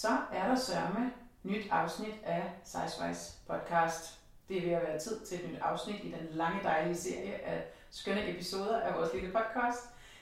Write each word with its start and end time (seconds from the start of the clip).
så 0.00 0.16
er 0.32 0.48
der 0.48 0.56
sørme 0.56 1.12
nyt 1.42 1.66
afsnit 1.70 2.14
af 2.24 2.42
Sizewise 2.64 3.32
podcast. 3.46 4.20
Det 4.48 4.58
er 4.58 4.62
ved 4.62 4.70
at 4.70 4.82
være 4.82 4.98
tid 4.98 5.20
til 5.20 5.44
et 5.44 5.50
nyt 5.50 5.58
afsnit 5.60 6.04
i 6.04 6.10
den 6.10 6.28
lange 6.30 6.62
dejlige 6.62 6.96
serie 6.96 7.44
af 7.44 7.64
skønne 7.90 8.30
episoder 8.30 8.80
af 8.80 8.94
vores 8.94 9.12
lille 9.14 9.32
podcast. 9.32 9.80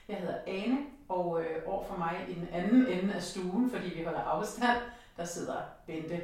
Jeg 0.08 0.16
hedder 0.16 0.38
Ane, 0.46 0.78
og 1.08 1.42
øh, 1.42 1.62
over 1.66 1.84
for 1.84 1.96
mig 1.96 2.26
i 2.28 2.34
den 2.34 2.48
anden 2.52 2.86
ende 2.86 3.14
af 3.14 3.22
stuen, 3.22 3.70
fordi 3.70 3.88
vi 3.88 4.04
holder 4.04 4.20
afstand, 4.20 4.78
der 5.16 5.24
sidder 5.24 5.56
Bente. 5.86 6.22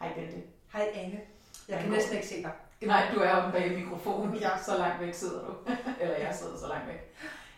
Hej 0.00 0.14
Bente. 0.14 0.42
Hej 0.72 0.88
Ane. 0.94 1.20
Jeg 1.68 1.80
kan 1.80 1.90
næsten 1.90 2.16
ikke 2.16 2.28
se 2.28 2.42
dig. 2.42 2.52
Nej, 2.82 3.10
du 3.14 3.20
er 3.20 3.30
oppe 3.30 3.58
bag 3.58 3.78
mikrofonen. 3.78 4.34
Ja. 4.36 4.62
Så 4.62 4.78
langt 4.78 5.00
væk 5.00 5.14
sidder 5.14 5.46
du. 5.46 5.54
Eller 6.00 6.16
jeg 6.16 6.34
sidder 6.34 6.58
så 6.58 6.68
langt 6.68 6.88
væk. 6.88 7.14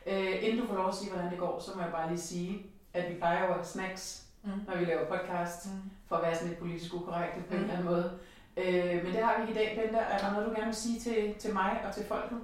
Øh, 0.06 0.44
inden 0.44 0.60
du 0.60 0.66
får 0.66 0.74
lov 0.74 0.88
at 0.88 0.94
sige, 0.94 1.10
hvordan 1.10 1.30
det 1.30 1.38
går, 1.38 1.60
så 1.60 1.70
må 1.74 1.82
jeg 1.82 1.92
bare 1.92 2.08
lige 2.08 2.20
sige, 2.20 2.66
at 2.94 3.10
vi 3.10 3.14
plejer 3.14 3.40
jo 3.40 3.48
at 3.48 3.54
have 3.54 3.64
snacks, 3.64 4.25
Mm. 4.46 4.52
når 4.68 4.76
vi 4.76 4.84
laver 4.84 5.06
podcast, 5.18 5.66
Mm. 5.66 5.90
for 6.08 6.16
at 6.16 6.22
være 6.22 6.34
sådan 6.34 6.48
lidt 6.48 6.58
politisk 6.60 6.94
ukorrekte 6.94 7.40
på 7.48 7.54
en 7.54 7.58
Mm. 7.58 7.62
eller 7.64 7.72
anden 7.74 7.86
måde. 7.92 8.18
Øh, 8.56 9.04
men 9.04 9.12
det 9.14 9.24
har 9.24 9.36
vi 9.36 9.48
ikke 9.48 9.52
i 9.62 9.64
dag, 9.64 9.78
Bente. 9.84 9.98
Er 9.98 10.18
der 10.18 10.32
noget, 10.32 10.46
du 10.46 10.50
gerne 10.52 10.66
vil 10.66 10.74
sige 10.74 11.00
til, 11.00 11.34
til 11.38 11.52
mig 11.52 11.80
og 11.88 11.94
til 11.94 12.04
folket? 12.04 12.40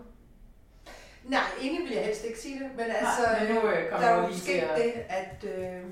Nej, 1.24 1.40
egentlig 1.60 1.84
vil 1.88 1.92
jeg 1.96 2.04
helst 2.04 2.24
ikke 2.24 2.38
sige 2.38 2.58
det, 2.58 2.70
men 2.76 2.80
altså, 2.80 3.22
Nej, 3.26 3.44
men 3.44 3.54
nu 3.54 3.60
øh, 3.70 3.90
der 3.90 3.96
er 3.96 4.26
jo 4.28 4.34
sket 4.36 4.58
at... 4.60 4.78
det, 4.78 4.92
at, 4.92 5.44
øh, 5.44 5.84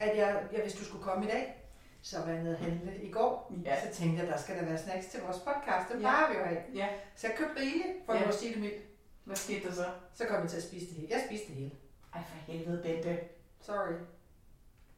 at 0.00 0.16
jeg, 0.18 0.42
jeg, 0.52 0.60
hvis 0.62 0.74
du 0.74 0.84
skulle 0.84 1.04
komme 1.04 1.24
i 1.24 1.28
dag, 1.28 1.60
så 2.02 2.18
var 2.20 2.28
jeg 2.32 2.42
nede 2.42 2.56
at 2.56 2.60
handle 2.64 3.02
i 3.02 3.10
går. 3.10 3.52
Ja. 3.64 3.80
Så 3.80 3.98
tænkte 4.00 4.22
jeg, 4.22 4.32
der 4.32 4.38
skal 4.38 4.56
der 4.58 4.64
være 4.64 4.78
snacks 4.78 5.06
til 5.06 5.20
vores 5.22 5.38
podcast. 5.38 5.88
Det 5.88 5.94
Ja. 5.94 5.98
plejer 5.98 6.28
vi 6.32 6.38
jo 6.38 6.44
have. 6.44 6.60
Ja. 6.74 6.88
Så 7.16 7.26
jeg 7.26 7.36
købte 7.36 7.60
rigeligt, 7.60 7.88
for 8.06 8.14
Ja. 8.14 8.20
ja. 8.20 8.28
at 8.28 8.34
sige 8.34 8.52
det 8.52 8.60
mildt. 8.62 8.82
Hvad 9.24 9.36
skete 9.36 9.68
der 9.68 9.74
så? 9.74 9.84
Så 10.14 10.24
kom 10.26 10.40
jeg 10.40 10.50
til 10.50 10.56
at 10.56 10.62
spise 10.62 10.86
det 10.86 10.94
hele. 10.94 11.08
Jeg 11.10 11.22
spiste 11.28 11.46
det 11.48 11.56
hele. 11.56 11.70
Ej, 12.14 12.20
for 12.28 12.52
helvede, 12.52 12.82
Bente. 12.82 13.18
Sorry. 13.60 13.92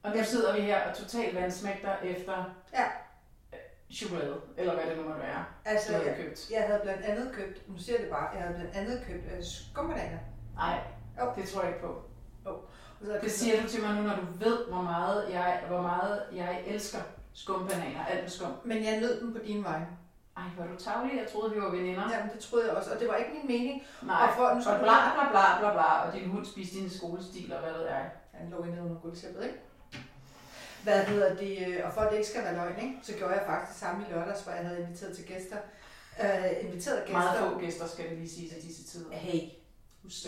Og 0.07 0.13
nu 0.13 0.17
Ja. 0.19 0.25
sidder 0.25 0.55
vi 0.55 0.61
her 0.61 0.89
og 0.91 0.97
totalt 0.97 1.35
vandsmægter 1.37 1.97
efter 2.03 2.33
Ja. 2.73 2.85
øh, 3.53 3.59
chokolade, 3.93 4.37
eller 4.57 4.75
hvad 4.75 4.85
det 4.87 4.97
nu 4.97 5.03
måtte 5.09 5.21
være, 5.23 5.45
Altså, 5.65 5.93
du 5.93 5.99
havde 5.99 6.09
jeg, 6.11 6.17
købt. 6.17 6.51
jeg 6.51 6.63
havde 6.67 6.81
blandt 6.83 7.05
andet 7.05 7.33
købt, 7.33 7.69
nu 7.69 7.79
siger 7.79 7.97
jeg 7.97 8.03
det 8.05 8.11
bare, 8.13 8.29
jeg 8.35 8.43
havde 8.43 8.55
blandt 8.55 8.77
andet 8.77 9.05
købt 9.07 9.25
øh, 9.37 9.45
skumbananer. 9.45 10.19
Nej, 10.55 10.79
Jo. 11.21 11.33
det 11.37 11.49
tror 11.49 11.61
jeg 11.63 11.71
ikke 11.71 11.81
på. 11.87 12.03
Og 12.45 13.07
så 13.07 13.13
jeg 13.13 13.21
Det 13.23 13.33
siger 13.33 13.63
du 13.63 13.69
til 13.69 13.83
mig 13.83 13.95
nu, 13.95 14.03
når 14.03 14.17
du 14.17 14.27
ved, 14.45 14.67
hvor 14.69 14.83
meget 14.83 15.27
jeg, 15.31 15.63
hvor 15.69 15.83
meget 15.83 16.23
jeg 16.33 16.63
elsker 16.67 16.99
skumbananer, 17.33 18.05
alt 18.05 18.21
med 18.23 18.31
skum. 18.31 18.53
Men 18.65 18.85
jeg 18.85 19.01
nød 19.01 19.21
dem 19.21 19.33
på 19.33 19.39
din 19.47 19.65
vej. 19.65 19.81
Ej, 20.37 20.43
hvor 20.57 20.65
er 20.65 20.69
du 20.69 20.77
tavlig. 20.77 21.17
Jeg 21.17 21.27
troede, 21.33 21.55
vi 21.55 21.61
var 21.61 21.71
veninder. 21.71 22.03
Jamen, 22.13 22.31
det 22.33 22.41
troede 22.41 22.67
jeg 22.69 22.75
også, 22.77 22.91
og 22.95 23.01
det 23.01 23.09
var 23.09 23.15
ikke 23.15 23.31
min 23.33 23.47
mening. 23.47 23.83
Nej, 24.03 24.23
Og 24.23 24.35
for, 24.37 24.43
nu 24.55 24.61
og 24.75 24.81
bla 24.81 24.97
bla 25.15 25.31
bla 25.31 25.59
bla 25.61 25.73
bla, 25.73 26.07
og 26.07 26.13
din 26.13 26.31
hund 26.31 26.45
spiste 26.47 26.77
dine 26.79 26.91
skolestil, 26.91 27.53
og 27.53 27.61
hvad 27.61 27.73
ved 27.73 27.87
jeg. 27.87 28.11
Han 28.33 28.51
lå 28.51 28.65
inde 28.65 28.83
under 28.83 28.97
gulvtæppet, 29.01 29.43
ikke? 29.45 29.59
Hvad 30.87 31.05
hedder 31.05 31.35
det? 31.37 31.59
øh, 31.69 31.87
Og 31.87 31.93
for 31.93 32.01
at 32.01 32.11
det 32.11 32.17
ikke 32.19 32.29
skal 32.29 32.45
være 32.45 32.55
løgn, 32.55 32.79
ikke? 32.83 32.99
så 33.03 33.13
gjorde 33.19 33.35
jeg 33.35 33.43
faktisk 33.47 33.79
samme 33.79 34.05
i 34.09 34.13
lørdags, 34.13 34.43
hvor 34.43 34.53
jeg 34.53 34.65
havde 34.67 34.81
inviteret 34.81 35.17
til 35.17 35.27
gæster. 35.27 35.57
Øh, 36.23 36.65
inviteret 36.65 36.99
gæster. 37.05 37.13
Meget 37.13 37.39
få 37.53 37.59
gæster, 37.59 37.87
skal 37.87 38.11
det 38.11 38.19
lige 38.19 38.31
sige 38.31 38.49
til 38.49 38.63
disse 38.63 38.85
tider. 38.85 39.11
Hey, 39.13 39.41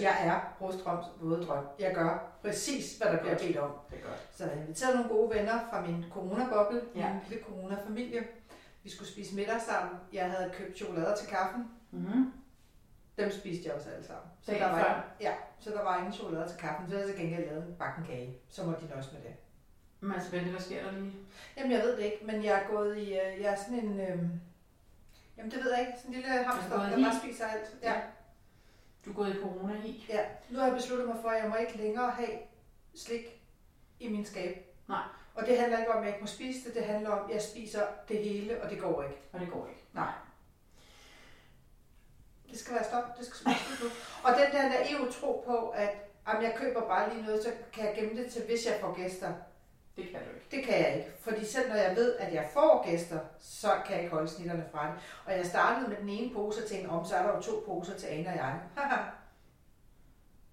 jeg 0.01 0.17
er 0.27 0.55
Brostrøms 0.59 1.07
våde 1.21 1.43
drøm. 1.47 1.65
Jeg 1.79 1.95
gør 1.95 2.39
præcis, 2.43 2.99
hvad 2.99 3.13
der 3.13 3.19
bliver 3.21 3.39
bedt 3.39 3.57
om. 3.57 3.71
Det 3.91 3.99
er 3.99 4.03
godt. 4.09 4.29
Så 4.37 4.45
jeg 4.45 4.53
har 4.55 4.61
inviteret 4.61 4.95
nogle 4.95 5.11
gode 5.11 5.31
venner 5.35 5.59
fra 5.71 5.81
min 5.87 6.05
coronaboble, 6.13 6.83
Ja. 6.95 7.13
min 7.13 7.23
lille 7.29 7.45
coronafamilie. 7.45 8.21
Vi 8.83 8.91
skulle 8.91 9.09
spise 9.09 9.35
middag 9.35 9.61
sammen. 9.69 9.97
Jeg 10.13 10.31
havde 10.31 10.51
købt 10.55 10.77
chokolader 10.77 11.17
til 11.17 11.29
kaffen. 11.29 11.71
Mm-hmm. 11.91 12.33
Dem 13.19 13.31
spiste 13.33 13.67
jeg 13.69 13.75
også 13.75 13.89
alle 13.91 14.07
sammen. 14.07 14.31
Så 14.43 14.51
Dagen 14.51 14.63
der, 14.63 14.71
var, 14.71 14.79
før? 14.79 15.15
ja, 15.21 15.33
så 15.61 15.71
der 15.71 15.83
var 15.83 15.97
ingen 15.99 16.13
chokolader 16.13 16.49
til 16.49 16.59
kaffen. 16.59 16.87
Så 16.89 16.95
havde 16.97 17.09
jeg 17.09 17.17
til 17.17 17.25
gengæld 17.25 17.47
lavet 17.51 17.67
en 17.67 17.75
bakken 17.79 18.05
kage. 18.05 18.39
Så 18.49 18.65
må 18.65 18.73
de 18.73 18.89
nøjes 18.91 19.13
med 19.13 19.21
det. 19.21 19.35
Men 20.01 20.13
altså, 20.13 20.31
Bente, 20.31 20.51
hvad 20.51 20.61
sker 20.61 20.83
der 20.85 20.91
lige? 20.93 21.13
Jamen, 21.57 21.73
jeg 21.73 21.81
ved 21.83 21.97
det 21.97 22.05
ikke, 22.05 22.19
men 22.23 22.45
jeg 22.45 22.63
er 22.63 22.69
gået 22.69 22.97
i... 22.99 23.03
øh, 23.13 23.41
Jeg 23.41 23.53
er 23.53 23.57
sådan 23.57 23.79
en... 23.79 24.01
Øh, 24.01 24.19
jamen, 25.37 25.51
det 25.51 25.65
ved 25.65 25.71
jeg 25.73 25.81
ikke. 25.81 25.93
Sådan 25.99 26.15
en 26.15 26.21
lille 26.21 26.29
hamster, 26.45 26.71
der 26.91 27.03
bare 27.11 27.21
spiser 27.23 27.47
alt. 27.47 27.77
Ja. 27.83 28.01
Du 29.05 29.11
er 29.11 29.15
gået 29.15 29.35
i 29.37 29.41
corona 29.43 29.75
i. 29.85 30.07
ja. 30.09 30.25
Nu 30.51 30.59
har 30.59 30.67
jeg 30.67 30.77
besluttet 30.77 31.07
mig 31.09 31.17
for, 31.23 31.29
at 31.29 31.43
jeg 31.43 31.51
må 31.51 31.57
ikke 31.57 31.77
længere 31.77 32.11
have 32.11 32.39
slik 32.95 33.43
i 34.01 34.09
min 34.09 34.25
skab. 34.25 34.75
Nej. 34.89 35.03
Og 35.35 35.47
det 35.47 35.59
handler 35.59 35.79
ikke 35.79 35.93
om, 35.93 35.99
at 35.99 36.05
jeg 36.05 36.15
ikke 36.15 36.21
må 36.21 36.27
spise 36.27 36.65
det. 36.67 36.75
Det 36.75 36.85
handler 36.85 37.11
om, 37.11 37.29
at 37.29 37.35
jeg 37.35 37.43
spiser 37.43 37.83
det 38.09 38.19
hele, 38.19 38.63
og 38.63 38.71
det 38.71 38.81
går 38.81 39.03
ikke. 39.03 39.19
Og 39.33 39.41
det 39.41 39.51
går 39.51 39.67
ikke. 39.67 39.81
Nej. 39.93 40.13
Det 42.51 42.59
skal 42.59 42.75
være 42.75 42.85
stop. 42.85 43.19
Det 43.19 43.27
skal 43.27 43.37
slut 43.37 43.81
nu. 43.83 43.89
Og 44.25 44.31
den 44.39 44.53
der 44.53 44.69
naive 44.69 45.13
tro 45.13 45.43
på, 45.47 45.69
at 45.69 45.91
jamen, 46.29 46.43
jeg 46.43 46.55
køber 46.57 46.81
bare 46.81 47.15
lige 47.15 47.27
noget, 47.27 47.43
så 47.43 47.53
kan 47.73 47.85
jeg 47.87 47.95
gemme 47.95 48.23
det 48.23 48.33
til, 48.33 48.43
hvis 48.47 48.67
jeg 48.67 48.79
får 48.81 48.95
gæster. 48.95 49.33
Det 49.99 50.09
kan 50.11 50.21
du 50.25 50.31
ikke. 50.35 50.47
Det 50.51 50.65
kan 50.65 50.85
jeg 50.85 50.97
ikke, 50.97 51.11
fordi 51.21 51.45
selv 51.45 51.69
når 51.69 51.77
jeg 51.77 51.97
ved, 51.97 52.17
at 52.17 52.35
jeg 52.35 52.49
får 52.53 52.91
gæster, 52.91 53.19
så 53.39 53.69
kan 53.87 53.95
jeg 53.95 54.03
ikke 54.03 54.15
holde 54.15 54.29
snitterne 54.29 54.65
fra 54.73 54.87
det. 54.87 54.95
Og 55.27 55.33
jeg 55.33 55.47
startede 55.47 55.89
med 55.89 55.97
den 55.97 56.09
ene 56.09 56.35
pose 56.35 56.63
og 56.63 56.69
tænkte, 56.69 56.89
om 56.91 57.05
så 57.05 57.17
er 57.17 57.23
der 57.23 57.37
jo 57.37 57.41
to 57.41 57.63
poser 57.67 57.95
til 57.95 58.07
Ane 58.07 58.29
og 58.29 58.37
jeg. 58.37 58.61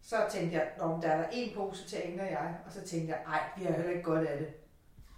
så 0.10 0.16
tænkte 0.30 0.58
jeg, 0.58 0.68
om 0.80 1.02
der 1.02 1.08
er 1.08 1.18
der 1.18 1.28
en 1.32 1.56
pose 1.56 1.88
til 1.88 1.98
Ane 2.06 2.22
og 2.22 2.32
jeg, 2.32 2.56
og 2.66 2.72
så 2.72 2.82
tænkte 2.82 3.14
jeg, 3.14 3.22
ej, 3.28 3.42
vi 3.58 3.66
har 3.66 3.72
heller 3.72 3.92
ikke 3.92 4.04
godt 4.04 4.28
af 4.28 4.38
det. 4.38 4.48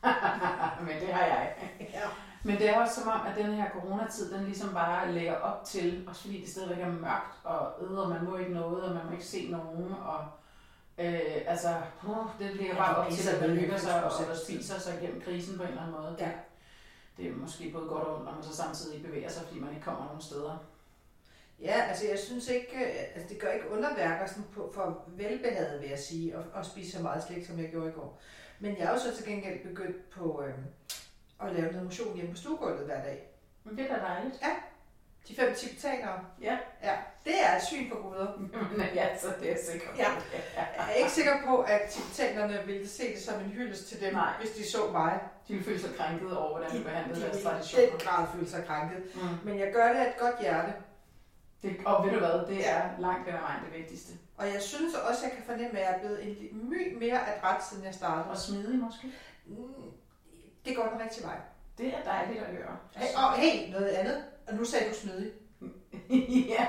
Men 0.88 1.02
det 1.02 1.14
har 1.14 1.26
jeg. 1.26 1.56
Ja. 1.94 2.08
Men 2.44 2.58
det 2.58 2.70
er 2.70 2.80
også 2.80 3.02
som 3.02 3.12
om, 3.12 3.28
at 3.28 3.38
den 3.38 3.54
her 3.54 3.70
coronatid, 3.70 4.34
den 4.34 4.46
ligesom 4.46 4.74
bare 4.74 5.12
lægger 5.12 5.36
op 5.36 5.64
til, 5.64 6.06
også 6.08 6.22
fordi 6.22 6.42
det 6.42 6.50
stadigvæk 6.50 6.80
er 6.80 6.92
mørkt, 6.92 7.36
og 7.44 7.72
æder, 7.82 8.08
man 8.08 8.24
må 8.26 8.38
ikke 8.38 8.54
noget, 8.54 8.84
og 8.84 8.96
man 8.96 9.06
må 9.06 9.12
ikke 9.12 9.26
se 9.26 9.52
nogen, 9.52 9.94
og 9.94 10.26
øh, 10.98 11.42
altså, 11.48 11.82
uh, 12.08 12.28
det 12.40 12.56
ligger 12.56 12.76
Ja, 12.76 12.82
bare 12.82 12.96
op 12.96 13.12
til, 13.12 13.30
at 13.30 13.42
man 13.42 13.58
hygger 13.58 13.78
sig 13.78 14.04
og, 14.04 14.12
90% 14.12 14.32
og 14.32 14.38
spiser 14.38 14.80
sig 14.80 14.98
igennem 15.02 15.22
krisen 15.22 15.58
på 15.58 15.64
en 15.64 15.70
eller 15.70 15.82
anden 15.82 15.96
måde. 15.96 16.16
Ja. 16.20 16.32
Det 17.18 17.28
er 17.28 17.36
måske 17.36 17.72
både 17.72 17.88
godt 17.88 18.04
og 18.04 18.16
ondt, 18.16 18.26
når 18.26 18.34
man 18.34 18.44
så 18.44 18.56
samtidig 18.56 19.04
bevæger 19.04 19.30
sig, 19.30 19.44
fordi 19.48 19.60
man 19.60 19.70
ikke 19.70 19.84
kommer 19.84 20.06
nogen 20.06 20.22
steder. 20.22 20.58
Ja, 21.62 21.82
altså 21.90 22.08
jeg 22.08 22.20
synes 22.20 22.50
ikke, 22.50 22.76
øh, 22.76 23.16
altså 23.16 23.30
det 23.30 23.42
gør 23.42 23.52
ikke 23.52 23.70
underværker 23.70 24.28
sådan 24.28 24.44
på, 24.54 24.72
for 24.74 25.04
velbehaget, 25.08 25.82
vil 25.82 25.90
jeg 25.90 26.00
sige, 26.00 26.36
at, 26.36 26.44
at 26.56 26.66
spise 26.66 26.92
så 26.92 27.04
meget 27.04 27.24
slik, 27.24 27.46
som 27.46 27.60
jeg 27.60 27.70
gjorde 27.70 27.90
i 27.90 27.92
går. 27.92 28.22
Men 28.60 28.78
jeg 28.78 28.86
er 28.86 28.92
jo 28.92 29.00
så 29.00 29.16
til 29.16 29.26
gengæld 29.26 29.68
begyndt 29.68 30.10
på 30.10 30.44
øh, 30.44 30.54
at 31.48 31.56
lave 31.56 31.72
noget 31.72 31.84
motion 31.84 32.16
hjemme 32.16 32.32
på 32.32 32.38
stuegulvet 32.38 32.86
hver 32.86 33.04
dag. 33.04 33.30
Men 33.64 33.78
det 33.78 33.92
er 33.92 33.96
da 33.96 34.02
dejligt. 34.02 34.36
De 35.28 35.36
fem 35.36 35.56
tibetanere, 35.56 36.20
Ja. 36.42 36.58
ja, 36.84 36.96
det 37.26 37.34
er 37.46 37.56
et 37.56 37.64
syn 37.64 37.90
for 37.90 37.96
guder. 38.02 38.28
Men 38.78 38.88
ja, 38.96 39.18
så 39.18 39.28
det 39.40 39.48
er 39.48 39.52
jeg 39.52 39.60
sikker 39.72 39.88
på. 39.92 39.98
Ja. 39.98 40.10
Jeg 40.56 40.68
er 40.90 40.94
ikke 40.94 41.12
sikker 41.12 41.34
på, 41.46 41.58
at 41.62 41.82
tibetanerne 41.90 42.62
ville 42.66 42.88
se 42.88 43.14
det 43.14 43.22
som 43.22 43.40
en 43.40 43.46
hyldest 43.50 43.88
til 43.90 44.02
dem, 44.02 44.14
Nej. 44.14 44.34
hvis 44.40 44.52
de 44.52 44.72
så 44.72 44.78
mig. 44.92 45.20
De 45.48 45.54
vil 45.54 45.64
føle 45.64 45.80
sig 45.80 45.90
krænket 45.98 46.38
over, 46.38 46.50
hvordan 46.50 46.72
De, 46.72 46.78
du 46.78 46.84
behandlede 46.84 47.20
de 47.20 47.26
deres 47.26 47.36
ville 47.36 47.50
i 47.50 47.54
traditioner. 47.54 47.90
den 47.90 48.00
grad 48.00 48.28
føle 48.34 48.50
sig 48.50 48.66
krænket. 48.68 49.16
Mm. 49.16 49.22
Men 49.46 49.60
jeg 49.60 49.72
gør 49.74 49.88
det 49.94 50.00
af 50.00 50.08
et 50.10 50.18
godt 50.20 50.40
hjerte. 50.42 50.74
Det, 51.64 51.76
og 51.86 52.06
ved 52.06 52.12
du 52.14 52.20
hvad, 52.20 52.48
det 52.48 52.58
Ja. 52.58 52.72
er 52.78 52.90
langt 53.00 53.26
hen 53.26 53.36
ad 53.36 53.40
vejen 53.42 53.62
det 53.66 53.74
vigtigste. 53.80 54.14
Og 54.38 54.46
jeg 54.54 54.62
synes 54.62 54.94
også, 54.96 55.26
at 55.26 55.30
jeg 55.30 55.32
kan 55.32 55.46
fornemme, 55.46 55.80
at 55.80 55.86
jeg 55.86 55.96
er 55.96 56.00
blevet 56.00 56.28
en 56.52 56.70
my 56.70 56.98
mere 57.00 57.20
adræt, 57.36 57.64
siden 57.70 57.84
jeg 57.86 57.94
startede. 57.94 58.26
Og 58.30 58.38
smidig 58.38 58.80
måske. 58.80 59.08
Mm, 59.46 59.92
Det 60.66 60.76
går 60.76 60.84
den 60.94 61.02
rigtige 61.02 61.24
vej. 61.26 61.36
Det 61.78 61.88
er 61.88 62.04
dejligt 62.06 62.40
at 62.44 62.46
høre. 62.56 62.78
Hey, 62.96 63.08
og 63.16 63.34
hey, 63.34 63.72
noget 63.72 63.88
andet. 63.88 64.24
Og 64.48 64.54
nu 64.56 64.66
sagde 64.66 64.90
du 64.90 64.96
smidig. 64.96 65.32
ja, 66.56 66.68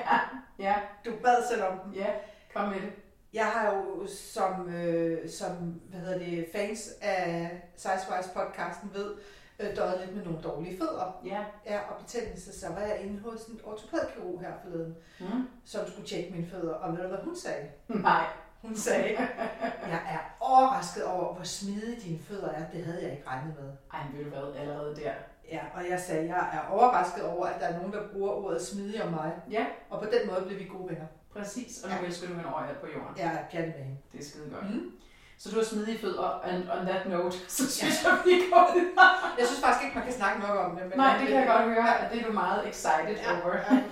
ja, 0.59 0.75
Du 1.05 1.13
bad 1.23 1.49
selv 1.51 1.63
om 1.65 1.79
den. 1.79 1.95
ja. 1.95 2.07
Kom 2.55 2.69
med 2.69 2.81
det. 2.81 2.93
Jeg 3.33 3.47
har 3.47 3.75
jo 3.75 4.07
som, 4.07 4.75
øh, 4.75 5.29
som 5.31 5.57
hvad 5.91 6.01
hedder 6.01 6.19
det, 6.19 6.49
fans 6.53 6.89
af 7.01 7.51
Sizewise 7.77 8.31
podcasten 8.35 8.91
ved, 8.95 9.15
øh, 9.61 9.77
døjet 9.77 10.01
lidt 10.01 10.17
med 10.17 10.25
nogle 10.25 10.43
dårlige 10.43 10.79
fødder. 10.79 11.21
Ja. 11.25 11.45
Ja, 11.67 11.79
og 11.91 12.01
betændelse, 12.03 12.61
så 12.61 12.69
var 12.69 12.81
jeg 12.81 13.01
inde 13.01 13.21
hos 13.21 13.45
en 13.45 13.61
ortopædkirurg 13.65 14.41
her 14.41 14.53
forleden, 14.63 14.97
Mm. 15.21 15.49
som 15.65 15.87
skulle 15.89 16.09
tjekke 16.09 16.33
mine 16.33 16.47
fødder. 16.51 16.75
Og 16.75 16.93
ved 16.97 17.03
du, 17.03 17.09
hvad 17.09 17.19
hun 17.19 17.37
sagde? 17.37 17.67
Nej. 17.89 18.25
Hun 18.63 18.77
sagde, 18.77 19.09
jeg 19.93 20.01
er 20.11 20.37
overrasket 20.41 21.05
over, 21.05 21.35
hvor 21.35 21.45
smidige 21.45 22.01
dine 22.01 22.19
fødder 22.29 22.49
er. 22.49 22.65
Det 22.73 22.85
havde 22.85 23.03
jeg 23.03 23.11
ikke 23.13 23.29
regnet 23.29 23.55
med. 23.61 23.69
Ej, 23.95 24.01
men 24.13 24.25
du 24.25 24.29
hvad, 24.31 24.61
allerede 24.61 24.97
der. 24.97 25.13
Ja, 25.53 25.61
og 25.75 25.91
jeg 25.91 26.01
sagde, 26.01 26.27
jeg 26.35 26.49
er 26.53 26.73
overrasket 26.73 27.25
over, 27.25 27.47
at 27.47 27.61
der 27.61 27.67
er 27.67 27.77
nogen, 27.79 27.93
der 27.93 28.03
bruger 28.13 28.33
ordet 28.33 28.63
smidig 28.63 29.03
om 29.05 29.11
mig. 29.13 29.33
Ja, 29.51 29.67
Og 29.91 29.99
på 30.03 30.05
den 30.05 30.31
måde 30.31 30.45
blev 30.47 30.59
vi 30.59 30.65
gode 30.65 30.89
venner. 30.89 31.07
præcis. 31.33 31.83
Og 31.85 31.91
nu 31.91 31.97
Ja. 32.01 32.07
elsker 32.07 32.27
du 32.29 32.35
hende 32.35 32.53
overalt 32.55 32.81
på 32.81 32.87
jorden. 32.87 33.15
Er 33.19 33.31
pjattet 33.51 33.75
med 33.77 33.85
hende. 33.85 33.99
Det 34.13 34.21
er 34.21 34.25
skide 34.25 34.51
godt. 34.55 34.71
Mm. 34.75 34.91
Så 35.39 35.51
du 35.51 35.57
har 35.57 35.65
smidige 35.65 35.99
fødder, 35.99 36.41
and 36.45 36.63
on 36.71 36.87
that 36.87 37.09
note, 37.09 37.37
så 37.57 37.71
synes 37.73 38.05
jeg, 38.05 38.13
vi 38.25 38.35
går 38.53 38.73
videre. 38.75 39.09
Jeg 39.39 39.47
synes 39.47 39.61
faktisk 39.65 39.85
ikke, 39.85 39.95
man 39.99 40.05
kan 40.05 40.15
snakke 40.15 40.41
nok 40.41 40.57
om 40.67 40.77
det. 40.77 40.85
Men 40.89 40.97
Nej, 40.99 41.19
det 41.19 41.27
kan 41.29 41.37
jeg 41.37 41.47
godt 41.47 41.65
høre, 41.75 42.01
at 42.01 42.13
det 42.13 42.21
er 42.23 42.27
du 42.27 42.33
meget 42.33 42.69
excited 42.69 43.17
Ja, 43.25 43.45
over. 43.45 43.55
ja. 43.57 43.83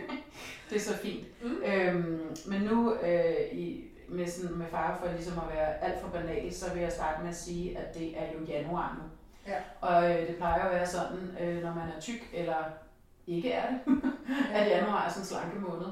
Det 0.70 0.76
er 0.76 0.80
så 0.80 0.96
fint. 0.96 1.26
Mm. 1.42 1.62
Øhm, 1.64 2.36
men 2.46 2.60
nu, 2.62 2.94
øh, 2.94 3.34
i, 3.52 3.84
med, 4.08 4.26
sådan, 4.26 4.56
med 4.56 4.66
fare 4.66 4.96
for 5.00 5.12
ligesom 5.12 5.38
at 5.38 5.54
være 5.54 5.84
alt 5.84 6.00
for 6.00 6.08
banal, 6.08 6.54
så 6.54 6.72
vil 6.72 6.82
jeg 6.82 6.92
starte 6.92 7.22
med 7.22 7.30
at 7.30 7.36
sige, 7.36 7.78
at 7.78 7.94
det 7.94 8.18
er 8.18 8.32
jo 8.32 8.44
januar 8.44 8.98
nu. 9.02 9.08
Ja. 9.52 9.58
Og 9.80 10.10
øh, 10.10 10.26
det 10.28 10.36
plejer 10.36 10.62
at 10.62 10.74
være 10.74 10.86
sådan, 10.86 11.36
øh, 11.40 11.62
når 11.62 11.74
man 11.74 11.88
er 11.96 12.00
tyk, 12.00 12.30
eller 12.32 12.56
ikke 13.26 13.52
er 13.52 13.68
det, 13.70 13.80
at 14.54 14.68
januar 14.68 15.04
er 15.06 15.08
sådan 15.08 15.22
en 15.22 15.26
slanke 15.26 15.58
måned. 15.58 15.86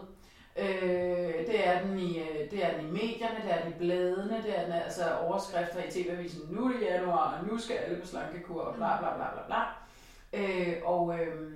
Øh, 0.57 1.47
det, 1.47 1.69
er 1.69 1.83
den 1.83 1.99
i, 1.99 2.19
øh, 2.19 2.51
det 2.51 2.65
er 2.65 2.77
den 2.77 2.89
i 2.89 2.91
medierne, 2.91 3.41
det 3.45 3.53
er 3.53 3.63
den 3.63 3.73
i 3.73 3.79
bladene, 3.79 4.43
det 4.43 4.59
er 4.59 4.65
den 4.65 4.73
altså 4.73 5.17
overskrifter 5.17 5.85
i 5.85 5.91
TV-avisen, 5.91 6.43
nu 6.51 6.65
er 6.65 6.73
det 6.73 6.83
januar, 6.83 7.39
og 7.39 7.47
nu 7.47 7.59
skal 7.59 7.77
alle 7.77 8.01
på 8.01 8.07
slankekur, 8.07 8.61
og 8.61 8.75
bla 8.75 8.99
bla 8.99 9.15
bla 9.17 9.27
bla 9.33 9.43
bla. 9.47 9.63
Øh, 10.33 10.77
og 10.85 11.19
øh, 11.21 11.53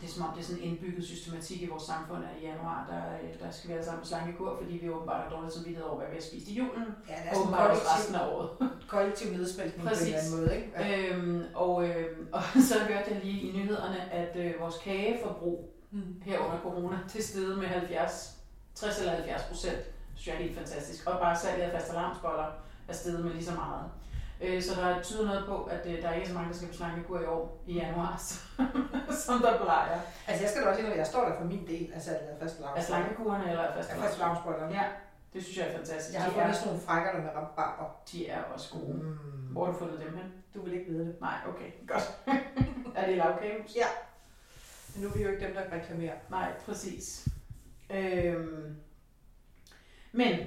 det 0.00 0.06
er 0.08 0.12
som 0.12 0.24
om, 0.26 0.30
det 0.34 0.40
er 0.42 0.46
sådan 0.48 0.62
en 0.62 0.68
indbygget 0.70 1.04
systematik 1.04 1.62
i 1.62 1.66
vores 1.66 1.82
samfund, 1.82 2.24
at 2.24 2.42
i 2.42 2.46
januar, 2.46 2.78
der, 2.90 3.02
øh, 3.22 3.40
der 3.42 3.50
skal 3.50 3.68
vi 3.68 3.72
alle 3.74 3.84
sammen 3.84 4.02
på 4.02 4.06
slankekur, 4.08 4.56
fordi 4.62 4.74
vi 4.82 4.88
åbenbart 4.90 5.22
har 5.22 5.30
dårligt 5.30 5.54
samvittighed 5.54 5.84
over, 5.88 5.96
hvad 5.98 6.08
vi 6.10 6.14
har 6.14 6.22
spist 6.22 6.48
i 6.48 6.54
julen. 6.54 6.86
Ja, 7.08 7.14
det 7.14 7.28
er 7.30 7.34
Og 7.36 7.40
åbenbart 7.40 7.70
også 7.70 7.82
resten 7.96 8.14
af 8.14 8.24
året. 8.34 8.48
kollektiv 8.94 9.32
nedsmeltning 9.36 9.82
på 9.88 9.94
en 9.94 10.00
eller 10.06 10.18
anden 10.18 10.36
måde. 10.36 10.56
Ikke? 10.56 10.68
Ja. 10.78 11.14
Øhm, 11.14 11.42
og, 11.54 11.88
øhm, 11.88 12.28
og 12.36 12.42
så 12.68 12.74
hørte 12.78 13.08
jeg 13.14 13.20
lige 13.24 13.40
i 13.48 13.56
nyhederne, 13.56 14.00
at 14.12 14.32
øh, 14.44 14.60
vores 14.60 14.76
kageforbrug 14.84 15.70
Mm. 15.90 16.22
her 16.24 16.38
under 16.38 16.58
corona 16.62 16.98
til 17.08 17.24
stede 17.24 17.56
med 17.56 17.66
70, 17.66 18.36
60 18.74 18.98
eller 18.98 19.12
70 19.12 19.42
procent. 19.42 19.76
Det 19.76 19.84
synes 20.14 20.26
jeg 20.26 20.34
er 20.34 20.38
helt 20.46 20.56
fantastisk. 20.58 21.06
Og 21.06 21.18
bare 21.20 21.38
salget 21.38 21.62
af 21.62 21.72
fastelavnsboller 21.80 22.46
er 22.88 22.92
steget 22.92 23.24
med 23.24 23.32
lige 23.32 23.44
så 23.44 23.54
meget. 23.54 23.84
Øh, 24.44 24.62
så 24.62 24.80
der 24.80 25.02
tyder 25.02 25.24
noget 25.26 25.44
på, 25.46 25.64
at 25.64 25.86
øh, 25.86 26.02
der 26.02 26.08
er 26.08 26.14
ikke 26.14 26.28
så 26.28 26.34
mange, 26.34 26.48
der 26.48 26.54
skal 26.56 26.68
på 26.68 26.74
slankekur 26.74 27.20
i 27.20 27.24
år 27.24 27.62
i 27.66 27.74
januar, 27.74 28.16
som 29.26 29.38
der 29.42 29.56
plejer. 29.62 30.00
Altså 30.26 30.44
jeg 30.44 30.50
skal 30.50 30.62
da 30.62 30.68
også 30.68 30.80
indrømme, 30.80 30.98
jeg 30.98 31.06
står 31.06 31.24
der 31.28 31.38
for 31.38 31.44
min 31.44 31.66
del, 31.66 31.90
altså 31.94 32.10
at 32.10 32.36
fast 32.40 32.60
Er 32.76 32.82
slankekuren 32.82 33.42
eller 33.42 33.62
er 33.62 33.74
fast 33.74 33.90
fastelavnsboller? 33.90 34.26
lavnsbollerne. 34.58 34.74
Ja, 34.74 34.84
det 35.32 35.44
synes 35.44 35.58
jeg 35.58 35.66
er 35.68 35.76
fantastisk. 35.76 36.14
Jeg 36.14 36.22
har 36.22 36.30
de, 36.30 36.34
fundet 36.34 36.56
sådan 36.56 36.68
nogle 36.68 36.82
frækker, 36.86 37.12
med 37.22 37.30
rabarber. 37.36 38.02
de 38.12 38.28
er 38.28 38.42
også 38.42 38.72
gode. 38.72 38.92
Mm. 39.02 39.18
Hvor 39.52 39.64
har 39.64 39.72
du 39.72 39.78
fundet 39.78 40.00
dem 40.00 40.16
hen? 40.16 40.32
Du 40.54 40.62
vil 40.64 40.72
ikke 40.72 40.90
vide 40.92 41.04
det. 41.06 41.20
Nej, 41.20 41.34
okay, 41.48 41.70
godt. 41.86 42.18
er 42.96 43.06
det 43.06 43.16
lavkagehus? 43.16 43.76
Ja. 43.76 43.86
Men 44.94 45.02
nu 45.04 45.08
er 45.08 45.12
vi 45.16 45.22
jo 45.22 45.30
ikke 45.30 45.46
dem, 45.46 45.54
der 45.54 45.62
reklamerer. 45.72 46.14
Nej, 46.30 46.52
præcis. 46.66 47.28
Øhm, 47.90 48.76
men 50.12 50.38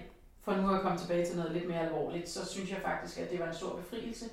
for 0.48 0.56
nu 0.62 0.74
at 0.74 0.82
komme 0.82 0.98
tilbage 0.98 1.26
til 1.26 1.36
noget 1.36 1.52
lidt 1.52 1.68
mere 1.70 1.86
alvorligt, 1.86 2.30
så 2.30 2.46
synes 2.46 2.70
jeg 2.70 2.80
faktisk, 2.82 3.20
at 3.20 3.32
det 3.32 3.40
var 3.40 3.48
en 3.48 3.54
stor 3.54 3.76
befrielse 3.76 4.26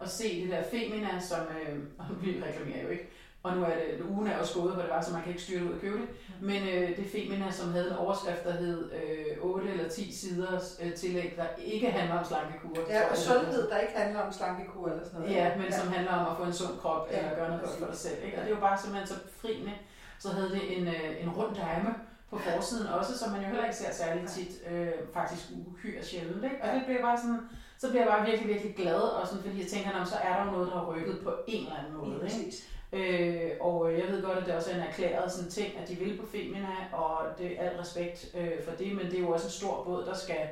at 0.00 0.10
se 0.10 0.42
det 0.42 0.50
der 0.50 0.62
Femina, 0.70 1.20
som 1.20 1.40
øh, 1.40 1.78
og 1.98 2.04
vi 2.22 2.42
reklamerer 2.46 2.82
jo 2.82 2.88
ikke, 2.88 3.08
og 3.42 3.56
nu 3.56 3.62
er 3.62 3.68
det, 3.68 4.04
ugen 4.10 4.26
er 4.26 4.38
også 4.38 4.54
gået, 4.54 4.72
hvor 4.72 4.82
det 4.82 4.90
var, 4.90 5.02
så 5.02 5.12
man 5.12 5.22
kan 5.22 5.30
ikke 5.32 5.42
styre 5.42 5.64
ud 5.64 5.72
og 5.72 5.80
købe 5.80 5.98
det, 5.98 6.08
men 6.40 6.68
øh, 6.68 6.96
det 6.96 7.06
Femina, 7.12 7.50
som 7.50 7.72
havde 7.72 7.90
en 7.90 7.96
overskrift, 7.96 8.44
der 8.44 8.52
hed 8.52 8.92
øh, 8.92 9.36
8 9.40 9.70
eller 9.70 9.88
10 9.88 10.12
siders 10.12 10.80
øh, 10.82 10.94
tillæg, 10.94 11.34
der 11.36 11.46
ikke 11.64 11.90
handler 11.90 12.18
om 12.18 12.24
slankekur. 12.24 12.76
Ja, 12.90 13.10
og 13.10 13.16
sundhed, 13.16 13.70
der 13.70 13.78
ikke 13.78 13.96
handler 13.96 14.20
om 14.20 14.32
slankekur 14.32 14.88
eller 14.88 15.04
sådan 15.04 15.20
noget. 15.20 15.34
Ja, 15.34 15.56
men 15.56 15.72
som 15.72 15.88
handler 15.88 16.12
om 16.12 16.30
at 16.30 16.36
få 16.36 16.44
en 16.44 16.52
sund 16.52 16.78
krop, 16.78 17.08
Ja, 17.10 17.18
eller 17.18 17.34
gøre 17.34 17.48
noget 17.48 17.62
godt 17.64 17.78
for 17.78 17.86
dig 17.86 17.96
selv. 17.96 18.24
Ikke? 18.24 18.38
Og 18.38 18.44
det 18.44 18.50
jo 18.50 18.60
bare 18.60 18.78
simpelthen 18.78 19.08
så 19.08 19.22
befriende. 19.22 19.72
Så 20.18 20.28
havde 20.32 20.50
det 20.50 20.78
en, 20.78 20.86
øh, 20.88 21.22
en 21.22 21.30
rund 21.30 21.56
dame 21.56 21.94
på 22.30 22.38
forsiden 22.38 22.86
også, 22.86 23.18
som 23.18 23.30
man 23.32 23.40
jo 23.40 23.46
heller 23.46 23.64
ikke 23.64 23.76
ser 23.76 23.92
særlig 23.92 24.28
tit, 24.28 24.52
øh, 24.70 24.88
faktisk 25.14 25.42
uhyre 25.66 26.02
sjældent. 26.04 26.44
Ikke? 26.44 26.56
Og 26.62 26.74
det 26.74 26.82
bliver 26.86 27.02
bare 27.02 27.18
sådan, 27.18 27.40
så 27.78 27.88
bliver 27.90 28.02
jeg 28.02 28.10
bare 28.12 28.26
virkelig, 28.26 28.48
virkelig 28.54 28.76
glad, 28.76 29.00
og 29.00 29.26
sådan, 29.26 29.42
fordi 29.42 29.60
jeg 29.60 29.66
tænker, 29.70 29.98
"Nå, 29.98 30.04
så 30.04 30.16
er 30.16 30.36
der 30.36 30.44
jo 30.44 30.50
noget, 30.50 30.66
der 30.72 30.78
har 30.78 30.92
rykket 30.94 31.20
på 31.24 31.32
en 31.46 31.64
eller 31.66 31.78
anden 31.78 31.96
måde. 31.96 32.30
Ikke? 32.38 32.56
Øh, 32.92 33.50
og 33.60 33.92
jeg 33.98 34.06
ved 34.08 34.22
godt, 34.22 34.38
at 34.38 34.46
det 34.46 34.54
også 34.54 34.70
er 34.70 34.74
en 34.74 34.80
erklæret 34.80 35.32
sådan 35.32 35.50
ting, 35.50 35.78
at 35.78 35.88
de 35.88 35.94
vil 35.94 36.18
på 36.20 36.26
Femina, 36.26 36.68
og 36.92 37.18
det 37.38 37.60
er 37.62 37.70
al 37.70 37.76
respekt 37.76 38.26
øh, 38.36 38.62
for 38.64 38.72
det, 38.76 38.96
men 38.96 39.06
det 39.06 39.14
er 39.14 39.20
jo 39.20 39.30
også 39.30 39.46
en 39.46 39.50
stor 39.50 39.84
båd, 39.84 40.04
der 40.06 40.14
skal, 40.14 40.48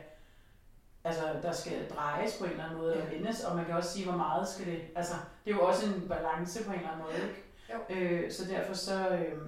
altså, 1.05 1.22
der 1.43 1.52
skal 1.52 1.72
drejes 1.96 2.37
på 2.38 2.44
en 2.44 2.50
eller 2.50 2.64
anden 2.64 2.79
måde, 2.79 2.93
Ja. 2.93 2.99
eller 3.02 3.11
vendes, 3.19 3.44
og 3.44 3.56
man 3.56 3.64
kan 3.64 3.75
også 3.75 3.90
sige, 3.93 4.05
hvor 4.08 4.17
meget 4.17 4.49
skal 4.49 4.67
det, 4.67 4.81
altså, 4.96 5.14
det 5.44 5.50
er 5.50 5.55
jo 5.56 5.62
også 5.62 5.87
en 5.87 6.08
balance 6.08 6.64
på 6.64 6.70
en 6.72 6.79
eller 6.79 6.90
anden 6.90 7.05
måde, 7.05 7.17
ikke? 7.29 7.43
Jo. 7.72 7.94
Øh, 7.96 8.32
så 8.32 8.44
derfor 8.44 8.75
så, 8.75 9.08
øh, 9.08 9.38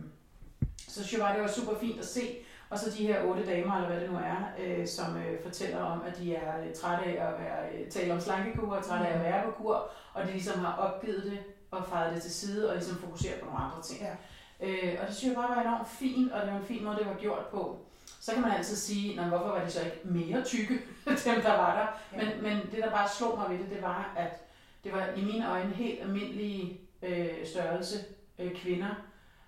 så 0.98 1.04
synes 1.04 1.18
jeg 1.18 1.26
bare, 1.26 1.34
det 1.34 1.42
var 1.42 1.48
super 1.48 1.78
fint 1.80 2.00
at 2.00 2.06
se, 2.06 2.36
og 2.70 2.78
så 2.78 2.90
de 2.90 3.06
her 3.06 3.24
otte 3.24 3.46
damer, 3.46 3.74
eller 3.74 3.88
hvad 3.88 4.00
det 4.00 4.10
nu 4.10 4.16
er, 4.16 4.38
øh, 4.58 4.86
som 4.86 5.16
øh, 5.16 5.42
fortæller 5.42 5.80
om, 5.80 6.02
at 6.06 6.18
de 6.18 6.34
er 6.34 6.60
øh, 6.60 6.74
trætte 6.74 7.04
af 7.04 7.28
at 7.28 7.40
være, 7.40 7.58
øh, 7.74 7.90
tale 7.90 8.12
om 8.12 8.20
slankekur, 8.20 8.76
og 8.76 8.84
trætte 8.84 9.06
af 9.06 9.14
at 9.14 9.24
være 9.24 9.44
på 9.44 9.50
kur, 9.50 9.90
og 10.14 10.26
de 10.26 10.30
ligesom 10.30 10.58
har 10.58 10.76
opgivet 10.76 11.22
det, 11.24 11.38
og 11.70 11.84
fejret 11.86 12.14
det 12.14 12.22
til 12.22 12.34
side, 12.34 12.68
og 12.68 12.74
ligesom 12.76 12.96
fokusere 12.96 13.38
på 13.38 13.44
nogle 13.44 13.60
andre 13.64 13.82
ting. 13.82 14.00
Ja. 14.00 14.14
Øh, 14.66 14.98
og 15.00 15.08
det 15.08 15.16
synes 15.16 15.34
jeg 15.34 15.42
bare 15.42 15.56
var 15.56 15.62
enormt 15.62 15.88
fint, 15.88 16.32
og 16.32 16.40
det 16.40 16.52
var 16.52 16.60
en 16.60 16.66
fin 16.66 16.84
måde, 16.84 16.96
det 16.96 17.06
var 17.06 17.14
gjort 17.14 17.46
på. 17.50 17.78
Så 18.20 18.32
kan 18.32 18.42
man 18.42 18.52
altid 18.52 18.76
sige, 18.76 19.24
hvorfor 19.24 19.48
var 19.48 19.64
de 19.64 19.70
så 19.70 19.84
ikke 19.84 20.00
mere 20.04 20.44
tykke, 20.44 20.74
dem 21.24 21.40
der 21.42 21.52
var 21.52 21.74
der? 21.74 22.18
Ja. 22.18 22.24
Men, 22.24 22.42
men 22.42 22.70
det, 22.72 22.82
der 22.84 22.90
bare 22.90 23.08
slog 23.08 23.38
mig 23.38 23.50
ved 23.50 23.58
det, 23.58 23.70
det 23.70 23.82
var, 23.82 24.12
at 24.16 24.48
det 24.84 24.92
var 24.92 25.06
i 25.16 25.24
mine 25.24 25.50
øjne 25.50 25.70
helt 25.70 26.00
almindelige 26.00 26.80
øh, 27.02 27.46
størrelse 27.46 27.98
øh, 28.38 28.54
kvinder, 28.54 28.94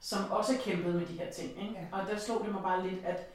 som 0.00 0.31
også 0.31 0.52
kæmpede 0.64 0.94
med 0.94 1.06
de 1.06 1.12
her 1.19 1.31
ting. 1.31 1.50
Ikke? 1.62 1.75
Ja. 1.93 1.99
Og 1.99 2.06
der 2.11 2.19
slog 2.19 2.44
det 2.44 2.52
mig 2.52 2.62
bare 2.62 2.88
lidt, 2.88 3.05
at 3.05 3.29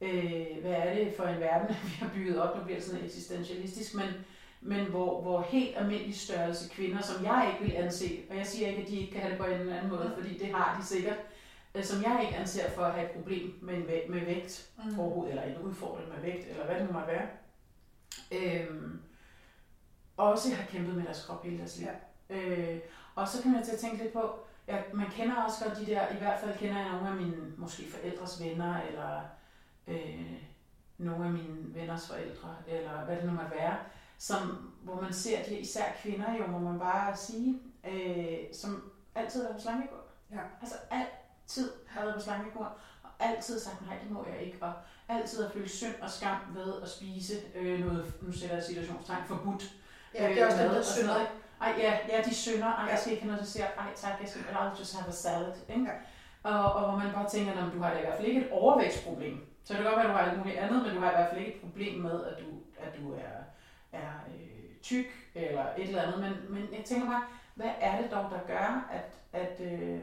øh, 0.00 0.46
hvad 0.60 0.70
er 0.72 0.94
det 0.94 1.14
for 1.16 1.24
en 1.24 1.40
verden, 1.40 1.76
vi 1.84 1.90
har 1.98 2.10
bygget 2.14 2.40
op, 2.42 2.58
nu 2.58 2.64
bliver 2.64 2.80
sådan 2.80 3.04
eksistentialistisk, 3.04 3.94
men, 3.94 4.06
men 4.60 4.86
hvor, 4.86 5.20
hvor 5.22 5.42
helt 5.42 5.76
almindelig 5.76 6.16
størrelse 6.20 6.68
kvinder, 6.70 7.02
som 7.02 7.24
jeg 7.24 7.50
ikke 7.52 7.72
vil 7.72 7.82
anse, 7.82 8.18
og 8.30 8.36
jeg 8.36 8.46
siger 8.46 8.68
ikke, 8.68 8.82
at 8.82 8.88
de 8.88 8.96
ikke 8.96 9.12
kan 9.12 9.20
have 9.20 9.30
det 9.30 9.38
på 9.40 9.46
en 9.46 9.52
eller 9.60 9.76
anden 9.76 9.90
måde, 9.90 10.12
fordi 10.16 10.38
det 10.38 10.54
har 10.54 10.78
de 10.80 10.86
sikkert, 10.86 11.16
øh, 11.74 11.84
som 11.84 12.02
jeg 12.02 12.20
ikke 12.24 12.36
anser 12.36 12.70
for 12.70 12.82
at 12.82 12.92
have 12.94 13.04
et 13.06 13.10
problem 13.12 13.58
med, 13.62 13.76
med 14.08 14.20
vægt 14.24 14.64
Mm. 14.84 14.98
overhovedet, 14.98 15.30
eller 15.30 15.42
en 15.42 15.58
udfordring 15.58 16.08
med 16.08 16.20
vægt, 16.22 16.48
eller 16.50 16.64
hvad 16.64 16.74
det 16.74 16.86
nu 16.86 16.92
måtte 16.92 17.08
være, 17.08 17.26
øhm, 18.32 19.00
også 20.16 20.54
har 20.54 20.64
kæmpet 20.66 20.94
med 20.94 21.04
deres 21.04 21.24
krop 21.26 21.44
hele 21.44 21.58
deres 21.58 21.78
liv. 21.78 21.88
Ja. 22.30 22.36
Øh, 22.36 22.78
og 23.14 23.28
så 23.28 23.42
kan 23.42 23.52
man 23.52 23.64
til 23.64 23.72
at 23.72 23.78
tænke 23.78 24.02
lidt 24.02 24.12
på, 24.12 24.38
ja, 24.68 24.76
man 24.92 25.10
kender 25.10 25.42
også 25.42 25.64
godt 25.64 25.78
de 25.78 25.86
der, 25.86 26.08
i 26.08 26.16
hvert 26.16 26.40
fald 26.40 26.58
kender 26.58 26.78
jeg 26.78 26.92
nogle 26.92 27.08
af 27.08 27.16
mine 27.16 27.52
måske 27.56 27.90
forældres 27.90 28.42
venner, 28.42 28.80
eller 28.82 29.20
øh, 29.86 30.32
nogle 30.98 31.24
af 31.24 31.30
mine 31.30 31.74
venners 31.74 32.08
forældre, 32.08 32.56
eller 32.66 33.04
hvad 33.04 33.16
det 33.16 33.24
nu 33.24 33.30
måtte 33.30 33.56
være, 33.56 33.76
som, 34.18 34.72
hvor 34.82 35.00
man 35.00 35.12
ser 35.12 35.44
de 35.44 35.58
især 35.58 35.84
kvinder 36.02 36.36
jo, 36.36 36.46
må 36.46 36.58
man 36.58 36.78
bare 36.78 37.16
sige, 37.16 37.60
øh, 37.88 38.38
som 38.52 38.92
altid 39.14 39.44
er 39.44 39.52
på 39.52 39.60
slankekur. 39.60 40.04
Ja. 40.30 40.40
Altså 40.60 40.76
altid 40.90 41.72
har 41.88 42.02
været 42.02 42.14
på 42.14 42.20
slankekur, 42.20 42.64
og 43.02 43.10
altid 43.18 43.60
sagt, 43.60 43.86
nej, 43.86 43.98
det 44.02 44.10
må 44.10 44.26
jeg 44.32 44.42
ikke, 44.42 44.58
og 44.60 44.72
altid 45.08 45.42
har 45.42 45.50
følt 45.50 45.70
synd 45.70 45.94
og 46.02 46.10
skam 46.10 46.40
ved 46.54 46.82
at 46.82 46.88
spise 46.88 47.34
øh, 47.54 47.80
noget, 47.80 48.14
nu 48.22 48.32
sætter 48.32 48.56
jeg 48.56 48.64
situationstegn, 48.64 49.24
forbudt. 49.26 49.74
Ja, 50.14 50.28
det 50.28 50.40
er 50.42 50.46
også 50.46 50.62
øh, 50.62 50.66
mad 50.72 50.84
der 50.84 51.06
noget. 51.06 51.28
Ej, 51.60 51.74
ja, 51.78 51.98
ja, 52.08 52.22
de 52.22 52.34
synder. 52.34 52.66
Ej, 52.66 52.88
jeg 52.90 52.98
skal 52.98 53.12
ikke 53.12 53.22
have 53.22 53.32
noget 53.32 53.46
dessert. 53.46 53.70
Ej, 53.78 53.86
tak, 53.96 54.20
jeg 54.20 54.28
skal 54.28 54.42
I'll 54.42 54.78
just 54.78 54.96
have 54.96 55.08
a 55.08 55.12
salad. 55.12 55.52
Ikke? 55.68 55.84
Ja. 55.84 55.92
Og, 56.42 56.72
og 56.72 56.88
hvor 56.88 56.98
man 56.98 57.12
bare 57.14 57.28
tænker, 57.28 57.52
at 57.52 57.72
du 57.74 57.82
har 57.82 57.90
da 57.90 57.98
i 57.98 58.02
hvert 58.02 58.16
fald 58.16 58.28
ikke 58.28 58.40
et 58.40 58.50
overvægtsproblem. 58.50 59.46
Så 59.64 59.74
det 59.74 59.82
kan 59.82 59.90
godt 59.90 59.96
være, 59.96 60.04
at 60.04 60.10
du 60.10 60.16
har 60.16 60.30
alt 60.30 60.38
muligt 60.38 60.58
andet, 60.58 60.82
men 60.82 60.94
du 60.94 61.00
har 61.00 61.10
i 61.10 61.14
hvert 61.14 61.30
fald 61.30 61.40
ikke 61.40 61.54
et 61.54 61.60
problem 61.60 62.00
med, 62.00 62.24
at 62.24 62.38
du, 62.38 62.46
at 62.80 62.98
du 62.98 63.12
er, 63.12 63.38
er 63.92 64.10
øh, 64.28 64.76
tyk 64.82 65.06
eller 65.34 65.64
et 65.76 65.88
eller 65.88 66.02
andet. 66.02 66.20
Men, 66.20 66.32
men 66.48 66.62
jeg 66.78 66.84
tænker 66.84 67.06
bare, 67.06 67.22
hvad 67.54 67.70
er 67.80 68.02
det 68.02 68.10
dog, 68.10 68.24
der 68.30 68.40
gør, 68.46 68.88
at, 68.92 69.40
at 69.42 69.60
øh, 69.60 70.00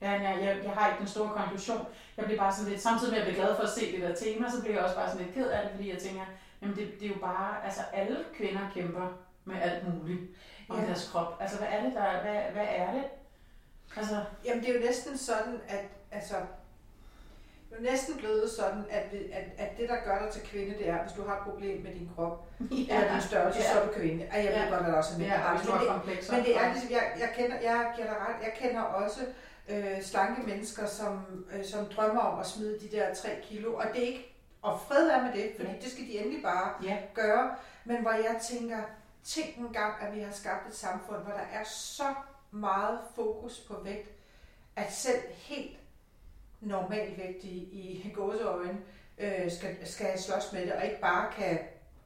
ja, 0.00 0.10
jeg, 0.10 0.38
jeg, 0.42 0.64
jeg 0.64 0.72
har 0.72 0.88
ikke 0.88 0.98
den 0.98 1.08
store 1.08 1.28
konklusion. 1.28 1.86
Jeg 2.16 2.24
bliver 2.24 2.40
bare 2.40 2.52
sådan 2.52 2.70
lidt, 2.70 2.82
samtidig 2.82 3.12
med 3.12 3.20
at 3.20 3.26
jeg 3.26 3.32
bliver 3.32 3.44
glad 3.44 3.56
for 3.56 3.62
at 3.62 3.70
se 3.78 3.92
det 3.92 4.02
der 4.02 4.14
tema, 4.14 4.50
så 4.50 4.60
bliver 4.60 4.76
jeg 4.76 4.84
også 4.84 4.96
bare 4.96 5.10
sådan 5.10 5.24
lidt 5.24 5.34
ked 5.34 5.50
af 5.50 5.62
det, 5.62 5.70
fordi 5.70 5.90
jeg 5.90 5.98
tænker, 5.98 6.22
jamen 6.62 6.76
det, 6.76 7.00
det 7.00 7.06
er 7.06 7.14
jo 7.14 7.20
bare, 7.20 7.64
altså 7.64 7.80
alle 7.92 8.16
kvinder 8.36 8.70
kæmper 8.74 9.08
med 9.44 9.56
alt 9.60 9.94
muligt 9.94 10.20
om 10.68 10.80
Ja. 10.80 10.86
deres 10.86 11.08
krop. 11.12 11.36
Altså 11.40 11.58
hvad 11.58 11.68
er 11.70 11.82
det 11.82 11.92
der, 11.94 12.22
hvad, 12.22 12.42
hvad 12.52 12.66
er 12.76 12.92
det? 12.92 13.04
Altså, 13.96 14.24
Jamen 14.44 14.62
det 14.64 14.70
er 14.70 14.74
jo 14.80 14.86
næsten 14.86 15.18
sådan, 15.18 15.60
at 15.68 15.84
altså, 16.12 16.34
det 17.70 17.76
er 17.78 17.80
jo 17.84 17.90
næsten 17.90 18.16
blevet 18.16 18.50
sådan, 18.50 18.84
at, 18.90 19.02
at, 19.32 19.44
at 19.58 19.78
det, 19.78 19.88
der 19.88 19.96
gør 20.04 20.18
dig 20.22 20.30
til 20.32 20.42
kvinde, 20.42 20.78
det 20.78 20.88
er, 20.88 21.02
hvis 21.02 21.12
du 21.12 21.22
har 21.28 21.36
et 21.36 21.42
problem 21.42 21.82
med 21.82 21.92
din 21.94 22.10
krop, 22.16 22.46
ja. 22.60 22.96
eller 22.98 23.12
din 23.12 23.20
størrelse, 23.22 23.58
Ja. 23.60 23.72
så 23.72 23.80
er 23.80 23.86
du 23.86 23.92
kvinde. 23.92 24.24
Ej, 24.24 24.44
jeg 24.44 24.60
ved 24.62 24.70
godt, 24.70 24.80
at 24.86 24.86
der 24.92 24.94
også 24.98 25.14
er 25.14 25.18
mænd, 25.18 25.30
ja, 25.30 25.52
Men 25.52 25.60
det, 25.80 25.88
komplekser. 25.88 26.32
men 26.36 26.44
det 26.44 26.56
er 26.56 26.72
ligesom, 26.72 26.90
jeg, 26.90 27.12
jeg, 27.20 27.30
kender, 27.36 27.56
jeg, 27.60 27.92
dig 27.96 28.06
ret, 28.10 28.36
jeg 28.42 28.52
kender 28.60 28.82
også 28.82 29.20
øh, 29.68 30.02
slanke 30.02 30.42
mennesker, 30.42 30.86
som, 30.86 31.44
øh, 31.52 31.64
som 31.64 31.86
drømmer 31.86 32.20
om 32.20 32.38
at 32.40 32.46
smide 32.46 32.78
de 32.80 32.96
der 32.96 33.14
3 33.14 33.28
kilo, 33.42 33.74
og 33.74 33.84
det 33.94 34.02
er 34.02 34.06
ikke, 34.06 34.34
og 34.62 34.80
fred 34.88 35.08
er 35.08 35.22
med 35.22 35.32
det, 35.32 35.52
fordi 35.56 35.68
Ja. 35.68 35.74
det 35.82 35.90
skal 35.92 36.04
de 36.04 36.18
endelig 36.18 36.42
bare 36.42 36.70
Ja, 36.84 36.96
gøre, 37.14 37.50
men 37.84 37.96
hvor 38.02 38.10
jeg 38.10 38.36
tænker, 38.50 38.78
tænk 39.28 39.56
en 39.56 39.72
gang, 39.72 39.94
at 40.02 40.14
vi 40.16 40.20
har 40.20 40.32
skabt 40.32 40.68
et 40.68 40.74
samfund, 40.76 41.18
hvor 41.22 41.32
der 41.32 41.58
er 41.60 41.64
så 41.64 42.14
meget 42.50 42.98
fokus 43.16 43.58
på 43.68 43.74
vægt, 43.84 44.08
at 44.76 44.92
selv 44.92 45.20
helt 45.34 45.76
normalvægtige 46.60 47.56
i 47.56 48.12
gåseøjne 48.14 48.78
øh, 49.18 49.50
skal, 49.52 49.76
skal 49.84 50.18
slås 50.22 50.52
med 50.52 50.62
det, 50.66 50.72
og 50.72 50.84
ikke 50.84 51.00
bare 51.00 51.32
kan 51.38 51.58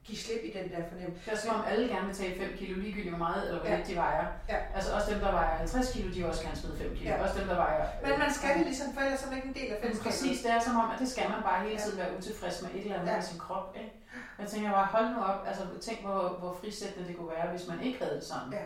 give 0.03 0.17
slip 0.17 0.43
i 0.43 0.51
den 0.59 0.69
der 0.71 0.87
fornemmelse. 0.89 1.25
det 1.25 1.33
er 1.33 1.37
som 1.41 1.55
om 1.55 1.65
alle 1.67 1.87
gerne 1.87 2.05
vil 2.07 2.15
tage 2.15 2.39
5 2.39 2.57
kilo 2.57 2.79
ligegyldigt 2.81 3.09
hvor 3.09 3.17
meget, 3.27 3.47
eller 3.47 3.59
hvor 3.61 3.69
Ja. 3.69 3.77
lidt 3.77 3.87
de 3.87 3.95
vejer. 3.95 4.27
Ja. 4.49 4.57
Altså 4.75 4.95
også 4.95 5.11
dem, 5.11 5.19
der 5.19 5.31
vejer 5.31 5.55
50 5.57 5.91
kilo, 5.93 6.07
de 6.09 6.13
vil 6.15 6.25
også 6.25 6.43
gerne 6.43 6.55
smide 6.57 6.77
5 6.77 6.95
kilo. 6.95 7.09
Ja. 7.09 7.23
Også 7.23 7.39
dem, 7.39 7.47
der 7.47 7.55
vejer... 7.55 7.87
Men 8.07 8.19
man 8.19 8.33
skal 8.33 8.57
det 8.57 8.65
ligesom, 8.65 8.93
for 8.93 9.01
ellers 9.01 9.23
er 9.23 9.27
man 9.27 9.35
ikke 9.37 9.47
en 9.47 9.53
del 9.53 9.73
af 9.73 9.81
fællesskabet. 9.81 10.11
præcis, 10.11 10.41
det 10.41 10.51
er 10.51 10.59
som 10.59 10.75
om, 10.77 10.91
at 10.91 10.99
det 10.99 11.09
skal 11.09 11.29
man 11.29 11.41
bare 11.43 11.67
hele 11.67 11.79
tiden 11.81 11.97
være 11.97 12.17
utilfreds 12.17 12.61
med 12.61 12.71
et 12.71 12.81
eller 12.81 12.99
andet 12.99 13.13
Ja. 13.13 13.21
sin 13.21 13.39
krop. 13.39 13.75
Ikke? 13.75 13.91
Jeg 14.39 14.47
tænker 14.47 14.71
bare, 14.71 14.85
hold 14.85 15.09
nu 15.15 15.23
op, 15.23 15.43
altså 15.47 15.63
tænk, 15.81 16.01
hvor, 16.01 16.27
hvor 16.39 16.57
frisættende 16.61 17.07
det 17.07 17.17
kunne 17.17 17.29
være, 17.29 17.51
hvis 17.51 17.67
man 17.67 17.81
ikke 17.81 17.99
havde 18.03 18.15
det 18.15 18.23
sådan. 18.23 18.51
Ja. 18.51 18.65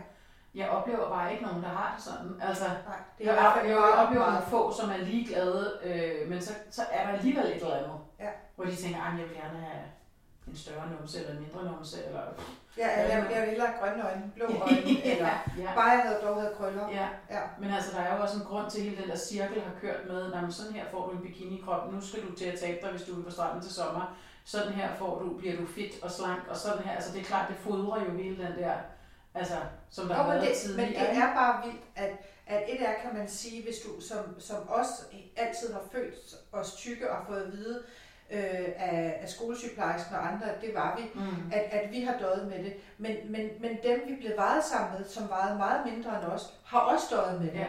Jeg 0.56 0.70
oplever 0.70 1.10
bare 1.10 1.32
ikke 1.34 1.44
nogen, 1.46 1.64
der 1.64 1.70
har 1.70 1.94
det 1.96 2.04
sådan. 2.04 2.42
Altså, 2.42 2.64
Nej, 2.64 3.00
det 3.18 3.26
jeg, 3.26 3.34
er 3.34 3.56
jeg, 3.56 3.70
jeg 3.70 3.76
meget, 3.76 4.08
oplever 4.08 4.26
nogle 4.26 4.46
få, 4.48 4.74
som 4.74 4.90
er 4.90 4.98
ligeglade, 4.98 5.80
øh, 5.84 6.30
men 6.30 6.42
så, 6.42 6.54
så 6.72 6.82
er 6.92 7.08
der 7.08 7.14
alligevel 7.18 7.46
et 7.46 7.56
eller 7.56 7.76
andet. 7.76 7.98
Ja. 8.20 8.30
Hvor 8.56 8.66
de 8.66 8.76
tænker, 8.76 9.02
at 9.02 9.20
jeg 9.20 9.28
vil 9.28 9.36
gerne 9.36 9.60
have 9.60 9.84
en 10.48 10.56
større 10.56 10.90
numse 10.90 11.20
eller 11.20 11.34
en 11.34 11.40
mindre 11.40 11.64
numse. 11.72 12.06
Eller... 12.06 12.22
Ja, 12.78 12.88
jeg, 13.02 13.10
jeg, 13.10 13.32
jeg 13.32 13.42
vil 13.42 13.50
hellere 13.50 13.68
have 13.68 13.80
grønne 13.80 14.06
øjne, 14.10 14.32
blå 14.36 14.46
øjne, 14.66 15.06
eller 15.06 15.34
ja. 15.58 15.70
bare 15.76 15.90
jeg 15.96 16.02
havde 16.06 16.20
dog 16.24 16.42
havde 16.42 16.54
krøller. 16.58 16.90
ja. 16.90 17.08
Ja. 17.30 17.42
Men 17.60 17.70
altså, 17.72 17.92
der 17.98 18.02
er 18.04 18.16
jo 18.16 18.24
også 18.24 18.38
en 18.38 18.46
grund 18.46 18.72
til, 18.72 18.80
at 18.80 18.84
hele 18.84 19.02
den 19.02 19.10
der 19.10 19.18
cirkel 19.18 19.62
har 19.62 19.72
kørt 19.82 20.02
med, 20.08 20.32
når 20.32 20.50
sådan 20.50 20.74
her 20.74 20.86
får 20.92 21.06
du 21.08 21.12
en 21.12 21.22
bikini-krop, 21.22 21.92
nu 21.94 22.02
skal 22.02 22.22
du 22.28 22.36
til 22.36 22.46
at 22.46 22.60
tabe 22.60 22.78
dig, 22.82 22.92
hvis 22.92 23.02
du 23.08 23.20
er 23.20 23.24
på 23.24 23.32
stranden 23.32 23.62
til 23.62 23.74
sommer. 23.74 24.18
Sådan 24.48 24.74
her 24.74 24.96
får 24.96 25.20
du, 25.20 25.38
bliver 25.38 25.56
du 25.56 25.66
fit 25.66 26.04
og 26.04 26.12
slank, 26.12 26.42
og 26.50 26.58
sådan 26.58 26.84
her. 26.84 26.92
Altså, 26.96 27.14
det 27.14 27.20
er 27.22 27.26
klart, 27.26 27.50
det 27.50 27.58
fodrer 27.58 28.04
jo 28.06 28.12
hele 28.12 28.38
den 28.48 28.58
der, 28.64 28.74
altså, 29.36 29.56
som 29.90 30.08
der 30.08 30.16
Jo, 30.18 30.22
har 30.22 30.30
været 30.34 30.48
det, 30.48 30.58
tidligere. 30.58 30.92
men 30.92 31.00
det 31.00 31.18
er 31.24 31.34
bare 31.34 31.64
vildt, 31.66 31.82
at, 31.96 32.12
at 32.48 32.64
et 32.68 32.82
er, 32.82 32.94
kan 33.02 33.14
man 33.18 33.28
sige, 33.30 33.64
hvis 33.64 33.76
du 33.86 34.02
som, 34.02 34.40
som 34.40 34.70
os 34.70 34.88
altid 35.38 35.74
har 35.74 35.82
følt 35.92 36.16
os 36.52 36.74
tykke 36.76 37.12
og 37.12 37.18
fået 37.28 37.42
at 37.42 37.52
vide 37.52 37.84
øh, 38.32 38.70
af, 38.78 39.20
af 39.22 39.30
skolesygeplejersken 39.30 40.16
og 40.16 40.28
andre, 40.34 40.48
det 40.62 40.76
var 40.76 40.96
vi, 40.98 41.04
Mm. 41.20 41.52
at, 41.54 41.62
at 41.62 41.92
vi 41.92 42.02
har 42.02 42.18
døjet 42.20 42.48
med 42.48 42.64
det. 42.64 42.74
Men, 42.98 43.16
men, 43.32 43.50
men 43.60 43.78
dem, 43.84 44.02
vi 44.08 44.16
blev 44.16 44.38
vejet 44.38 44.64
sammen 44.64 45.00
med, 45.00 45.08
som 45.10 45.30
vejede 45.30 45.58
meget 45.58 45.94
mindre 45.94 46.18
end 46.22 46.26
os, 46.32 46.54
har 46.66 46.80
også 46.80 47.06
døjet 47.12 47.42
med 47.42 47.52
det. 47.52 47.60
Ja, 47.60 47.66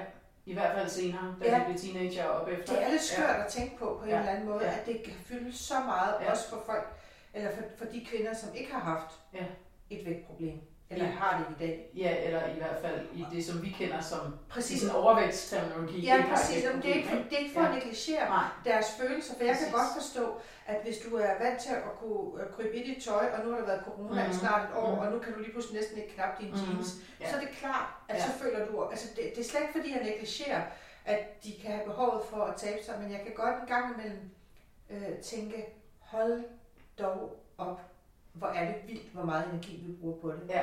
I 0.49 0.52
hvert 0.52 0.75
fald 0.75 0.88
senere, 0.88 1.37
da 1.43 1.49
Ja. 1.49 1.59
vi 1.59 1.64
blev 1.64 1.76
teenager 1.78 2.25
og 2.25 2.40
op 2.40 2.49
efter. 2.49 2.75
Det 2.75 2.85
er 2.85 2.90
lidt 2.90 3.02
skørt 3.02 3.37
at 3.37 3.47
tænke 3.47 3.78
på 3.78 3.97
på 3.99 4.05
en 4.05 4.11
Ja. 4.11 4.19
eller 4.19 4.33
anden 4.33 4.47
måde, 4.49 4.64
Ja. 4.64 4.78
at 4.81 4.87
det 4.87 5.02
kan 5.02 5.12
fylde 5.25 5.52
så 5.57 5.75
meget, 5.87 6.14
Ja. 6.21 6.31
også 6.31 6.49
for 6.50 6.62
folk, 6.67 6.87
eller 7.35 7.50
for, 7.57 7.62
for 7.78 7.85
de 7.85 8.05
kvinder, 8.11 8.35
som 8.35 8.49
ikke 8.55 8.73
har 8.73 8.81
haft 8.81 9.14
Ja. 9.35 9.45
et 9.90 10.07
vægtproblem, 10.07 10.61
eller 10.90 11.04
Ja. 11.04 11.11
har 11.11 11.38
det 11.38 11.47
i 11.57 11.66
dag. 11.66 11.90
Ja, 11.95 12.25
eller 12.26 12.47
i 12.47 12.54
hvert 12.59 12.76
fald 12.83 13.07
i 13.14 13.25
det, 13.33 13.45
som 13.45 13.62
vi 13.62 13.68
kender 13.71 14.00
som 14.00 14.35
Præcis. 14.49 14.80
sådan 14.80 14.97
overvægtsterminologi. 14.97 16.00
Ja, 16.07 16.25
præcis. 16.30 16.64
Jamen, 16.64 16.83
det, 16.83 16.90
er 16.90 16.95
ikke, 16.95 17.09
det 17.30 17.33
er 17.33 17.38
ikke 17.38 17.54
for 17.54 17.61
Ja. 17.62 17.68
at 17.68 17.75
negligere 17.75 18.28
Nej, 18.28 18.45
deres 18.64 18.87
følelser, 19.00 19.35
for 19.37 19.45
jeg 19.45 19.54
kan 19.54 19.64
Præcis. 19.64 19.75
godt 19.75 19.88
forstå, 20.02 20.40
at 20.66 20.76
hvis 20.85 20.99
du 20.99 21.16
er 21.16 21.33
vant 21.45 21.61
til 21.61 21.71
at 21.71 21.83
kunne 22.00 22.42
øh, 22.42 22.50
krybe 22.54 22.75
i 22.76 22.95
dit 22.95 23.04
tøj, 23.04 23.26
og 23.35 23.45
nu 23.45 23.50
har 23.50 23.59
der 23.59 23.66
været 23.66 23.83
corona 23.85 24.23
Mhm. 24.23 24.30
i 24.33 24.35
snart 24.35 24.62
et 24.71 24.76
år, 24.76 24.90
Mhm. 24.90 24.99
og 24.99 25.12
nu 25.12 25.18
kan 25.18 25.33
du 25.33 25.38
lige 25.40 25.52
pludselig 25.52 25.80
næsten 25.80 25.99
ikke 26.02 26.14
knappe 26.14 26.45
dine 26.45 26.57
Mhm. 26.57 26.66
jeans, 26.75 26.88
Ja. 27.21 27.30
så 27.30 27.37
er 27.37 27.40
det 27.40 27.49
klart, 27.50 27.87
at 28.09 28.16
Ja. 28.16 28.23
så 28.26 28.30
føler 28.33 28.66
du, 28.66 28.85
altså 28.85 29.09
det, 29.16 29.25
det 29.37 29.38
er 29.45 29.49
slet 29.49 29.61
ikke 29.61 29.73
fordi, 29.78 29.92
jeg 29.97 30.02
negligerer, 30.04 30.62
at 31.04 31.45
de 31.45 31.52
kan 31.62 31.71
have 31.71 31.85
behovet 31.87 32.23
for 32.30 32.42
at 32.45 32.57
tabe 32.57 32.85
sig, 32.85 32.95
men 33.02 33.12
jeg 33.12 33.21
kan 33.21 33.33
godt 33.35 33.54
en 33.62 33.68
gang 33.68 33.95
imellem 33.95 34.30
øh, 34.90 35.18
tænke, 35.23 35.66
hold 35.99 36.42
dog 36.99 37.37
op, 37.59 37.80
hvor 38.38 38.47
er 38.47 38.66
det 38.66 38.76
vildt, 38.88 39.12
hvor 39.12 39.25
meget 39.25 39.49
energi 39.52 39.83
vi 39.87 39.92
bruger 39.92 40.16
på 40.21 40.33
det. 40.33 40.61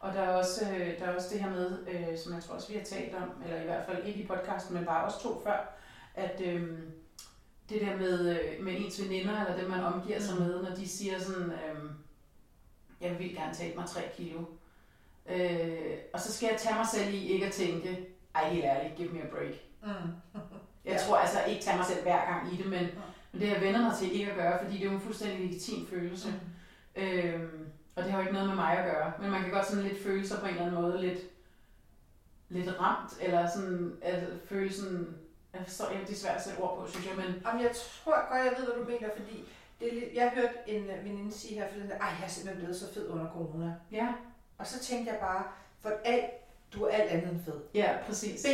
Og 0.00 0.14
der 0.14 0.20
er 0.20 0.28
også, 0.36 0.64
øh, 0.74 0.98
der 0.98 1.04
er 1.04 1.14
også 1.16 1.28
det 1.32 1.40
her 1.40 1.50
med, 1.50 1.78
øh, 1.88 2.18
som 2.18 2.34
jeg 2.34 2.42
tror 2.42 2.54
også 2.54 2.68
vi 2.72 2.78
har 2.78 2.84
talt 2.84 3.14
om, 3.14 3.42
eller 3.44 3.60
i 3.60 3.64
hvert 3.64 3.86
fald 3.86 4.04
ikke 4.06 4.20
i 4.20 4.26
podcasten, 4.26 4.74
men 4.74 4.84
bare 4.84 5.04
også 5.04 5.22
to 5.22 5.40
før, 5.44 5.74
at 6.14 6.40
øh, 6.44 6.78
det 7.68 7.80
der 7.80 7.96
med, 7.96 8.30
øh, 8.30 8.64
med 8.64 8.74
ens 8.76 9.02
veninder, 9.04 9.44
eller 9.44 9.60
dem 9.60 9.70
man 9.70 9.84
omgiver 9.84 10.20
sig 10.20 10.34
Mm. 10.36 10.42
med, 10.42 10.62
når 10.62 10.74
de 10.74 10.88
siger 10.88 11.18
sådan, 11.18 11.50
øh, 11.50 11.90
jeg 13.00 13.18
vil 13.18 13.34
gerne 13.34 13.54
tabe 13.54 13.76
mig 13.76 13.86
3 13.88 14.00
kilo. 14.16 14.40
Øh, 15.28 15.96
og 16.12 16.20
så 16.20 16.32
skal 16.32 16.48
jeg 16.50 16.58
tage 16.60 16.74
mig 16.74 16.86
selv 16.86 17.14
i 17.14 17.26
ikke 17.26 17.46
at 17.46 17.52
tænke, 17.52 18.08
ej 18.34 18.48
helt 18.48 18.64
ærligt, 18.64 18.96
give 18.96 19.08
me 19.12 19.22
a 19.22 19.26
break. 19.26 19.54
Mm. 19.82 19.88
Jeg 20.84 20.92
Ja. 20.92 20.98
tror 20.98 21.16
altså 21.16 21.38
ikke 21.48 21.62
tage 21.62 21.76
mig 21.76 21.86
selv 21.86 22.02
hver 22.02 22.26
gang 22.32 22.52
i 22.54 22.56
det, 22.56 22.66
men, 22.66 22.80
Ja. 22.84 22.88
men 23.32 23.40
det 23.42 23.48
jeg 23.48 23.60
vendt 23.60 23.80
mig 23.80 23.92
til 23.98 24.12
ikke 24.12 24.30
at 24.30 24.36
gøre, 24.36 24.58
fordi 24.64 24.76
det 24.78 24.82
er 24.86 24.90
jo 24.90 24.94
en 24.96 25.00
fuldstændig 25.00 25.40
legitim 25.40 25.86
følelse. 25.86 26.28
Mm. 26.28 26.34
Øhm, 26.96 27.66
og 27.96 28.02
det 28.02 28.10
har 28.12 28.18
jo 28.18 28.22
ikke 28.22 28.32
noget 28.32 28.48
med 28.48 28.56
mig 28.56 28.78
at 28.78 28.92
gøre, 28.92 29.12
men 29.20 29.30
man 29.30 29.42
kan 29.42 29.50
godt 29.50 29.66
sådan 29.66 29.84
lidt 29.84 30.02
føle 30.02 30.26
sig 30.28 30.38
på 30.40 30.46
en 30.46 30.52
eller 30.52 30.66
anden 30.66 30.82
måde 30.82 31.00
lidt, 31.00 31.18
lidt 32.48 32.80
ramt, 32.80 33.12
eller 33.20 33.48
sådan, 33.54 33.96
at 34.02 34.22
føle 34.48 34.72
sådan, 34.72 35.16
jeg 35.54 35.62
forstår 35.64 35.88
ikke, 35.88 36.04
det 36.06 36.12
er 36.12 36.16
svært 36.16 36.36
at 36.36 36.44
sætte 36.44 36.58
ord 36.58 36.78
på, 36.78 36.90
synes 36.90 37.06
jeg, 37.06 37.16
men 37.16 37.42
Jamen, 37.46 37.62
jeg 37.62 37.70
tror 37.76 38.28
godt, 38.32 38.44
jeg 38.44 38.54
ved, 38.58 38.64
hvad 38.66 38.84
du 38.84 38.90
mener, 38.90 39.08
fordi 39.16 39.44
det 39.80 39.88
er 39.88 39.94
lidt, 40.00 40.14
jeg 40.14 40.30
hørte 40.34 40.54
en 40.66 40.90
øh, 40.90 41.04
veninde 41.04 41.32
sige 41.32 41.54
her 41.60 41.68
forleden, 41.68 41.90
ej, 41.90 42.08
jeg 42.18 42.24
er 42.24 42.28
simpelthen 42.28 42.58
blevet 42.64 42.80
så 42.80 42.94
fed 42.94 43.08
under 43.08 43.26
corona. 43.32 43.74
ja, 43.92 44.12
Og 44.58 44.66
så 44.66 44.78
tænkte 44.80 45.12
jeg 45.12 45.20
bare, 45.20 45.44
for 45.80 45.92
A, 46.04 46.18
du 46.74 46.84
er 46.84 46.88
alt 46.90 47.10
andet 47.10 47.32
end 47.32 47.44
fed. 47.44 47.60
ja, 47.74 47.96
præcis. 48.06 48.42
B, 48.42 48.46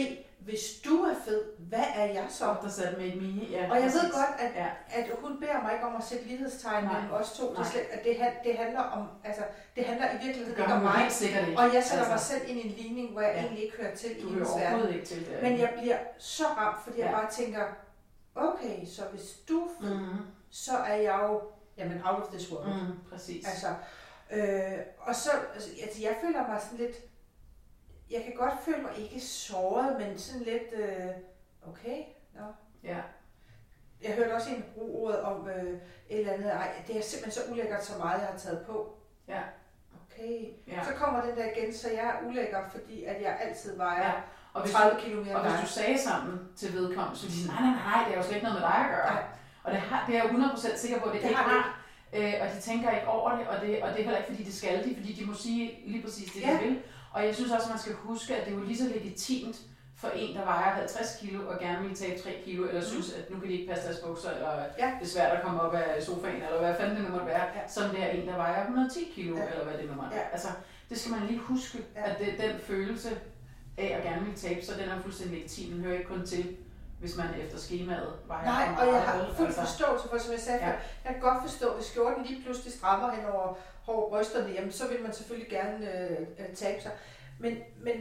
hvis 0.45 0.61
du 0.85 0.95
er 1.03 1.15
fed, 1.25 1.45
hvad 1.59 1.85
er 1.95 2.05
jeg 2.05 2.27
så? 2.29 2.55
Der 2.63 2.69
satte 2.69 2.97
med 2.99 3.07
et 3.07 3.51
ja, 3.51 3.71
Og 3.71 3.77
jeg 3.77 3.85
ved 3.97 4.13
godt, 4.13 4.35
at, 4.41 4.51
Ja. 4.55 4.69
at 4.91 5.11
hun 5.21 5.41
beder 5.41 5.63
mig 5.63 5.73
ikke 5.73 5.85
om 5.87 5.97
at 5.97 6.05
sætte 6.05 6.25
lighedstegn 6.25 6.85
mellem 6.85 7.11
os 7.11 7.33
to. 7.33 7.55
Det, 7.55 7.67
slet, 7.67 7.81
at 7.91 8.05
det, 8.05 8.17
det, 8.45 8.57
handler 8.57 8.81
om, 8.81 9.07
altså, 9.25 9.43
det 9.77 9.85
handler 9.85 10.07
i 10.11 10.17
virkeligheden 10.25 10.51
ikke 10.61 10.73
om 10.73 10.83
mig. 10.83 11.09
ikke. 11.23 11.59
Og 11.59 11.75
jeg 11.75 11.85
sætter 11.85 12.05
mig 12.05 12.13
Altså, 12.13 12.27
selv 12.29 12.43
ind 12.51 12.59
i 12.59 12.67
en 12.67 12.73
ligning, 12.73 13.13
hvor 13.13 13.21
jeg 13.21 13.33
Ja. 13.35 13.41
egentlig 13.41 13.65
ikke 13.65 13.77
hører 13.77 13.95
til 13.95 14.19
i 14.19 14.23
Du 14.23 14.29
hører 14.29 14.35
hendes 14.35 14.55
verden. 14.57 14.95
ikke 14.95 15.07
til 15.07 15.27
det. 15.27 15.43
Men 15.43 15.59
jeg 15.59 15.73
bliver 15.81 15.99
så 16.19 16.45
ramt, 16.45 16.85
fordi 16.85 16.99
jeg 17.01 17.07
Ja. 17.07 17.13
bare 17.21 17.31
tænker, 17.31 17.65
okay, 18.35 18.87
så 18.87 19.03
hvis 19.13 19.31
du 19.49 19.61
er 19.65 19.69
fed, 19.81 19.95
mm, 19.95 20.17
så 20.51 20.73
er 20.77 20.95
jeg 20.95 21.21
jo, 21.29 21.41
jamen, 21.79 22.01
out 22.05 22.23
of 22.23 22.29
this 22.33 22.53
world. 22.53 22.67
mm, 22.69 23.11
præcis. 23.11 23.47
Altså, 23.49 23.69
øh, 24.33 24.79
og 25.01 25.15
så, 25.17 25.31
altså, 25.55 25.71
altså, 25.83 26.03
jeg 26.03 26.17
føler 26.25 26.49
mig 26.49 26.61
sådan 26.63 26.79
lidt, 26.79 26.97
jeg 28.13 28.23
kan 28.25 28.33
godt 28.37 28.55
føle 28.65 28.83
mig 28.83 28.93
ikke 28.99 29.21
såret, 29.21 29.97
men 30.01 30.19
sådan 30.19 30.43
lidt, 30.43 30.73
øh, 30.73 31.07
okay, 31.69 31.99
nå. 32.35 32.45
Ja, 32.85 32.99
Jeg 34.03 34.13
hørte 34.15 34.35
også 34.35 34.51
en 34.51 34.65
bruge 34.75 35.07
ordet 35.07 35.21
om 35.21 35.49
øh, 35.49 35.73
et 36.09 36.21
eller 36.21 36.33
andet, 36.33 36.53
ej, 36.53 36.71
det 36.87 36.97
er 36.97 37.03
simpelthen 37.03 37.33
så 37.45 37.53
ulækkert, 37.53 37.85
så 37.85 37.99
meget 37.99 38.21
jeg 38.21 38.29
har 38.29 38.39
taget 38.39 38.67
på. 38.67 38.95
Ja. 39.29 39.41
Okay. 40.11 40.45
ja. 40.69 40.85
Så 40.85 40.91
kommer 40.95 41.25
den 41.25 41.37
der 41.37 41.45
igen, 41.57 41.75
så 41.75 41.91
jeg 41.91 42.05
er 42.05 42.29
ulækker, 42.29 42.59
fordi 42.71 43.05
at 43.05 43.23
jeg 43.23 43.39
altid 43.41 43.77
vejer 43.77 44.07
ja. 44.07 44.13
Og 44.53 44.63
hvis, 44.63 44.73
30 44.75 45.01
kilo 45.01 45.25
mere 45.25 45.37
og 45.37 45.43
hvis 45.51 45.61
du 45.61 45.67
sagde 45.67 45.99
sammen 45.99 46.49
til 46.57 46.73
vedkommende, 46.75 47.19
så 47.19 47.23
ville 47.27 47.37
de 47.37 47.43
sige, 47.43 47.53
nej, 47.55 47.63
nej, 47.63 47.75
nej, 47.91 48.05
det 48.05 48.13
er 48.13 48.17
jo 48.19 48.23
slet 48.23 48.35
ikke 48.35 48.47
noget 48.49 48.61
med 48.61 48.69
dig 48.69 48.77
at 48.77 48.91
gøre. 48.97 49.15
Nej. 49.15 49.25
Og 49.65 49.73
det, 49.73 49.81
har, 49.81 50.07
det 50.07 50.17
er 50.17 50.23
jeg 50.25 50.33
jo 50.33 50.39
100% 50.39 50.77
sikker 50.77 50.99
på, 51.01 51.05
at 51.07 51.13
det, 51.15 51.23
Det 51.23 51.29
ikke 51.29 51.41
har 51.41 51.51
har. 51.51 51.79
Øh, 52.13 52.35
og 52.43 52.47
de 52.57 52.61
tænker 52.61 52.91
ikke 52.91 53.09
over 53.09 53.37
det 53.37 53.47
og, 53.49 53.61
det, 53.67 53.83
og 53.83 53.89
det 53.91 53.99
er 53.99 54.03
heller 54.05 54.19
ikke, 54.19 54.31
fordi 54.31 54.43
det 54.45 54.55
skal 54.55 54.85
de, 54.85 54.95
fordi 54.97 55.13
de 55.13 55.27
må 55.27 55.35
sige 55.35 55.81
lige 55.87 56.03
præcis 56.03 56.33
det, 56.33 56.41
Ja. 56.41 56.53
de 56.53 56.59
vil. 56.59 56.83
Og 57.13 57.27
jeg 57.27 57.35
synes 57.35 57.51
også, 57.53 57.65
at 57.65 57.71
man 57.71 57.79
skal 57.79 57.95
huske, 57.95 58.37
at 58.37 58.47
det 58.47 58.53
er 58.55 58.59
jo 58.59 58.65
lige 58.65 58.79
så 58.79 58.89
legitimt 58.89 59.57
for 59.97 60.09
en, 60.09 60.37
der 60.37 60.45
vejer 60.45 60.75
50 60.75 61.17
kilo 61.21 61.49
og 61.49 61.59
gerne 61.61 61.89
vil 61.89 61.97
tabe 61.97 62.21
3 62.21 62.43
kilo, 62.45 62.69
eller 62.69 62.81
Mm. 62.81 62.87
synes, 62.87 63.13
at 63.13 63.31
nu 63.31 63.41
kan 63.41 63.49
de 63.49 63.55
ikke 63.55 63.73
passe 63.73 63.89
deres 63.89 63.99
bukser, 64.07 64.31
eller 64.31 64.53
Ja. 64.79 64.91
det 65.01 65.07
er 65.07 65.11
svært 65.11 65.37
at 65.37 65.43
komme 65.45 65.61
op 65.61 65.75
af 65.75 66.03
sofaen, 66.03 66.43
eller 66.43 66.59
hvad 66.61 66.75
fanden 66.77 66.97
det 66.97 67.05
nu 67.05 67.11
måtte 67.11 67.27
være, 67.27 67.43
Ja. 67.57 67.69
som 67.69 67.91
det 67.91 68.03
er 68.03 68.07
en, 68.09 68.27
der 68.29 68.37
vejer 68.37 68.61
110 68.63 69.13
kilo, 69.15 69.37
Ja. 69.37 69.43
eller 69.53 69.65
hvad 69.65 69.79
det 69.79 69.91
nu 69.91 69.95
måtte 69.97 70.11
Ja. 70.15 70.17
være. 70.17 70.33
Altså, 70.33 70.49
det 70.91 70.99
skal 71.01 71.13
man 71.13 71.27
lige 71.27 71.39
huske, 71.39 71.79
Ja. 71.97 72.11
at 72.11 72.19
det, 72.19 72.35
den 72.41 72.59
følelse 72.61 73.11
af 73.79 73.95
at 73.97 74.03
gerne 74.03 74.27
vil 74.27 74.35
tabe 74.35 74.65
sig, 74.65 74.79
den 74.79 74.89
er 74.89 75.01
fuldstændig 75.03 75.37
legitim. 75.39 75.73
Den 75.73 75.85
hører 75.85 75.99
ikke 75.99 76.09
kun 76.15 76.27
til, 76.27 76.57
hvis 77.03 77.17
man 77.17 77.27
efter 77.41 77.59
skemaet 77.59 78.13
vejer 78.27 78.45
Nej, 78.45 78.75
og 78.89 78.95
jeg 78.95 79.03
har 79.03 79.33
fuld 79.37 79.47
Altså, 79.47 79.61
forståelse 79.61 80.09
for, 80.09 80.19
som 80.19 80.33
jeg 80.33 80.41
sagde 80.41 80.59
Ja. 80.67 80.71
før, 80.71 80.77
jeg 81.05 81.13
kan 81.13 81.21
godt 81.21 81.43
forstå, 81.51 81.75
hvis 81.75 81.87
skjorten 81.87 82.25
lige 82.25 82.43
pludselig 82.43 82.73
strammer 82.73 83.11
hen 83.15 83.25
over, 83.25 83.55
over 83.87 84.09
brysterne, 84.11 84.51
jamen 84.53 84.73
så 84.73 84.89
vil 84.89 85.03
man 85.03 85.13
selvfølgelig 85.13 85.51
gerne 85.51 85.95
øh, 86.11 86.21
øh, 86.39 86.55
tabe 86.55 86.83
sig. 86.83 86.91
Men, 87.41 87.59
men 87.85 87.95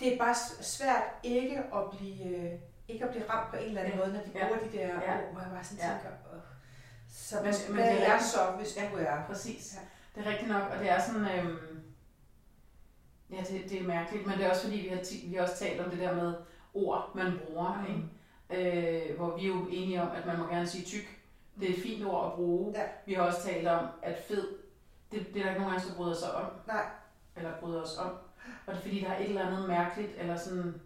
det 0.00 0.14
er 0.14 0.18
bare 0.18 0.34
svært 0.60 1.02
ikke 1.22 1.58
at 1.58 1.82
blive, 1.98 2.24
øh, 2.36 2.52
ikke 2.88 3.04
at 3.04 3.10
blive 3.10 3.30
ramt 3.30 3.50
på 3.50 3.56
en 3.56 3.64
eller 3.68 3.80
anden 3.80 3.94
Ja. 3.98 4.04
måde, 4.04 4.12
når 4.12 4.20
de 4.20 4.30
Ja. 4.34 4.46
bruger 4.46 4.60
de 4.70 4.76
der 4.78 4.86
Ja. 4.86 4.94
ord, 4.94 5.32
hvor 5.32 5.40
jeg 5.40 5.50
bare 5.54 5.64
sådan 5.64 5.78
Ja. 5.84 5.90
tænker, 5.90 6.08
Åh. 6.34 6.40
så 7.12 7.34
Men- 7.36 7.44
men, 7.44 7.54
men 7.68 7.74
hvad 7.84 7.94
det 7.96 8.06
er 8.08 8.12
er 8.12 8.18
så, 8.22 8.38
hvis 8.58 8.76
Ja. 8.76 8.88
du 8.92 8.96
er? 8.96 9.16
Præcis. 9.28 9.74
Ja. 9.74 9.80
Det 10.20 10.26
er 10.26 10.30
rigtigt 10.30 10.50
nok, 10.50 10.62
og 10.72 10.78
det 10.78 10.90
er 10.90 11.00
sådan, 11.00 11.26
øhm, 11.38 11.82
ja, 13.30 13.36
det, 13.48 13.70
det 13.70 13.80
er 13.80 13.84
mærkeligt, 13.86 14.26
men 14.26 14.38
det 14.38 14.46
er 14.46 14.50
også 14.50 14.62
fordi, 14.62 14.76
vi 14.76 14.88
har, 14.88 15.28
vi 15.28 15.34
har 15.34 15.42
også 15.42 15.58
talt 15.58 15.80
om 15.80 15.90
det 15.90 15.98
der 16.00 16.14
med 16.14 16.34
ord, 16.76 17.10
man 17.14 17.32
bruger, 17.46 17.84
Mm. 17.88 17.94
ikke? 17.94 19.08
Øh, 19.10 19.16
hvor 19.16 19.36
vi 19.36 19.42
er 19.44 19.48
jo 19.48 19.66
enige 19.70 20.02
om, 20.02 20.08
at 20.16 20.26
man 20.26 20.38
må 20.38 20.44
gerne 20.46 20.66
sige 20.66 20.84
tyk. 20.84 21.20
Det 21.60 21.70
er 21.70 21.74
et 21.74 21.82
fint 21.82 22.06
ord 22.06 22.26
at 22.26 22.32
bruge. 22.32 22.72
Ja. 22.78 22.82
Vi 23.06 23.14
har 23.14 23.22
også 23.22 23.42
talt 23.42 23.68
om, 23.68 23.86
at 24.02 24.18
fed, 24.28 24.48
det, 25.12 25.26
det 25.34 25.40
er 25.40 25.42
der 25.44 25.50
ikke 25.50 25.60
nogen 25.62 25.74
af 25.76 25.80
os, 25.80 25.86
der 25.86 25.94
bryder 25.94 26.14
sig 26.16 26.34
om. 26.34 26.44
Nej. 26.66 26.84
Eller 27.36 27.50
bryder 27.60 27.82
os 27.82 27.98
om. 27.98 28.10
Og 28.66 28.72
det 28.74 28.78
er 28.78 28.82
fordi, 28.82 29.00
der 29.00 29.08
er 29.10 29.18
et 29.18 29.28
eller 29.28 29.46
andet 29.46 29.68
mærkeligt, 29.68 30.10
eller 30.18 30.36
sådan, 30.36 30.80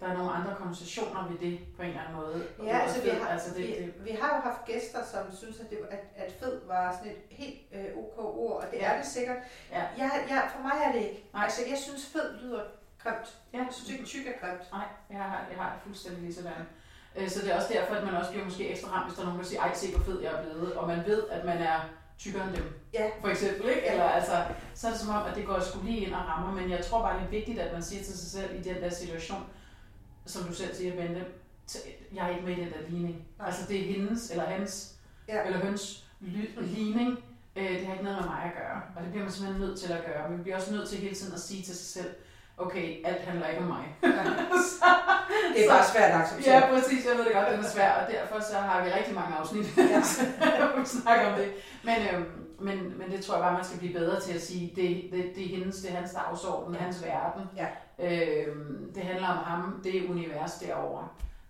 der 0.00 0.06
er 0.06 0.16
nogle 0.16 0.30
andre 0.32 0.54
konversationer 0.58 1.28
ved 1.28 1.38
det, 1.38 1.58
på 1.76 1.82
en 1.82 1.88
eller 1.88 2.00
anden 2.02 2.16
måde. 2.16 2.46
Ja, 2.58 2.62
Ordet 2.64 2.80
altså 2.82 3.02
vi 3.02 3.10
fed, 3.10 3.20
har, 3.20 3.28
altså 3.28 3.54
det, 3.54 3.58
vi, 3.68 3.72
det, 3.72 3.94
vi 4.04 4.10
har 4.10 4.36
jo 4.36 4.40
haft 4.40 4.64
gæster, 4.66 5.04
som 5.04 5.36
synes, 5.36 5.60
at, 5.60 5.70
det, 5.70 5.78
at, 5.90 5.98
at 6.16 6.32
fed 6.32 6.60
var 6.66 6.92
sådan 6.96 7.12
et 7.12 7.18
helt 7.30 7.58
øh, 7.74 7.96
ok 7.98 8.18
ord, 8.18 8.56
og 8.62 8.70
det 8.70 8.78
Ja. 8.78 8.92
er 8.92 8.96
det 8.96 9.06
sikkert. 9.06 9.36
Ja. 9.72 9.82
Jeg, 9.98 10.10
jeg, 10.28 10.50
for 10.56 10.62
mig 10.62 10.72
er 10.84 10.92
det 10.92 11.00
ikke. 11.00 11.24
Nej. 11.32 11.44
Altså, 11.44 11.60
jeg 11.70 11.78
synes, 11.78 12.06
fed 12.06 12.40
lyder 12.42 12.62
grimt. 13.04 13.28
ja, 13.52 13.58
Jeg 13.58 13.68
synes 13.70 13.90
ikke, 13.90 14.04
tyk 14.04 14.26
er 14.26 14.46
grimt. 14.46 14.64
Nej, 14.72 14.86
jeg 15.10 15.18
har, 15.18 15.46
jeg 15.50 15.58
har 15.62 15.72
det 15.72 15.82
fuldstændig 15.86 16.22
lige 16.22 16.34
sådan. 16.34 16.52
Øh, 17.16 17.28
Så 17.30 17.40
det 17.40 17.50
er 17.52 17.56
også 17.56 17.68
derfor, 17.72 17.94
at 17.94 18.04
man 18.04 18.14
også 18.14 18.30
bliver 18.30 18.44
måske 18.44 18.68
ekstra 18.70 18.88
ramt, 18.92 19.06
hvis 19.06 19.14
der 19.16 19.22
er 19.22 19.26
nogen, 19.26 19.40
der 19.40 19.46
siger, 19.46 19.60
ej, 19.60 19.74
se 19.74 19.90
hvor 19.94 20.04
fed 20.04 20.20
jeg 20.20 20.32
er 20.32 20.42
blevet, 20.42 20.72
og 20.74 20.88
man 20.88 21.06
ved, 21.06 21.22
at 21.30 21.44
man 21.44 21.58
er 21.58 21.78
tykkere 22.18 22.44
end 22.48 22.56
dem. 22.56 22.64
Ja. 22.94 23.10
For 23.20 23.28
eksempel, 23.28 23.68
ikke? 23.68 23.86
Eller 23.90 24.04
altså, 24.04 24.44
så 24.74 24.86
er 24.86 24.90
det 24.90 25.00
som 25.00 25.14
om, 25.14 25.26
at 25.26 25.36
det 25.36 25.46
går 25.46 25.60
sgu 25.60 25.82
lige 25.84 26.00
ind 26.06 26.14
og 26.14 26.20
rammer, 26.28 26.60
men 26.60 26.70
jeg 26.70 26.84
tror 26.84 27.02
bare, 27.02 27.18
det 27.18 27.24
er 27.26 27.30
vigtigt, 27.30 27.58
at 27.58 27.72
man 27.72 27.82
siger 27.82 28.04
til 28.04 28.18
sig 28.18 28.30
selv 28.30 28.54
i 28.60 28.62
den 28.62 28.82
der 28.82 28.90
situation, 28.90 29.46
som 30.26 30.44
du 30.44 30.54
selv 30.54 30.74
siger, 30.74 30.96
Bente, 30.96 31.24
jeg 32.14 32.24
er 32.24 32.28
ikke 32.28 32.42
med 32.46 32.56
i 32.56 32.60
den 32.60 32.72
der 32.72 32.88
ligning. 32.88 33.26
Nej. 33.38 33.46
Altså, 33.46 33.66
det 33.68 33.80
er 33.80 33.92
hendes 33.94 34.30
eller 34.30 34.44
hans, 34.44 34.94
Ja. 35.28 35.42
eller 35.46 35.58
høns 35.58 36.04
ligning. 36.60 37.18
Øh, 37.56 37.70
det 37.78 37.86
har 37.86 37.92
ikke 37.92 38.04
noget 38.04 38.18
med 38.20 38.28
mig 38.28 38.42
at 38.44 38.52
gøre, 38.62 38.82
og 38.96 39.02
det 39.02 39.10
bliver 39.10 39.24
man 39.24 39.32
simpelthen 39.32 39.66
nødt 39.66 39.78
til 39.80 39.92
at 39.92 40.04
gøre. 40.06 40.28
Men 40.28 40.38
vi 40.38 40.42
bliver 40.42 40.56
også 40.56 40.72
nødt 40.74 40.88
til 40.88 40.98
hele 40.98 41.14
tiden 41.14 41.34
at 41.34 41.40
sige 41.40 41.62
til 41.62 41.76
sig 41.76 42.02
selv, 42.02 42.14
okay, 42.58 43.06
alt 43.06 43.22
handler 43.22 43.46
ikke 43.48 43.60
om 43.60 43.66
mig. 43.66 43.96
Det 45.56 45.64
er 45.64 45.70
bare 45.70 45.84
svært 45.84 46.10
at 46.10 46.20
acceptere. 46.20 46.54
Ja, 46.54 46.66
præcis. 46.70 47.06
Jeg 47.06 47.16
ved 47.18 47.24
det 47.24 47.32
godt, 47.34 47.48
den 47.52 47.60
er 47.64 47.68
svær, 47.68 47.92
og 47.92 48.12
derfor 48.12 48.40
så 48.40 48.56
har 48.56 48.84
vi 48.84 48.90
rigtig 48.90 49.14
mange 49.14 49.36
afsnit, 49.36 49.76
Ja. 49.76 50.00
hvor 50.58 50.80
vi 50.80 50.86
snakker 50.86 51.32
om 51.32 51.38
det. 51.38 51.52
Men, 51.84 51.96
øhm, 52.12 52.26
men, 52.60 52.98
men 52.98 53.10
det 53.10 53.24
tror 53.24 53.34
jeg 53.34 53.42
bare, 53.42 53.52
man 53.52 53.64
skal 53.64 53.78
blive 53.78 53.92
bedre 53.92 54.20
til 54.20 54.32
at 54.34 54.42
sige, 54.42 54.72
det, 54.76 55.08
det, 55.12 55.32
det 55.36 55.44
er 55.44 55.56
hendes, 55.58 55.76
det 55.76 55.90
er 55.92 55.96
hans 55.96 56.12
dagsorden, 56.12 56.74
Ja. 56.74 56.80
hans 56.80 57.04
verden. 57.04 57.42
Ja. 57.56 57.66
Øhm, 58.06 58.92
det 58.94 59.02
handler 59.02 59.28
om 59.28 59.36
ham, 59.36 59.80
det 59.84 59.96
er 60.04 60.10
univers 60.10 60.52
derovre. 60.52 61.08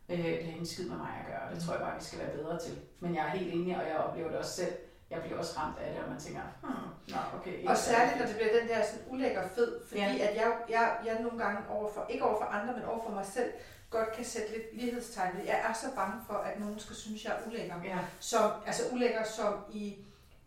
Øh, 0.09 0.19
det 0.19 0.43
har 0.45 0.51
ingen 0.53 0.67
skid 0.67 0.89
med 0.89 0.97
mig 0.97 1.09
at 1.21 1.27
gøre. 1.33 1.55
Det 1.55 1.65
tror 1.65 1.73
jeg 1.73 1.83
bare, 1.83 1.95
vi 1.99 2.05
skal 2.05 2.19
være 2.19 2.37
bedre 2.37 2.59
til. 2.59 2.75
Men 3.01 3.15
jeg 3.15 3.25
er 3.27 3.31
helt 3.39 3.55
enig, 3.55 3.77
og 3.77 3.83
jeg 3.89 3.97
oplever 3.97 4.29
det 4.29 4.39
også 4.39 4.53
selv. 4.53 4.73
Jeg 5.11 5.23
bliver 5.23 5.39
også 5.39 5.59
ramt 5.59 5.79
af 5.79 5.93
det, 5.95 6.03
og 6.03 6.11
man 6.11 6.21
tænker, 6.21 6.41
hmm, 6.63 6.73
nå, 7.09 7.17
okay. 7.39 7.53
ikke 7.59 7.69
Og 7.71 7.77
særlig 7.77 7.99
særligt, 7.99 8.19
når 8.19 8.27
det 8.27 8.37
bliver 8.37 8.61
den 8.61 8.69
der 8.69 8.85
sådan 8.87 9.05
ulækker 9.09 9.49
fed, 9.49 9.87
fordi 9.89 10.01
Ja. 10.01 10.29
at 10.29 10.37
jeg, 10.37 10.53
jeg, 10.71 10.97
jeg 11.07 11.21
nogle 11.23 11.39
gange 11.45 11.59
overfor, 11.71 12.07
ikke 12.09 12.25
overfor 12.25 12.45
andre, 12.45 12.75
men 12.75 12.85
overfor 12.85 13.11
mig 13.11 13.27
selv, 13.27 13.53
godt 13.91 14.13
kan 14.13 14.25
sætte 14.25 14.51
lidt 14.53 14.77
lighedstegn. 14.83 15.37
ved. 15.37 15.45
Jeg 15.45 15.61
er 15.69 15.73
så 15.73 15.87
bange 15.97 16.17
for, 16.27 16.35
at 16.35 16.61
nogen 16.61 16.79
skal 16.79 16.97
synes, 16.97 17.25
jeg 17.25 17.33
er 17.33 17.49
ulækker. 17.49 17.75
Ja, 17.85 17.99
Som, 18.21 18.51
altså 18.67 18.83
ulækker 18.93 19.25
som 19.25 19.55
i 19.73 19.97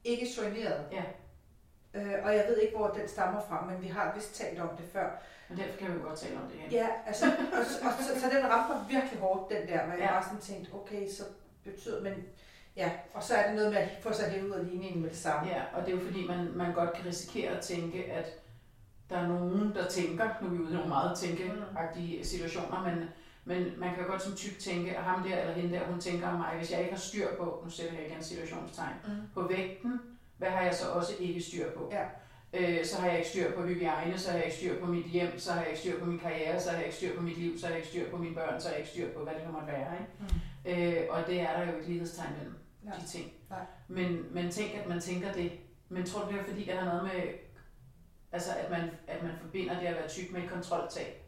ikke 0.04 0.28
soigneret. 0.36 0.86
Ja. 0.92 1.04
Øh, 1.94 2.26
og 2.26 2.36
jeg 2.36 2.46
ved 2.48 2.58
ikke, 2.58 2.78
hvor 2.78 2.88
den 2.88 3.08
stammer 3.08 3.42
fra, 3.50 3.66
men 3.66 3.82
vi 3.82 3.88
har 3.88 4.14
vist 4.16 4.36
talt 4.36 4.60
om 4.60 4.70
det 4.78 4.86
før. 4.94 5.10
men 5.50 5.58
derfor 5.58 5.78
kan 5.80 5.88
vi 5.88 5.94
jo 5.94 6.04
godt 6.08 6.20
tale 6.20 6.36
om 6.38 6.48
det 6.48 6.56
igen. 6.56 6.72
Ja, 6.72 6.88
altså, 7.06 7.26
og, 7.26 7.60
og, 7.60 7.94
så, 8.04 8.20
så 8.20 8.30
den 8.36 8.50
ramte 8.52 8.74
mig 8.76 8.86
virkelig 8.90 9.20
hårdt, 9.20 9.50
den 9.52 9.68
der, 9.68 9.84
hvor 9.84 9.94
jeg 9.94 10.02
Ja. 10.02 10.08
bare 10.14 10.24
sådan 10.24 10.40
tænkte, 10.40 10.74
okay, 10.74 11.10
så 11.10 11.24
betyder, 11.64 12.02
men 12.04 12.14
ja, 12.77 12.91
og 13.13 13.24
så 13.24 13.36
er 13.36 13.48
det 13.48 13.55
noget 13.55 13.72
med 13.72 13.79
at 13.79 13.89
få 14.01 14.13
sig 14.13 14.29
hævet 14.31 14.46
ud 14.48 14.51
af 14.51 14.65
ligningen 14.72 15.01
med 15.01 15.10
det 15.10 15.17
samme. 15.17 15.50
Ja, 15.50 15.62
og 15.74 15.86
det 15.86 15.93
er 15.93 15.98
jo 15.98 16.03
fordi, 16.05 16.27
man, 16.27 16.51
man 16.55 16.74
godt 16.74 16.93
kan 16.93 17.05
risikere 17.05 17.51
at 17.51 17.62
tænke, 17.62 18.12
at 18.12 18.25
der 19.10 19.17
er 19.17 19.27
nogen, 19.27 19.75
der 19.75 19.88
tænker, 19.89 20.29
nu 20.41 20.48
er 20.48 20.51
vi 20.51 20.57
ude 20.57 20.72
i 20.72 20.74
nogle 20.74 20.89
meget 20.89 21.17
tænkeagtige 21.17 22.25
situationer, 22.25 22.84
men, 22.84 23.03
men 23.46 23.79
man 23.79 23.89
kan 23.96 24.03
jo 24.03 24.10
godt 24.12 24.22
som 24.22 24.36
typ 24.36 24.60
tænke, 24.60 24.98
at 24.98 25.03
ham 25.03 25.24
der 25.24 25.38
eller 25.38 25.53
hende 25.53 25.74
der, 25.75 25.86
hun 25.86 26.00
tænker 26.01 26.27
om 26.27 26.38
mig, 26.38 26.53
hvis 26.57 26.72
jeg 26.72 26.79
ikke 26.79 26.91
har 26.91 27.00
styr 27.00 27.27
på, 27.39 27.62
nu 27.65 27.69
sætter 27.69 27.93
jeg 27.93 28.07
igen 28.07 28.24
situationstegn, 28.24 28.93
Mm. 29.07 29.13
på 29.34 29.41
vægten, 29.48 30.01
hvad 30.38 30.50
har 30.50 30.62
jeg 30.62 30.75
så 30.75 30.86
også 30.89 31.13
ikke 31.19 31.41
styr 31.41 31.72
på? 31.72 31.91
Ja. 31.93 32.03
Øh, 32.53 32.86
så 32.86 33.01
har 33.01 33.07
jeg 33.07 33.17
ikke 33.17 33.29
styr 33.29 33.51
på 33.51 33.62
hygiejne, 33.65 34.17
så 34.17 34.29
har 34.31 34.38
jeg 34.38 34.46
ikke 34.46 34.57
styr 34.57 34.79
på 34.79 34.86
mit 34.86 35.05
hjem, 35.05 35.39
så 35.39 35.51
har 35.51 35.60
jeg 35.60 35.67
ikke 35.69 35.79
styr 35.79 36.00
på 36.00 36.05
min 36.05 36.19
karriere, 36.19 36.60
så 36.62 36.69
har 36.69 36.77
jeg 36.77 36.86
ikke 36.86 36.98
styr 36.98 37.15
på 37.15 37.22
mit 37.22 37.38
liv, 37.38 37.60
så 37.60 37.65
har 37.65 37.74
jeg 37.74 37.77
ikke 37.77 37.89
styr 37.89 38.10
på 38.12 38.17
mine 38.17 38.36
børn, 38.36 38.62
så 38.62 38.67
har 38.67 38.74
jeg 38.75 38.79
ikke 38.79 38.89
styr 38.91 39.10
på, 39.17 39.24
hvad 39.24 39.34
det 39.34 39.41
nu 39.46 39.51
måtte 39.51 39.67
være. 39.67 39.91
Ikke? 40.65 41.00
Øh, 41.00 41.07
og 41.10 41.24
det 41.27 41.39
er 41.41 41.57
der 41.60 41.72
jo 41.72 41.77
et 41.79 41.88
lighedstegn 41.88 42.34
mellem 42.38 42.57
Nej. 42.88 42.98
de 43.00 43.08
ting. 43.08 43.32
Nej. 43.50 43.65
Men, 43.88 44.34
men 44.34 44.51
tænk, 44.51 44.75
at 44.75 44.88
man 44.89 45.00
tænker 45.01 45.34
det. 45.34 45.51
Men 45.89 46.06
tror 46.06 46.22
du, 46.25 46.32
det 46.32 46.39
er 46.39 46.44
fordi, 46.44 46.63
det 46.65 46.74
har 46.74 46.86
noget 46.86 47.03
med, 47.03 47.34
altså 48.32 48.51
at 48.63 48.70
man, 48.72 48.89
at 49.08 49.24
man 49.24 49.32
forbinder 49.41 49.79
det 49.79 49.88
at 49.88 49.96
være 49.96 50.08
tyk 50.08 50.32
med 50.32 50.44
et 50.44 50.50
kontroltab? 50.50 51.24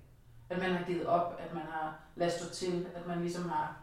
At 0.50 0.58
man 0.58 0.72
har 0.72 0.86
givet 0.86 1.06
op, 1.06 1.40
at 1.48 1.54
man 1.54 1.64
har 1.64 2.00
ladet 2.16 2.34
stå 2.34 2.50
til, 2.50 2.88
at 2.96 3.08
man 3.08 3.22
ligesom 3.22 3.50
har... 3.50 3.76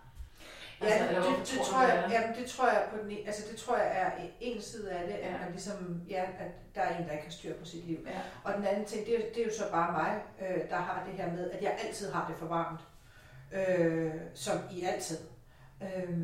Ja, 0.80 0.86
altså, 0.86 1.08
det, 1.08 1.38
det, 1.38 1.38
det, 1.58 1.66
tror 1.66 1.82
det 1.82 1.88
jeg, 1.88 2.04
er? 2.04 2.10
jamen, 2.10 2.36
det 2.36 2.46
tror 2.46 2.68
jeg 2.68 2.88
på 2.92 2.96
den 3.02 3.10
ene, 3.10 3.26
altså 3.26 3.42
det 3.50 3.56
tror 3.58 3.76
jeg 3.76 3.92
er 3.98 4.10
en 4.40 4.62
side 4.62 4.90
af 4.92 5.06
det, 5.06 5.14
at 5.14 5.32
Ja. 5.32 5.38
man 5.38 5.50
ligesom, 5.50 6.02
ja, 6.08 6.22
at 6.38 6.74
der 6.74 6.80
er 6.80 6.98
en, 6.98 7.04
der 7.06 7.12
ikke 7.12 7.24
har 7.24 7.30
styr 7.30 7.54
på 7.54 7.64
sit 7.64 7.84
liv. 7.84 7.98
Ja. 8.06 8.20
Og 8.44 8.54
den 8.54 8.64
anden 8.64 8.84
ting, 8.84 9.06
det 9.06 9.14
er, 9.14 9.32
det 9.34 9.42
er 9.42 9.44
jo 9.46 9.52
så 9.58 9.70
bare 9.70 9.92
mig, 9.92 10.22
øh, 10.40 10.70
der 10.70 10.76
har 10.76 11.04
det 11.06 11.14
her 11.14 11.32
med, 11.32 11.50
at 11.50 11.62
jeg 11.62 11.78
altid 11.86 12.12
har 12.12 12.28
det 12.28 12.36
for 12.36 12.46
varmt. 12.46 12.80
Øh, 13.52 14.12
som 14.34 14.58
i 14.70 14.82
altid. 14.84 15.18
Øh, 15.82 16.18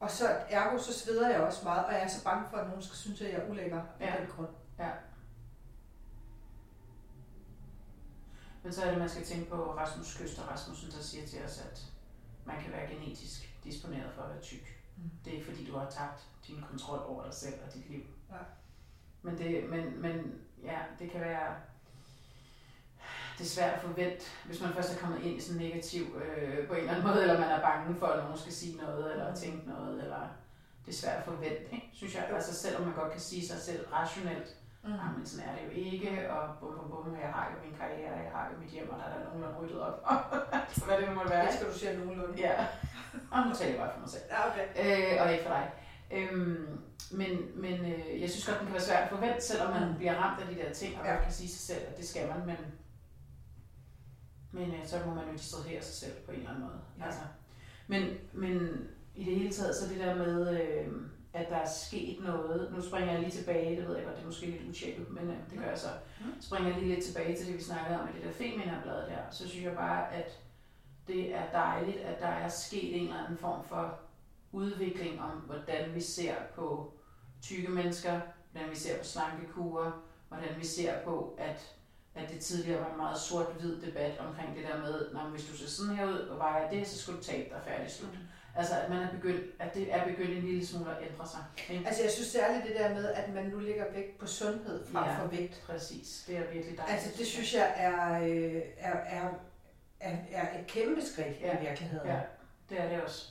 og 0.00 0.10
så 0.10 0.28
ergo, 0.48 0.78
så 0.78 0.92
sveder 0.92 1.30
jeg 1.30 1.40
også 1.40 1.64
meget, 1.64 1.86
og 1.86 1.92
jeg 1.92 2.02
er 2.02 2.08
så 2.08 2.24
bange 2.24 2.48
for, 2.50 2.56
at 2.56 2.66
nogen 2.66 2.82
skal 2.82 2.96
synes, 2.96 3.20
at 3.22 3.32
jeg 3.32 3.40
er 3.40 3.50
ulækker 3.50 3.82
af 4.00 4.06
Ja. 4.06 4.20
den 4.20 4.26
grund. 4.30 4.48
Men 8.62 8.72
så 8.72 8.82
er 8.84 8.90
det, 8.90 8.98
man 8.98 9.08
skal 9.08 9.24
tænke 9.24 9.50
på 9.50 9.74
Rasmus 9.74 10.16
Køster 10.16 10.42
Rasmussen, 10.42 10.90
der 10.90 11.02
siger 11.02 11.26
til 11.26 11.44
os, 11.44 11.60
at 11.60 11.84
man 12.44 12.62
kan 12.62 12.72
være 12.72 12.86
genetisk 12.90 13.58
disponeret 13.64 14.12
for 14.14 14.22
at 14.22 14.30
være 14.30 14.40
tyk. 14.42 14.82
Mm. 14.96 15.10
Det 15.24 15.30
er 15.32 15.34
ikke 15.34 15.50
fordi, 15.50 15.66
du 15.66 15.76
har 15.78 15.90
tabt 15.90 16.28
din 16.46 16.62
kontrol 16.70 16.98
over 17.06 17.24
dig 17.24 17.34
selv 17.34 17.54
og 17.66 17.74
dit 17.74 17.90
liv. 17.90 18.02
Nej. 18.30 18.38
Men, 19.22 19.38
det, 19.38 19.70
men, 19.70 20.02
men 20.02 20.40
ja, 20.62 20.78
det 20.98 21.10
kan 21.10 21.20
være... 21.20 21.56
Det 23.38 23.44
er 23.44 23.48
svært 23.56 23.74
at 23.74 23.80
forvente, 23.80 24.24
hvis 24.46 24.60
man 24.62 24.72
først 24.72 24.94
er 24.94 24.98
kommet 25.02 25.20
ind 25.22 25.36
i 25.36 25.40
sådan 25.40 25.62
negativ 25.62 26.02
øh, 26.22 26.66
på 26.68 26.72
en 26.72 26.78
eller 26.80 26.92
anden 26.92 27.06
måde, 27.08 27.20
eller 27.22 27.38
man 27.40 27.48
er 27.50 27.60
bange 27.60 27.96
for, 28.00 28.06
at 28.06 28.22
nogen 28.24 28.38
skal 28.38 28.52
sige 28.52 28.76
noget, 28.76 29.12
eller 29.12 29.28
Mm. 29.30 29.36
tænke 29.36 29.68
noget, 29.68 30.02
eller 30.04 30.20
det 30.86 30.90
er 30.94 30.98
svært 31.02 31.16
at 31.18 31.24
forvente, 31.24 31.62
ikke? 31.72 31.90
synes 31.92 32.14
jeg. 32.14 32.24
Altså 32.34 32.54
selvom 32.54 32.82
man 32.82 32.94
godt 32.94 33.12
kan 33.12 33.20
sige 33.20 33.46
sig 33.48 33.58
selv 33.68 33.86
rationelt, 33.92 34.56
Mm. 34.84 34.90
mm. 34.90 34.98
men 35.16 35.26
sådan 35.26 35.48
er 35.48 35.52
det 35.56 35.62
jo 35.66 35.70
ikke, 35.86 36.30
og 36.32 36.42
bum 36.60 36.72
bum 36.78 36.90
bum, 36.90 37.16
jeg 37.24 37.30
har 37.36 37.44
jo 37.52 37.56
min 37.68 37.76
karriere, 37.80 38.12
jeg 38.26 38.30
har 38.34 38.44
jo 38.52 38.54
mit 38.62 38.70
hjem, 38.70 38.90
og 38.92 38.96
der 38.98 39.04
er 39.04 39.18
der 39.18 39.24
nogen, 39.28 39.42
der 39.42 39.48
er 39.48 39.58
ryddet 39.60 39.80
op. 39.88 39.96
Så 40.78 40.84
hvad 40.84 40.96
det 40.98 41.08
nu 41.08 41.14
måtte 41.14 41.30
være. 41.30 41.46
Det 41.46 41.54
skal 41.54 41.66
du 41.70 41.78
sige 41.78 41.96
nogenlunde. 41.98 42.38
Ja, 42.46 42.66
og 43.32 43.38
nu 43.46 43.54
taler 43.54 43.70
jeg 43.74 43.80
bare 43.82 43.92
for 43.94 44.00
mig 44.00 44.10
selv. 44.10 44.22
Ja, 44.32 44.38
okay. 44.50 44.66
Øh, 44.82 45.22
og 45.22 45.32
ikke 45.32 45.44
for 45.44 45.54
dig. 45.58 45.66
Øhm, 46.10 46.80
men 47.10 47.32
men 47.54 47.74
øh, 47.92 48.20
jeg 48.22 48.30
synes 48.30 48.46
godt, 48.46 48.58
den 48.58 48.66
kan 48.66 48.74
være 48.78 48.88
svært 48.90 49.02
at 49.02 49.08
forvente, 49.08 49.40
selvom 49.50 49.70
man 49.76 49.88
Mm. 49.88 49.94
bliver 49.96 50.14
ramt 50.22 50.40
af 50.42 50.46
de 50.54 50.60
der 50.62 50.72
ting, 50.72 51.00
og 51.00 51.06
Ja. 51.06 51.14
ja. 51.14 51.22
kan 51.22 51.32
sige 51.32 51.48
sig 51.48 51.60
selv, 51.76 51.84
at 51.90 51.96
det 51.98 52.08
skal 52.08 52.28
man, 52.28 52.46
men, 52.46 52.56
men 54.52 54.70
øh, 54.70 54.86
så 54.86 54.96
må 55.06 55.14
man 55.14 55.26
jo 55.26 55.32
distrahere 55.32 55.82
sig 55.82 55.94
selv 55.94 56.16
på 56.26 56.32
en 56.32 56.38
eller 56.38 56.50
anden 56.50 56.64
måde. 56.64 56.80
Ja. 56.98 57.04
Altså, 57.04 57.20
men, 57.86 58.08
men 58.32 58.88
i 59.14 59.24
det 59.24 59.34
hele 59.34 59.52
taget, 59.52 59.76
så 59.76 59.88
det 59.88 59.98
der 59.98 60.14
med, 60.14 60.60
øh, 60.60 60.86
at 61.32 61.48
der 61.48 61.56
er 61.56 61.68
sket 61.68 62.18
noget, 62.22 62.72
nu 62.72 62.82
springer 62.82 63.12
jeg 63.12 63.20
lige 63.20 63.30
tilbage, 63.30 63.76
det 63.76 63.88
ved 63.88 63.96
jeg 63.96 64.04
godt, 64.04 64.16
det 64.16 64.22
er 64.22 64.26
måske 64.26 64.46
lidt 64.46 64.68
utjekket, 64.68 65.10
men 65.10 65.30
øh, 65.30 65.36
det 65.50 65.58
gør 65.58 65.68
jeg 65.68 65.78
så, 65.78 65.88
springer 66.40 66.68
jeg 66.68 66.78
lige 66.78 66.94
lidt 66.94 67.04
tilbage 67.04 67.36
til 67.36 67.46
det, 67.46 67.54
vi 67.54 67.62
snakkede 67.62 68.00
om 68.00 68.08
i 68.08 68.12
det 68.12 68.24
der 68.24 68.32
Femina-blad 68.32 69.06
der, 69.10 69.30
så 69.30 69.48
synes 69.48 69.64
jeg 69.64 69.74
bare, 69.74 70.14
at 70.14 70.40
det 71.08 71.34
er 71.34 71.50
dejligt, 71.52 71.96
at 71.96 72.20
der 72.20 72.26
er 72.26 72.48
sket 72.48 72.96
en 72.96 73.02
eller 73.02 73.24
anden 73.24 73.38
form 73.38 73.64
for 73.64 73.98
udvikling 74.52 75.20
om, 75.20 75.30
hvordan 75.30 75.94
vi 75.94 76.00
ser 76.00 76.34
på 76.54 76.92
tykke 77.42 77.70
mennesker, 77.70 78.20
hvordan 78.52 78.70
vi 78.70 78.76
ser 78.76 78.98
på 78.98 79.04
slankekurer, 79.04 80.02
hvordan 80.28 80.48
vi 80.58 80.66
ser 80.66 81.02
på, 81.04 81.36
at, 81.38 81.74
at 82.18 82.30
det 82.30 82.40
tidligere 82.40 82.80
var 82.80 82.90
en 82.90 82.96
meget 82.96 83.18
sort-hvid 83.18 83.80
debat 83.82 84.18
omkring 84.18 84.56
det 84.56 84.64
der 84.64 84.78
med, 84.78 85.06
at 85.06 85.30
hvis 85.30 85.44
du 85.46 85.56
ser 85.56 85.66
sådan 85.68 85.96
her 85.96 86.06
ud, 86.06 86.18
og 86.18 86.38
vejer 86.38 86.70
det, 86.70 86.86
så 86.88 86.98
skal 86.98 87.14
du 87.14 87.22
tabe 87.22 87.48
dig 87.54 87.60
færdig 87.66 87.90
slut. 87.90 88.18
Altså, 88.56 88.74
at, 88.80 88.90
man 88.90 88.98
er 89.02 89.10
begyndt, 89.10 89.42
at 89.58 89.74
det 89.74 89.94
er 89.94 90.04
begyndt 90.04 90.30
en 90.38 90.42
lille 90.44 90.66
smule 90.66 90.96
at 90.96 91.10
ændre 91.10 91.26
sig. 91.28 91.40
Ikke? 91.70 91.86
Altså 91.86 92.02
jeg 92.02 92.10
synes 92.12 92.28
særligt 92.28 92.66
det 92.66 92.74
der 92.76 92.94
med, 92.94 93.04
at 93.12 93.34
man 93.34 93.46
nu 93.46 93.58
lægger 93.58 93.92
vægt 93.92 94.18
på 94.18 94.26
sundhed 94.26 94.86
frem 94.86 95.04
Ja. 95.04 95.22
for 95.22 95.26
vægt. 95.26 95.62
Præcis. 95.66 96.24
Det 96.26 96.36
er 96.36 96.40
virkelig 96.52 96.76
dejligt. 96.78 96.94
Altså 96.94 97.18
det 97.18 97.26
synes 97.26 97.54
jeg 97.54 97.72
er, 97.76 98.22
øh, 98.22 98.62
er, 98.78 98.92
er, 98.92 99.28
er, 100.00 100.16
er 100.32 100.58
et 100.60 100.66
kæmpe 100.66 101.02
skridt 101.02 101.40
Ja. 101.40 101.58
i 101.62 101.66
virkeligheden. 101.66 102.08
Ja, 102.08 102.20
det 102.70 102.80
er 102.80 102.88
det 102.88 103.02
også. 103.02 103.28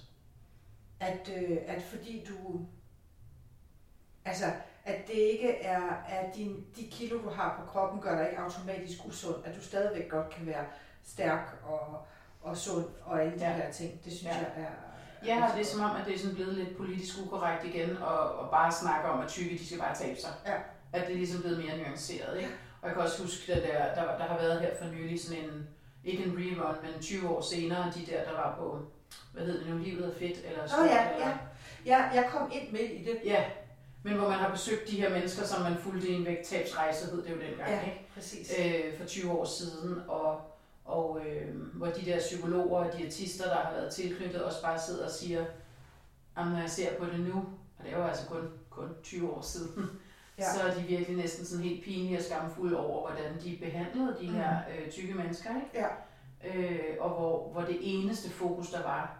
At, 1.00 1.32
øh, 1.38 1.58
at 1.67 1.82
fordi 1.84 2.26
du... 2.30 2.65
Altså, 4.26 4.45
at 4.88 5.08
det 5.08 5.13
ikke 5.13 5.62
er, 5.62 5.82
at 6.10 6.36
din, 6.36 6.65
de 6.76 6.88
kilo, 6.91 7.17
du 7.23 7.30
har 7.30 7.60
på 7.63 7.71
kroppen, 7.71 8.02
gør 8.02 8.17
dig 8.17 8.30
ikke 8.30 8.41
automatisk 8.41 9.00
usund. 9.06 9.36
At 9.45 9.56
du 9.56 9.62
stadigvæk 9.62 10.10
godt 10.10 10.30
kan 10.30 10.45
være 10.47 10.65
stærk 11.06 11.56
og, 11.65 12.06
og 12.41 12.58
sund 12.58 12.86
og 13.06 13.21
alle 13.21 13.39
de 13.39 13.45
Ja. 13.45 13.54
her 13.54 13.71
ting. 13.71 14.04
Det 14.06 14.13
synes 14.13 14.23
Ja. 14.36 14.38
jeg 14.38 14.47
er... 14.58 14.71
Ja, 15.26 15.43
og 15.45 15.52
det 15.58 15.62
er 15.62 15.65
som 15.65 15.82
om, 15.84 15.95
at 15.95 16.06
det 16.06 16.15
er 16.15 16.19
sådan 16.19 16.36
blevet 16.36 16.54
lidt 16.54 16.78
politisk 16.78 17.15
ukorrekt 17.26 17.63
igen, 17.65 17.97
og, 17.97 18.19
og 18.36 18.50
bare 18.52 18.71
snakke 18.71 19.10
om, 19.10 19.19
at 19.21 19.28
tykke, 19.28 19.58
de 19.58 19.65
skal 19.65 19.80
bare 19.80 19.95
tabe 19.95 20.19
sig. 20.19 20.30
Ja. 20.45 20.54
At 20.93 21.08
det 21.08 21.13
er 21.13 21.17
ligesom 21.17 21.41
blevet 21.41 21.58
mere 21.65 21.78
nuanceret, 21.78 22.38
ikke? 22.38 22.50
Og 22.82 22.88
jeg 22.88 22.95
kan 22.95 23.04
også 23.04 23.21
huske, 23.21 23.54
at 23.54 23.63
der, 23.63 24.02
der, 24.04 24.17
der 24.17 24.23
har 24.23 24.38
været 24.38 24.62
her 24.62 24.69
for 24.82 24.86
nylig 24.86 25.21
sådan 25.23 25.43
en, 25.43 25.67
ikke 26.04 26.23
en 26.23 26.32
rerun, 26.38 26.76
men 26.84 27.02
20 27.02 27.30
år 27.30 27.41
senere, 27.41 27.91
de 27.95 28.06
der, 28.12 28.23
der 28.23 28.32
var 28.32 28.56
på, 28.60 28.80
hvad 29.34 29.45
hedder 29.45 29.63
det 29.63 29.69
nu, 29.73 29.78
livet 29.78 30.06
er 30.15 30.19
fedt, 30.19 30.38
eller 30.45 30.63
Åh 30.63 30.69
stort, 30.69 30.86
ja, 30.86 31.12
eller, 31.13 31.28
ja. 31.28 31.38
ja. 31.86 32.04
Jeg 32.21 32.30
kom 32.32 32.52
ind 32.54 32.71
midt 32.71 32.91
i 32.91 33.04
det. 33.04 33.19
ja. 33.26 33.43
Men 34.08 34.15
hvor 34.17 34.30
man 34.30 34.38
har 34.39 34.52
besøgt 34.52 34.88
de 34.91 35.02
her 35.02 35.10
mennesker, 35.10 35.46
som 35.46 35.62
man 35.62 35.78
fulgte 35.78 36.08
i 36.10 36.13
en 36.13 36.26
vægttabsrejse, 36.26 37.06
hed 37.06 37.24
det 37.24 37.30
jo 37.32 37.36
dengang, 37.41 37.70
Ja, 37.70 37.82
ikke? 37.86 38.08
præcis. 38.13 38.54
øh, 38.60 38.98
for 38.98 39.06
20 39.06 39.32
år 39.32 39.46
siden, 39.46 40.02
og, 40.08 40.41
og 40.86 41.20
øh, 41.26 41.56
hvor 41.74 41.88
de 41.88 42.06
der 42.06 42.20
psykologer 42.20 42.80
og 42.86 42.98
diætister, 42.98 43.43
der 43.46 43.56
har 43.56 43.72
været 43.72 43.93
tilknyttet, 43.93 44.43
også 44.43 44.62
bare 44.62 44.80
sidder 44.80 45.06
og 45.06 45.12
siger, 45.12 45.41
at 46.38 46.48
når 46.48 46.60
jeg 46.60 46.70
ser 46.70 46.93
på 47.00 47.06
det 47.06 47.20
nu, 47.20 47.36
og 47.80 47.84
det 47.86 47.93
er 47.93 47.98
jo 47.98 48.04
altså 48.04 48.28
kun, 48.28 48.50
kun 48.70 48.89
20 49.04 49.32
år 49.32 49.41
siden, 49.41 49.89
Ja. 50.39 50.54
så 50.54 50.62
er 50.63 50.74
de 50.74 50.82
virkelig 50.82 51.17
næsten 51.17 51.46
sådan 51.46 51.63
helt 51.65 51.84
pinlige 51.84 52.17
og 52.17 52.24
skamfulde 52.24 52.78
over, 52.78 53.12
hvordan 53.12 53.41
de 53.43 53.58
behandlede 53.62 54.17
de 54.22 54.26
her 54.26 54.58
øh, 54.72 54.91
tykke 54.91 55.13
mennesker, 55.13 55.50
ikke? 55.56 55.88
Ja. 55.88 55.88
Øh, 56.60 56.96
og 57.00 57.10
hvor, 57.10 57.50
hvor 57.52 57.62
det 57.62 57.78
eneste 57.82 58.30
fokus, 58.30 58.70
der 58.70 58.84
var, 58.84 59.17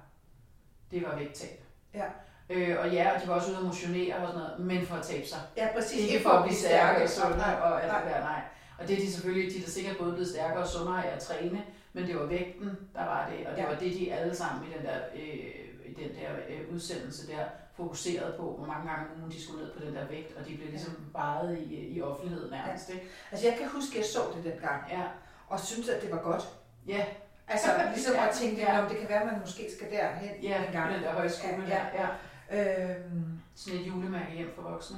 det 0.92 1.04
var 1.04 1.16
vægttab. 1.18 1.64
Ja. 1.94 2.06
Øh, 2.50 2.76
og 2.80 2.90
ja, 2.90 3.12
og 3.16 3.22
de 3.22 3.28
var 3.28 3.34
også 3.34 3.50
ude 3.50 3.58
at 3.58 3.64
motionere 3.64 4.16
og 4.16 4.28
sådan 4.28 4.42
noget, 4.42 4.60
men 4.60 4.86
for 4.86 4.96
at 4.96 5.04
tabe 5.04 5.28
sig. 5.28 5.40
Ja, 5.58 5.68
præcis. 5.76 6.12
Ikke 6.12 6.24
for 6.24 6.30
at 6.30 6.44
blive 6.44 6.56
stærkere 6.58 7.04
og 7.04 7.10
stærkere. 7.10 7.32
sundere 7.34 7.58
og 7.64 7.84
alt 7.84 7.92
nej. 7.92 8.02
det 8.04 8.12
der, 8.12 8.20
nej. 8.20 8.42
Og 8.80 8.88
det 8.88 8.94
er 8.98 9.02
de 9.06 9.12
selvfølgelig, 9.12 9.54
de 9.54 9.66
er 9.66 9.70
sikkert 9.70 9.98
både 9.98 10.12
blevet 10.12 10.30
stærkere 10.30 10.64
og 10.64 10.68
sundere 10.68 11.06
af 11.08 11.16
at 11.16 11.20
træne, 11.20 11.62
men 11.94 12.08
det 12.08 12.16
var 12.20 12.26
vægten, 12.26 12.70
der 12.96 13.06
var 13.06 13.30
det, 13.32 13.48
og 13.48 13.52
det 13.52 13.58
Ja. 13.58 13.64
ja. 13.64 13.70
var 13.74 13.80
det, 13.80 13.94
de 13.94 14.14
alle 14.14 14.36
sammen 14.36 14.68
i 14.68 14.74
den 14.78 14.86
der, 14.86 14.98
øh, 15.16 15.90
i 15.90 15.94
den 16.02 16.10
der 16.20 16.30
øh, 16.50 16.74
udsendelse 16.76 17.28
der 17.28 17.44
fokuserede 17.78 18.34
på, 18.40 18.44
hvor 18.58 18.68
mange 18.68 18.90
gange 18.90 19.06
om 19.16 19.20
ugen 19.22 19.32
de 19.32 19.44
skulle 19.44 19.64
ned 19.64 19.72
på 19.74 19.80
den 19.86 19.96
der 19.96 20.06
vægt, 20.08 20.38
og 20.38 20.48
de 20.48 20.56
blev 20.58 20.70
ligesom 20.70 20.94
ja. 21.16 21.20
vejet 21.20 21.58
i, 21.60 21.96
i 21.96 22.02
offentligheden 22.02 22.52
nærmest, 22.52 22.90
ikke? 22.90 23.06
Altså 23.32 23.48
jeg 23.48 23.58
kan 23.58 23.68
huske, 23.70 23.92
at 23.92 23.98
jeg 23.98 24.06
så 24.06 24.20
det 24.36 24.44
dengang. 24.54 24.82
Ja, 24.92 25.04
og 25.48 25.60
synes 25.60 25.90
at 25.90 26.02
det 26.02 26.12
var 26.12 26.22
godt. 26.22 26.44
Ja, 26.88 27.06
Altså 27.50 27.68
ligesom 27.94 28.14
Ja, 28.16 28.26
at 28.28 28.34
tænke, 28.36 28.62
ja. 28.62 28.76
ja. 28.82 28.90
det 28.90 28.98
kan 28.98 29.10
være, 29.10 29.22
at 29.22 29.26
man 29.32 29.40
måske 29.40 29.64
skal 29.78 29.92
derhen 29.92 30.44
ja, 30.44 30.58
en 30.66 30.72
gang. 30.72 30.88
på 30.90 30.94
den 30.96 31.04
der 31.04 31.12
højskole 31.14 31.64
Ja, 31.68 31.82
der. 31.94 32.02
Ja. 32.02 32.08
Øhm, 32.52 33.40
Sådan 33.56 33.80
et 33.80 33.88
julemærke 33.88 34.32
hjem 34.36 34.52
for 34.56 34.62
voksne. 34.62 34.98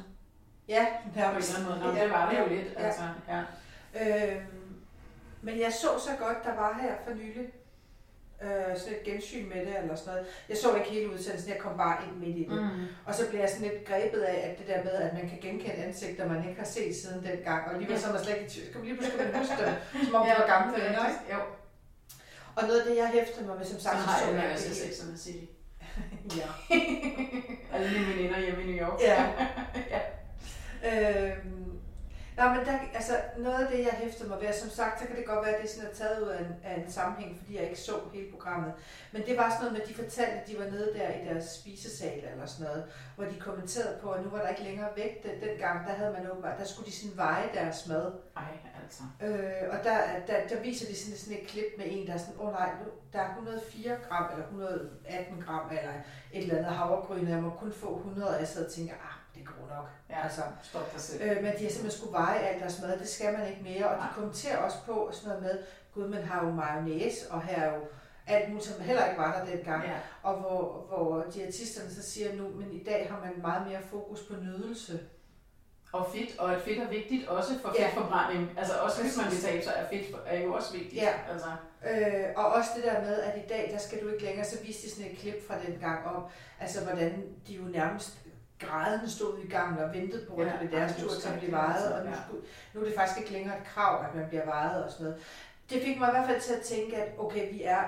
ja, 0.67 0.85
På 1.13 1.19
en 1.19 1.25
eller 1.25 1.55
anden 1.55 1.69
måde. 1.69 1.79
Nå, 1.79 1.87
men 1.91 2.01
det 2.01 2.09
var 2.11 2.29
det 2.31 2.39
jo 2.39 2.45
lidt. 2.47 2.73
Ja. 2.73 2.79
Altså, 2.85 3.01
ja. 3.29 3.41
Øhm, 4.33 4.45
men 5.41 5.59
jeg 5.59 5.73
så 5.73 5.87
så 5.99 6.09
godt, 6.25 6.37
der 6.43 6.55
var 6.55 6.79
her 6.81 6.93
for 7.07 7.13
nylig 7.13 7.49
øh, 8.41 8.77
sådan 8.77 8.93
et 8.93 9.03
gensyn 9.05 9.49
med 9.49 9.65
det 9.65 9.77
eller 9.81 9.95
sådan 9.95 10.13
noget. 10.13 10.27
Jeg 10.49 10.57
så 10.57 10.75
ikke 10.75 10.89
hele 10.89 11.13
udsendelsen, 11.13 11.49
jeg 11.53 11.59
kom 11.59 11.77
bare 11.77 11.97
ind 12.07 12.15
midt 12.17 12.37
i 12.37 12.43
det. 12.49 12.61
Mm. 12.61 12.85
Og 13.05 13.15
så 13.15 13.29
blev 13.29 13.39
jeg 13.39 13.49
sådan 13.49 13.67
lidt 13.67 13.85
grebet 13.85 14.21
af, 14.21 14.49
at 14.49 14.57
det 14.59 14.67
der 14.67 14.83
med, 14.83 14.91
at 14.91 15.13
man 15.13 15.29
kan 15.29 15.37
genkende 15.41 15.73
ansigter, 15.73 16.27
man 16.27 16.49
ikke 16.49 16.59
har 16.59 16.67
set 16.67 16.95
siden 16.95 17.23
dengang. 17.23 17.65
Og 17.67 17.73
alligevel 17.73 17.99
så 17.99 18.07
er 18.07 18.11
man 18.13 18.23
slet 18.23 18.33
ikke 18.35 18.45
i 18.45 18.49
tvivl. 18.49 18.73
Så 18.73 18.79
lige 18.81 18.95
pludselig 18.97 19.25
man 19.25 19.35
huske 19.41 19.55
dem, 19.65 19.73
som 20.05 20.15
om 20.15 20.25
de 20.27 20.31
var 20.39 20.47
gamle 20.47 20.73
venner. 20.83 21.07
ikke? 21.09 21.33
Jo, 21.33 21.39
Og 22.55 22.63
noget 22.67 22.79
af 22.81 22.85
det, 22.87 22.97
jeg 22.97 23.07
hæftede 23.07 23.45
mig 23.45 23.57
med, 23.57 23.65
som 23.65 23.79
sagt, 23.79 23.95
har 23.95 24.19
så 24.19 24.25
jeg 24.25 24.35
jeg 24.35 24.43
med 24.43 24.51
også 24.53 24.69
det 24.69 24.75
i 24.77 24.81
hele. 24.83 24.93
Sex 24.95 25.01
and 25.03 25.09
the 25.09 25.17
City. 25.17 25.45
Ja. 26.37 26.75
Alle 27.71 27.89
mine 27.89 28.07
veninder 28.07 28.39
hjemme 28.39 28.63
i 28.63 28.65
New 28.65 28.87
York. 28.87 29.01
Ja. 29.01 29.25
ja. 29.93 30.01
Øhm, 30.83 31.78
nej, 32.39 32.49
men 32.55 32.65
der, 32.65 32.75
altså, 32.93 33.13
noget 33.37 33.59
af 33.65 33.71
det, 33.71 33.79
jeg 33.79 33.95
hæftede 34.03 34.29
mig 34.29 34.41
ved, 34.41 34.53
som 34.53 34.69
sagt, 34.69 34.99
så 34.99 35.07
kan 35.07 35.15
det 35.15 35.25
godt 35.25 35.45
være, 35.45 35.55
at 35.55 35.61
det 35.61 35.69
sådan 35.69 35.89
er 35.89 35.93
taget 35.93 36.21
ud 36.23 36.27
af 36.27 36.39
en, 36.39 36.55
af 36.63 36.73
en 36.81 36.91
sammenhæng, 36.91 37.37
fordi 37.37 37.55
jeg 37.55 37.63
ikke 37.63 37.79
så 37.79 37.93
hele 38.13 38.31
programmet. 38.31 38.73
Men 39.11 39.21
det 39.27 39.37
var 39.37 39.49
sådan 39.49 39.59
noget 39.61 39.73
med, 39.73 39.81
at 39.81 39.87
de 39.87 39.93
fortalte, 40.03 40.35
at 40.39 40.47
de 40.47 40.59
var 40.59 40.65
nede 40.65 40.93
der 40.97 41.09
i 41.19 41.25
deres 41.29 41.45
spisesal 41.59 42.19
eller 42.31 42.45
sådan 42.45 42.65
noget, 42.65 42.83
hvor 43.15 43.25
de 43.25 43.39
kommenterede 43.39 43.97
på, 44.01 44.11
at 44.11 44.23
nu 44.23 44.29
var 44.29 44.41
der 44.41 44.49
ikke 44.49 44.63
længere 44.63 44.89
vægt. 44.95 45.23
Den, 45.23 45.49
dengang, 45.49 45.87
der 45.87 45.93
havde 45.93 46.13
man 46.13 46.31
åbenbart, 46.31 46.59
der 46.59 46.65
skulle 46.65 46.87
de 46.91 46.95
sådan 46.95 47.17
veje 47.17 47.49
deres 47.53 47.87
mad. 47.87 48.11
Ej, 48.37 48.53
altså. 48.83 49.03
Øh, 49.25 49.63
og 49.73 49.77
der, 49.83 49.97
der, 50.27 50.47
der 50.47 50.61
viser 50.61 50.87
de 50.87 50.95
sådan, 50.97 51.17
sådan 51.17 51.37
et 51.39 51.47
klip 51.47 51.69
med 51.77 51.85
en, 51.89 52.07
der 52.07 52.13
er 52.13 52.17
sådan, 52.17 52.39
åh 52.39 52.47
oh, 52.47 52.51
nej, 52.53 52.69
nu, 52.79 52.85
der 53.13 53.19
er 53.19 53.29
104 53.29 53.95
gram, 54.07 54.25
eller 54.31 54.45
118 54.45 55.43
gram, 55.45 55.69
eller 55.69 55.93
et 56.33 56.43
eller 56.43 56.57
andet 56.57 56.71
havregryn, 56.71 57.25
og 57.25 57.31
jeg 57.31 57.43
må 57.43 57.49
kun 57.49 57.73
få 57.73 57.97
100, 57.97 58.29
og 58.33 58.39
jeg 58.39 58.47
sad 58.47 58.65
og 58.65 58.71
tænker, 58.71 58.93
ah, 58.93 59.19
det 59.39 59.47
går 59.47 59.75
nok. 59.75 59.87
Ja, 60.09 60.23
Altså, 60.23 60.41
stop 60.63 60.93
dig 60.93 61.01
selv. 61.01 61.21
Øh, 61.23 61.35
men 61.43 61.43
de 61.43 61.63
har 61.63 61.69
simpelthen 61.69 61.91
skulle 61.91 62.13
veje 62.13 62.39
alt 62.39 62.61
deres 62.61 62.81
mad, 62.81 62.99
det 62.99 63.09
skal 63.09 63.33
man 63.37 63.47
ikke 63.47 63.63
mere. 63.63 63.87
Og 63.89 63.95
de 63.95 63.99
Nej. 64.01 64.09
kommenterer 64.15 64.57
også 64.57 64.77
på 64.85 65.09
sådan 65.13 65.29
noget 65.29 65.43
med, 65.43 65.59
gud, 65.93 66.07
man 66.07 66.23
har 66.23 66.45
jo 66.45 66.51
mayonnaise, 66.51 67.31
og 67.31 67.41
her 67.43 67.61
er 67.63 67.75
jo 67.75 67.81
alt 68.27 68.49
muligt, 68.49 68.65
som 68.65 68.81
heller 68.81 69.05
ikke 69.05 69.21
var 69.21 69.39
der 69.39 69.55
dengang. 69.55 69.83
Ja. 69.83 69.93
Og 70.23 70.35
hvor, 70.39 70.85
hvor 70.87 71.25
diætisterne 71.33 71.93
så 71.93 72.11
siger 72.11 72.35
nu, 72.35 72.47
men 72.49 72.71
i 72.73 72.83
dag 72.83 73.07
har 73.11 73.19
man 73.25 73.41
meget 73.41 73.67
mere 73.67 73.79
fokus 73.91 74.19
på 74.21 74.33
nydelse. 74.41 74.99
Og 75.93 76.07
fedt, 76.15 76.39
og 76.39 76.53
at 76.55 76.61
fedt 76.61 76.79
er 76.79 76.89
vigtigt 76.89 77.27
også 77.27 77.59
for 77.61 77.73
Ja. 77.79 77.85
fedtforbrænding. 77.87 78.49
Altså 78.57 78.73
også 78.73 79.01
hvis 79.01 79.17
man 79.17 79.25
vil 79.31 79.39
tabe 79.41 79.63
sig, 79.63 79.73
er 79.77 79.87
fedt 79.89 80.15
er 80.25 80.39
jo 80.39 80.53
også 80.53 80.73
vigtigt. 80.73 80.95
Ja. 81.01 81.13
Altså, 81.31 81.47
Øh, 81.91 82.25
og 82.35 82.45
også 82.45 82.69
det 82.75 82.83
der 82.83 83.01
med, 83.01 83.19
at 83.21 83.37
i 83.37 83.47
dag, 83.49 83.69
der 83.73 83.77
skal 83.77 84.03
du 84.03 84.07
ikke 84.09 84.23
længere, 84.23 84.45
så 84.45 84.57
viste 84.65 84.87
de 84.87 84.91
sådan 84.91 85.11
et 85.11 85.17
klip 85.17 85.47
fra 85.47 85.55
den 85.67 85.79
gang 85.79 86.05
om, 86.07 86.23
altså 86.59 86.83
hvordan 86.83 87.23
de 87.47 87.53
jo 87.53 87.63
nærmest 87.63 88.17
grædende 88.59 89.09
stod 89.11 89.39
i 89.43 89.47
gangen 89.47 89.79
og 89.79 89.93
ventede 89.93 90.25
på, 90.29 90.35
at 90.35 90.47
Ja, 90.47 90.51
det 90.51 90.59
blev 90.59 90.71
deres 90.79 90.91
er 90.91 90.99
tur 91.01 91.09
til 91.21 91.29
at 91.29 91.39
blive 91.39 91.51
vejet, 91.51 91.93
og 91.93 92.03
nu, 92.05 92.09
ja. 92.09 92.15
skulle, 92.25 92.43
nu 92.73 92.81
er 92.81 92.85
det 92.85 92.93
faktisk 92.97 93.19
ikke 93.19 93.31
længere 93.31 93.57
et 93.57 93.63
krav, 93.63 94.05
at 94.09 94.15
man 94.15 94.25
bliver 94.29 94.45
vejet 94.45 94.83
og 94.83 94.91
sådan 94.91 95.03
noget. 95.03 95.19
Det 95.69 95.81
fik 95.83 95.99
mig 95.99 96.07
i 96.07 96.11
hvert 96.11 96.27
fald 96.29 96.41
til 96.41 96.53
at 96.53 96.61
tænke, 96.61 96.95
at 96.97 97.11
okay, 97.19 97.51
vi 97.53 97.61
er 97.63 97.79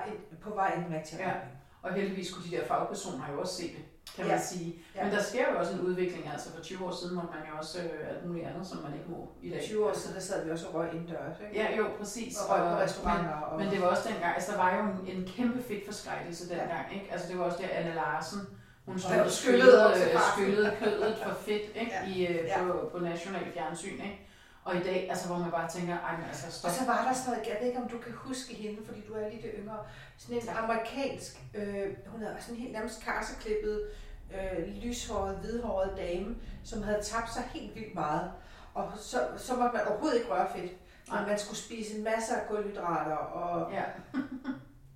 på 0.42 0.50
vej 0.54 0.74
i 0.78 0.84
den 0.84 0.94
rigtige 0.96 1.18
Ja. 1.22 1.28
retning. 1.28 1.52
og 1.82 1.92
heldigvis 1.92 2.32
kunne 2.32 2.44
de 2.50 2.56
der 2.56 2.64
fagpersoner 2.66 3.32
jo 3.32 3.40
også 3.40 3.54
se 3.56 3.62
det, 3.62 3.84
kan 4.16 4.24
Ja. 4.26 4.30
man 4.32 4.40
sige. 4.42 4.74
Ja. 4.96 5.04
Men 5.04 5.12
der 5.12 5.22
sker 5.22 5.52
jo 5.52 5.58
også 5.58 5.72
en 5.72 5.80
udvikling, 5.80 6.28
altså 6.32 6.52
for 6.52 6.62
20 6.62 6.86
år 6.86 6.90
siden 6.90 7.14
måtte 7.14 7.30
man 7.30 7.42
jo 7.50 7.58
også 7.58 7.78
øh, 7.82 8.08
alt 8.10 8.26
muligt 8.26 8.46
andet, 8.46 8.66
som 8.66 8.78
man 8.82 8.92
ikke 8.94 9.10
må 9.10 9.28
i 9.42 9.50
dag. 9.50 9.62
20 9.62 9.84
år 9.84 9.88
Altså, 9.88 10.02
siden, 10.02 10.14
der 10.16 10.22
sad 10.22 10.44
vi 10.44 10.50
også 10.50 10.66
og 10.68 10.74
røg 10.74 10.88
indendørs, 10.94 11.36
ikke? 11.44 11.60
Ja, 11.62 11.76
jo, 11.76 11.86
præcis. 11.98 12.36
Og 12.40 12.50
røg 12.50 12.60
på 12.72 12.76
restauranter. 12.84 13.30
Og, 13.34 13.56
Men, 13.58 13.64
men 13.66 13.74
det 13.74 13.82
var 13.82 13.88
også 13.88 14.08
dengang, 14.08 14.34
altså 14.34 14.52
der 14.52 14.58
var 14.58 14.76
jo 14.76 14.82
en, 14.82 15.16
en 15.16 15.28
kæmpe 15.36 15.62
fedtforskrækkelse 15.62 16.48
dengang, 16.48 16.86
ikke? 16.94 17.08
Altså 17.12 17.28
det 17.28 17.38
var 17.38 17.44
også 17.44 17.58
der 17.62 17.68
Anne 17.78 17.94
Larsen, 17.94 18.40
hun 18.86 18.98
stod 18.98 19.30
skyllede 19.30 19.92
øh, 19.96 20.20
skyllede 20.32 20.76
kødet 20.80 21.18
for 21.24 21.34
fedt, 21.34 21.62
ikke? 21.76 21.92
Ja. 21.92 22.08
I, 22.08 22.26
øh, 22.26 22.44
Ja. 22.46 22.62
på, 22.62 22.88
på 22.92 22.98
national 22.98 23.52
fjernsyn, 23.52 23.92
ikke? 23.92 24.28
Og 24.64 24.76
i 24.76 24.80
dag, 24.82 25.06
altså 25.10 25.26
hvor 25.28 25.38
man 25.38 25.50
bare 25.50 25.68
tænker, 25.70 25.98
ej 25.98 26.16
men 26.16 26.26
altså 26.28 26.52
stop. 26.52 26.68
Og 26.68 26.74
så 26.74 26.84
var 26.86 27.04
der 27.08 27.12
sådan 27.14 27.32
noget, 27.32 27.48
jeg 27.48 27.56
ved 27.60 27.66
ikke 27.68 27.80
om 27.80 27.88
du 27.88 27.98
kan 27.98 28.12
huske 28.16 28.54
hende, 28.54 28.86
fordi 28.86 29.00
du 29.08 29.12
er 29.14 29.28
lidt 29.30 29.46
yngre, 29.58 29.78
sådan 30.18 30.36
en 30.42 30.48
amerikansk, 30.48 31.42
øh, 31.54 31.86
hun 32.06 32.22
er 32.22 32.28
sådan 32.40 32.56
helt 32.56 32.72
nærmest 32.72 33.02
karseklippet, 33.04 33.88
øh, 34.34 34.66
lyshåret, 34.82 35.36
hvidhåret 35.36 35.92
dame, 35.96 36.36
som 36.64 36.82
havde 36.82 37.02
tabt 37.02 37.32
sig 37.32 37.42
helt 37.54 37.74
vildt 37.74 37.94
meget. 37.94 38.30
Og 38.74 38.92
så, 38.96 39.18
så 39.36 39.56
måtte 39.56 39.76
man 39.76 39.86
overhovedet 39.88 40.18
ikke 40.18 40.30
røre 40.30 40.48
fedt. 40.56 40.72
Men 41.12 41.20
man 41.28 41.38
skulle 41.38 41.58
spise 41.58 41.96
en 41.98 42.04
masse 42.04 42.36
af 42.36 42.48
kulhydrater, 42.48 43.16
og 43.16 43.72
Ja, 43.72 43.82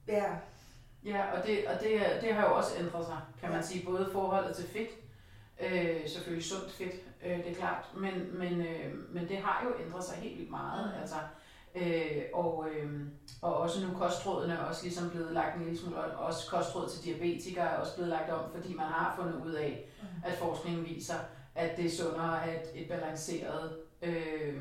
ja, 0.09 0.25
ja 1.07 1.33
og, 1.33 1.47
det, 1.47 1.67
og 1.67 1.75
det, 1.81 2.01
det 2.23 2.35
har 2.35 2.49
jo 2.49 2.55
også 2.57 2.71
ændret 2.79 3.07
sig, 3.07 3.19
kan 3.41 3.51
man 3.51 3.63
sige. 3.63 3.87
Både 3.87 4.09
forholdet 4.13 4.57
til 4.57 4.65
fedt, 4.69 4.91
øh, 5.61 6.09
selvfølgelig 6.09 6.45
sundt 6.45 6.73
fedt, 6.73 6.95
øh, 7.27 7.39
det 7.39 7.49
er 7.51 7.55
klart, 7.55 7.85
men, 7.97 8.39
men, 8.39 8.61
øh, 8.61 8.93
men 9.15 9.29
det 9.29 9.37
har 9.39 9.65
jo 9.65 9.85
ændret 9.87 10.05
sig 10.05 10.17
helt 10.17 10.39
vildt 10.39 10.51
meget. 10.51 10.93
Mm. 10.95 11.01
Altså, 11.01 11.17
øh, 11.75 12.23
og, 12.35 12.67
øh, 12.71 13.01
og 13.43 13.57
også 13.57 13.87
nu 13.87 13.99
kostrådene 13.99 14.55
er 14.55 14.59
også 14.65 14.83
ligesom 14.83 15.11
blevet 15.11 15.33
lagt 15.33 15.57
en 15.57 15.63
lille 15.65 15.79
smule, 15.79 15.97
og 15.97 16.27
også 16.27 16.51
kostråd 16.51 16.89
til 16.89 17.05
diabetikere 17.05 17.65
er 17.71 17.77
også 17.77 17.95
blevet 17.95 18.11
lagt 18.11 18.31
om, 18.31 18.41
fordi 18.55 18.75
man 18.75 18.87
har 18.87 19.15
fundet 19.21 19.47
ud 19.47 19.53
af, 19.53 19.83
Mm. 20.03 20.07
at 20.25 20.33
forskningen 20.39 20.85
viser, 20.85 21.15
at 21.55 21.77
det 21.77 21.87
er 21.87 21.91
sundere 21.91 22.45
at 22.51 22.67
et 22.75 22.89
balanceret, 22.89 23.77
øh, 24.03 24.55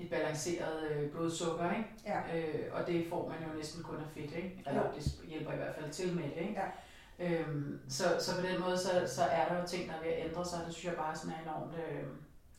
et 0.00 0.10
balanceret 0.10 0.90
øh, 0.90 1.10
blodsukker, 1.10 1.70
ikke? 1.70 1.88
ja, 2.06 2.18
Øh, 2.38 2.64
og 2.72 2.86
det 2.86 3.06
får 3.10 3.28
man 3.28 3.48
jo 3.50 3.56
næsten 3.58 3.82
kun 3.82 3.96
af 3.96 4.08
fedt, 4.14 4.36
ikke? 4.36 4.62
Eller 4.66 4.80
Jo. 4.82 4.88
det 4.96 5.04
hjælper 5.28 5.52
i 5.52 5.56
hvert 5.56 5.74
fald 5.80 5.90
til 5.90 6.14
med 6.16 6.22
det, 6.24 6.40
ikke? 6.48 6.60
Ja. 6.60 6.66
Øhm, 7.20 7.80
så, 7.88 8.04
så 8.20 8.40
på 8.40 8.46
den 8.46 8.60
måde, 8.60 8.78
så, 8.78 8.90
så 9.06 9.22
er 9.22 9.48
der 9.48 9.60
jo 9.60 9.66
ting, 9.66 9.88
der 9.88 9.94
er 9.94 10.02
ved 10.04 10.12
at 10.12 10.26
ændre 10.28 10.44
sig, 10.44 10.58
og 10.60 10.66
det 10.66 10.74
synes 10.74 10.84
jeg 10.90 10.96
bare 10.96 11.16
sådan 11.16 11.34
er 11.36 11.50
enormt, 11.50 11.72
øh, 11.74 12.02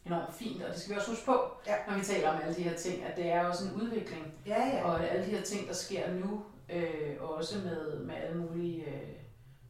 enormt 0.06 0.34
fint, 0.34 0.63
og 0.63 0.69
det 0.73 0.80
skal 0.82 0.93
vi 0.93 0.97
også 0.97 1.12
huske 1.12 1.25
på, 1.25 1.38
Ja. 1.67 1.75
når 1.88 1.97
vi 1.97 2.04
taler 2.06 2.30
om 2.30 2.41
alle 2.43 2.56
de 2.56 2.63
her 2.63 2.75
ting, 2.78 3.04
at 3.04 3.17
det 3.17 3.32
er 3.32 3.45
også 3.45 3.65
en 3.67 3.82
udvikling, 3.82 4.34
ja, 4.45 4.65
ja. 4.67 4.84
og 4.84 5.04
alle 5.10 5.25
de 5.25 5.30
her 5.32 5.41
ting, 5.41 5.67
der 5.67 5.73
sker 5.73 6.13
nu, 6.13 6.43
øh, 6.73 7.15
også 7.19 7.58
med, 7.60 7.99
med 7.99 8.15
alle 8.15 8.38
mulige 8.38 8.86
øh, 8.86 9.10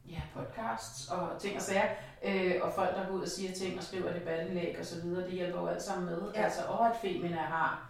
ja, 0.09 0.21
podcasts 0.33 1.07
og 1.07 1.29
ting 1.41 1.55
og 1.55 1.61
sager, 1.61 1.89
øh, 2.23 2.55
og 2.61 2.73
folk, 2.73 2.95
der 2.95 3.07
går 3.07 3.13
ud 3.15 3.21
og 3.21 3.27
siger 3.27 3.51
ting 3.53 3.77
og 3.77 3.83
skriver 3.83 4.13
debatindlæg 4.13 4.75
og 4.79 4.85
så 4.85 5.01
videre, 5.01 5.23
det 5.23 5.31
hjælper 5.31 5.59
jo 5.61 5.67
alt 5.67 5.81
sammen 5.81 6.05
med. 6.05 6.21
Ja. 6.35 6.41
Altså, 6.43 6.61
og 6.67 6.89
at 6.89 6.95
Femina 7.01 7.37
har 7.37 7.89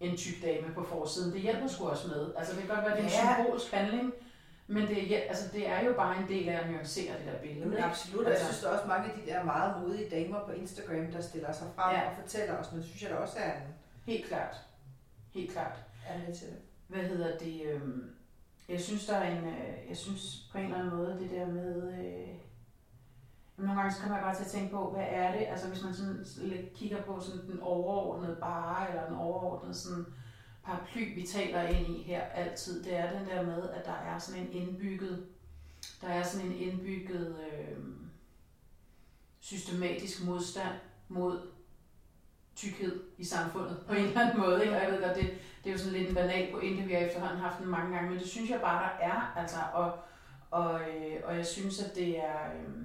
en 0.00 0.16
tyk 0.16 0.42
dame 0.42 0.74
på 0.74 0.82
forsiden, 0.84 1.32
det 1.32 1.40
hjælper 1.40 1.66
sgu 1.68 1.88
også 1.88 2.08
med. 2.08 2.32
Altså, 2.36 2.52
det 2.56 2.60
kan 2.64 2.74
godt 2.76 2.84
være, 2.86 2.96
det 2.96 3.04
er 3.04 3.04
en 3.04 3.10
Ja. 3.28 3.34
symbolsk 3.44 3.72
handling, 3.72 4.12
men 4.66 4.86
det, 4.88 4.96
hjæl- 4.96 5.28
altså, 5.28 5.48
det 5.52 5.68
er 5.68 5.84
jo 5.84 5.92
bare 5.92 6.16
en 6.16 6.28
del 6.28 6.48
af 6.48 6.60
at 6.60 6.70
nuancere 6.70 7.12
det 7.18 7.26
der 7.32 7.38
billede. 7.38 7.60
Jamen, 7.60 7.78
absolut, 7.78 8.24
og 8.24 8.30
jeg 8.30 8.32
Altså- 8.38 8.46
synes 8.52 8.62
der 8.62 8.68
er 8.70 8.74
også 8.74 8.88
mange 8.88 9.12
af 9.12 9.18
de 9.20 9.30
der 9.30 9.44
meget 9.44 9.82
modige 9.82 10.10
damer 10.10 10.44
på 10.46 10.52
Instagram, 10.52 11.06
der 11.12 11.20
stiller 11.20 11.52
sig 11.52 11.66
frem 11.76 11.94
Ja. 11.96 12.08
og 12.08 12.12
fortæller 12.22 12.56
os 12.58 12.72
noget, 12.72 12.86
synes 12.86 13.02
jeg 13.02 13.10
da 13.10 13.16
også 13.16 13.36
er, 13.38 13.52
en, 13.52 13.62
Helt 14.06 14.26
klart. 14.28 14.56
Helt 15.34 15.52
klart. 15.52 15.76
er 16.08 16.18
med 16.26 16.34
til 16.36 16.46
det. 16.46 16.56
hvad 16.88 17.02
hedder 17.02 17.38
det, 17.38 17.62
øh, 17.64 17.80
jeg 18.68 18.80
synes, 18.80 19.06
der 19.06 19.16
er 19.16 19.38
en, 19.38 19.44
øh, 19.44 19.88
jeg 19.88 19.96
synes 19.96 20.48
på 20.52 20.58
en 20.58 20.64
eller 20.64 20.78
anden 20.78 20.96
måde, 20.96 21.18
det 21.20 21.30
der 21.30 21.46
med, 21.46 21.92
øh, 21.98 22.28
nogle 23.56 23.80
gange 23.80 23.94
så 23.94 24.00
kommer 24.00 24.16
jeg 24.16 24.24
bare 24.24 24.34
til 24.34 24.44
at 24.44 24.50
tænke 24.50 24.70
på, 24.70 24.90
hvad 24.90 25.04
er 25.08 25.32
det, 25.32 25.46
altså 25.46 25.68
hvis 25.68 25.82
man 25.84 25.94
sådan 25.94 26.24
lidt 26.38 26.72
kigger 26.72 27.02
på 27.02 27.20
sådan 27.20 27.50
den 27.50 27.60
overordnede 27.60 28.36
bare, 28.40 28.88
eller 28.88 29.06
den 29.06 29.16
overordnede 29.16 29.74
sådan 29.74 30.06
paraply, 30.64 31.14
vi 31.14 31.26
taler 31.26 31.62
ind 31.62 31.96
i 31.96 32.02
her 32.02 32.20
altid, 32.20 32.84
det 32.84 32.96
er 32.96 33.18
den 33.18 33.28
der 33.28 33.42
med, 33.42 33.70
at 33.70 33.84
der 33.86 33.92
er 33.92 34.18
sådan 34.18 34.42
en 34.42 34.52
indbygget, 34.52 35.26
der 36.00 36.08
er 36.08 36.22
sådan 36.22 36.46
en 36.46 36.56
indbygget 36.56 37.36
øh, 37.52 37.78
systematisk 39.40 40.24
modstand 40.24 40.74
mod 41.08 41.55
tykkhed 42.56 43.02
i 43.18 43.24
samfundet 43.24 43.78
på 43.86 43.94
en 43.94 44.04
eller 44.04 44.20
anden 44.20 44.40
måde. 44.40 44.64
Ikke? 44.64 44.76
Og 44.76 44.82
jeg 44.82 44.92
ved 44.92 45.02
godt, 45.02 45.16
det, 45.16 45.30
det 45.64 45.70
er 45.70 45.72
jo 45.72 45.78
sådan 45.78 45.92
lidt 45.92 46.08
en 46.08 46.14
banal 46.14 46.52
pointe, 46.52 46.82
vi 46.82 46.92
har 46.92 47.00
efterhånden 47.00 47.38
haft 47.38 47.58
den 47.58 47.68
mange 47.68 47.94
gange, 47.94 48.10
men 48.10 48.18
det 48.18 48.28
synes 48.28 48.50
jeg 48.50 48.60
bare, 48.60 48.82
der 48.82 49.06
er. 49.06 49.34
Altså, 49.36 49.56
og, 49.74 49.92
og, 50.50 50.80
øh, 50.80 51.16
og 51.24 51.36
jeg 51.36 51.46
synes, 51.46 51.82
at 51.82 51.94
det 51.94 52.18
er... 52.18 52.38
Øh, 52.54 52.84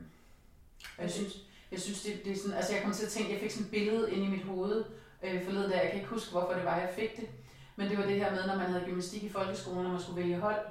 jeg 1.02 1.12
synes, 1.12 1.34
jeg 1.72 1.80
synes 1.80 2.02
det, 2.02 2.26
det 2.26 2.32
er 2.32 2.38
sådan... 2.38 2.58
Altså, 2.58 2.74
jeg 2.74 2.84
kom 2.84 2.92
til 2.92 3.06
at 3.06 3.12
tænke, 3.12 3.32
jeg 3.32 3.40
fik 3.40 3.52
sådan 3.52 3.66
et 3.66 3.72
billede 3.72 4.12
ind 4.12 4.24
i 4.24 4.28
mit 4.28 4.44
hoved 4.44 4.86
øh, 5.24 5.46
forleden 5.46 5.72
dag. 5.72 5.80
Jeg 5.84 5.90
kan 5.92 6.00
ikke 6.00 6.10
huske, 6.10 6.32
hvorfor 6.32 6.54
det 6.54 6.66
var, 6.66 6.78
jeg 6.78 6.90
fik 6.96 7.18
det. 7.18 7.30
Men 7.76 7.90
det 7.90 7.98
var 7.98 8.06
det 8.06 8.16
her 8.16 8.32
med, 8.32 8.48
når 8.48 8.56
man 8.56 8.66
havde 8.66 8.86
gymnastik 8.86 9.24
i 9.24 9.30
folkeskolen, 9.30 9.84
når 9.84 9.92
man 9.92 10.02
skulle 10.02 10.22
vælge 10.22 10.40
hold. 10.40 10.66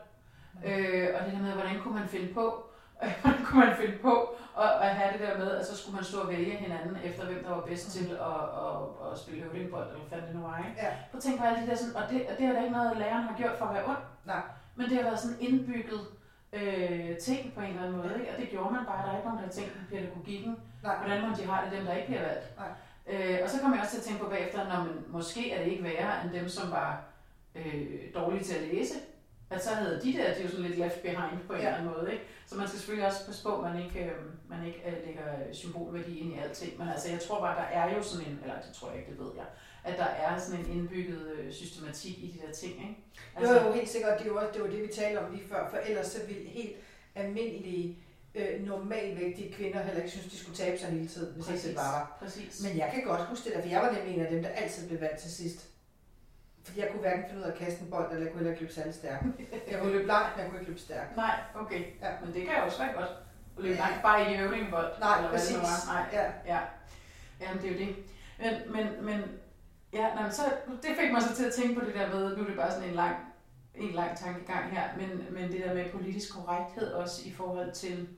Øh, 0.65 1.09
og 1.15 1.27
det 1.27 1.33
der 1.33 1.43
med, 1.43 1.53
hvordan 1.53 1.81
kunne 1.81 1.95
man 1.95 2.09
finde 2.09 2.35
på, 2.35 2.65
hvordan 3.23 3.45
kunne 3.45 3.67
man 3.67 3.77
finde 3.77 3.99
på 3.99 4.35
at, 4.65 4.73
at 4.87 4.91
have 4.99 5.13
det 5.13 5.21
der 5.27 5.39
med, 5.39 5.51
at 5.51 5.67
så 5.67 5.77
skulle 5.77 5.97
man 5.97 6.05
stå 6.05 6.19
og 6.21 6.29
vælge 6.29 6.55
hinanden 6.65 6.97
efter, 7.05 7.25
hvem 7.25 7.45
der 7.45 7.51
var 7.51 7.65
bedst 7.71 7.87
til 7.97 8.07
at, 8.31 8.43
at, 8.65 8.73
at 9.13 9.19
spille 9.19 9.43
høvdingbold, 9.43 9.87
eller 9.87 10.01
hvad 10.01 10.11
fanden 10.11 10.27
det 10.29 10.37
nu 10.37 10.43
var, 10.49 10.59
ikke? 10.59 10.81
Ja. 10.85 10.91
Prøv 11.11 11.19
at 11.19 11.23
tænke 11.23 11.39
på 11.39 11.45
alle 11.45 11.61
de 11.63 11.67
der 11.71 11.77
sådan, 11.77 11.97
og 11.97 12.05
det, 12.11 12.19
og 12.31 12.35
det 12.39 12.45
er 12.47 12.53
da 12.53 12.61
ikke 12.61 12.77
noget, 12.79 12.97
læreren 12.97 13.25
har 13.29 13.37
gjort 13.41 13.57
for 13.59 13.67
at 13.67 13.75
være 13.75 13.89
ond. 13.93 14.05
Nej. 14.25 14.43
Men 14.77 14.85
det 14.89 14.97
har 14.97 15.03
været 15.03 15.21
sådan 15.21 15.41
indbygget 15.41 16.01
øh, 16.53 17.17
ting 17.19 17.53
på 17.55 17.61
en 17.61 17.67
eller 17.67 17.83
anden 17.83 17.97
måde, 17.97 18.15
ikke? 18.21 18.33
Og 18.33 18.37
det 18.41 18.49
gjorde 18.49 18.73
man 18.77 18.85
bare, 18.91 19.03
der 19.07 19.13
er 19.13 19.17
ikke 19.17 19.29
nogen, 19.29 19.41
der 19.43 19.49
har 19.49 19.57
tænkt 19.59 19.73
på 19.73 19.83
pædagogikken. 19.91 20.53
Nej, 20.83 20.97
Hvordan 20.97 21.29
må 21.29 21.37
de 21.37 21.47
har 21.51 21.65
det, 21.65 21.73
dem 21.79 21.85
der 21.87 21.95
ikke 21.95 22.07
bliver 22.07 22.23
valgt? 22.29 22.47
Nej. 22.63 22.73
Øh, 23.13 23.39
og 23.45 23.51
så 23.51 23.61
kommer 23.61 23.77
jeg 23.77 23.83
også 23.83 23.95
til 23.95 24.01
at 24.03 24.07
tænke 24.07 24.23
på 24.25 24.31
bagefter, 24.31 24.69
når 24.69 24.79
man, 24.85 25.05
måske 25.09 25.53
er 25.53 25.65
det 25.65 25.71
ikke 25.73 25.85
værre 25.85 26.25
end 26.25 26.33
dem, 26.33 26.49
som 26.49 26.71
var 26.71 27.03
øh, 27.55 27.85
dårlige 28.15 28.45
til 28.45 28.55
at 28.55 28.63
læse, 28.63 28.95
at 29.51 29.65
så 29.65 29.71
havde 29.71 30.01
de 30.05 30.13
der, 30.13 30.35
de 30.35 30.39
er 30.41 30.43
jo 30.43 30.49
sådan 30.49 30.65
lidt 30.65 30.79
left 30.79 31.03
behind 31.03 31.39
på 31.47 31.53
en 31.53 31.61
Ja. 31.61 31.67
eller 31.67 31.79
anden 31.79 31.93
måde. 31.95 32.13
Ikke? 32.13 32.25
Så 32.47 32.55
man 32.57 32.69
skal 32.69 32.79
selvfølgelig 32.79 33.07
også 33.07 33.27
passe 33.27 33.43
på, 33.43 33.57
at 33.63 33.63
man 33.73 33.85
ikke, 33.85 34.01
øh, 34.05 34.13
man 34.49 34.67
ikke 34.67 34.81
øh, 34.87 35.07
lægger 35.07 35.23
symbolværdi 35.53 36.19
ind 36.19 36.33
i 36.35 36.39
alting. 36.39 36.79
Men 36.79 36.89
altså, 36.89 37.11
jeg 37.11 37.21
tror 37.21 37.41
bare, 37.41 37.57
der 37.63 37.69
er 37.81 37.97
jo 37.97 38.03
sådan 38.03 38.27
en, 38.27 38.39
eller 38.43 38.55
det 38.67 38.73
tror 38.75 38.91
jeg 38.91 38.99
ikke, 38.99 39.11
det 39.11 39.21
ved 39.21 39.31
jeg, 39.37 39.45
at 39.85 39.99
der 39.99 40.05
er 40.05 40.39
sådan 40.39 40.61
en 40.61 40.71
indbygget 40.77 41.23
øh, 41.39 41.53
systematik 41.53 42.19
i 42.19 42.27
de 42.35 42.47
der 42.47 42.53
ting. 42.53 42.73
Ikke? 42.73 42.97
Altså, 43.37 43.61
jo, 43.61 43.67
jo, 43.67 43.73
helt 43.73 43.89
sikkert. 43.89 44.23
Det 44.25 44.35
var, 44.35 44.51
det 44.55 44.63
var 44.63 44.69
det, 44.69 44.83
vi 44.83 44.89
talte 44.95 45.19
om 45.19 45.33
lige 45.33 45.49
før, 45.49 45.71
for 45.71 45.77
ellers 45.77 46.07
så 46.07 46.19
ville 46.27 46.49
helt 46.49 46.77
almindelige, 47.15 47.99
øh, 48.35 48.67
normalvægtige 48.67 49.53
kvinder 49.53 49.83
heller 49.83 50.01
ikke 50.03 50.11
synes, 50.11 50.27
de 50.33 50.37
skulle 50.39 50.57
tabe 50.57 50.79
sig 50.79 50.89
hele 50.89 51.09
tiden, 51.09 51.35
hvis 51.35 51.49
ikke 51.49 51.69
det 51.69 51.77
bare 51.77 51.93
var. 51.93 52.17
Præcis. 52.23 52.63
Men 52.63 52.79
jeg 52.79 52.91
kan 52.95 53.05
godt 53.05 53.21
huske 53.21 53.45
det 53.45 53.55
der, 53.55 53.61
for 53.63 53.69
jeg 53.69 53.81
var 53.83 53.91
nemlig 53.93 54.15
en 54.15 54.21
af 54.27 54.31
dem, 54.33 54.43
der 54.43 54.49
altid 54.49 54.89
blev 54.89 55.01
valgt 55.01 55.19
til 55.19 55.31
sidst. 55.31 55.67
Fordi 56.65 56.81
jeg 56.81 56.89
kunne 56.91 57.01
hverken 57.01 57.25
finde 57.29 57.41
ud 57.41 57.47
af 57.47 57.53
at 57.53 57.59
kaste 57.59 57.83
en 57.85 57.91
bold, 57.91 58.07
eller 58.13 58.23
jeg 58.25 58.29
kunne 58.33 58.39
heller 58.39 58.51
ikke 58.53 58.63
løbe 58.63 58.73
særlig 58.75 58.95
stærkt. 58.95 59.25
Jeg 59.71 59.81
kunne 59.81 59.93
løbe 59.93 60.07
langt, 60.07 60.29
men 60.37 60.43
jeg 60.43 60.51
kunne 60.51 60.61
ikke 60.61 60.71
løbe 60.71 60.81
stærkt. 60.81 61.17
Nej, 61.17 61.35
okay. 61.55 61.85
Ja. 62.03 62.11
Men 62.25 62.35
det 62.35 62.47
kan 62.47 62.57
jo 62.59 62.65
også 62.65 62.79
være 62.85 62.93
godt. 62.93 63.11
At 63.57 63.63
løbe 63.63 63.75
Ja. 63.75 63.81
langt 63.81 64.03
bare 64.03 64.33
i 64.33 64.39
øvlingbold. 64.43 64.91
Nej, 65.01 65.17
eller 65.17 65.29
hvad 65.29 65.39
præcis. 65.39 65.55
det 65.55 65.63
nu 65.63 65.69
var. 65.69 65.95
Nej, 65.95 66.05
Ja. 66.13 66.27
ja. 66.55 66.61
Jamen, 67.41 67.63
det 67.63 67.69
er 67.69 67.73
jo 67.73 67.79
det. 67.87 67.97
Men, 68.43 68.73
men, 68.75 69.05
men 69.05 69.25
ja, 69.93 70.15
nej, 70.15 70.23
men 70.23 70.33
så, 70.33 70.43
det 70.83 70.91
fik 71.01 71.13
mig 71.13 71.23
så 71.23 71.35
til 71.37 71.45
at 71.45 71.53
tænke 71.53 71.81
på 71.81 71.87
det 71.87 71.95
der 71.95 72.09
med, 72.15 72.37
nu 72.37 72.43
er 72.43 72.47
det 72.47 72.57
bare 72.57 72.71
sådan 72.71 72.89
en 72.89 72.95
lang, 72.95 73.17
en 73.75 73.91
lang 73.91 74.17
tankegang 74.19 74.71
her, 74.71 74.83
men, 74.97 75.27
men 75.31 75.53
det 75.53 75.61
der 75.65 75.75
med 75.75 75.91
politisk 75.91 76.35
korrekthed 76.35 76.93
også 76.93 77.23
i 77.29 77.33
forhold 77.33 77.73
til, 77.73 78.09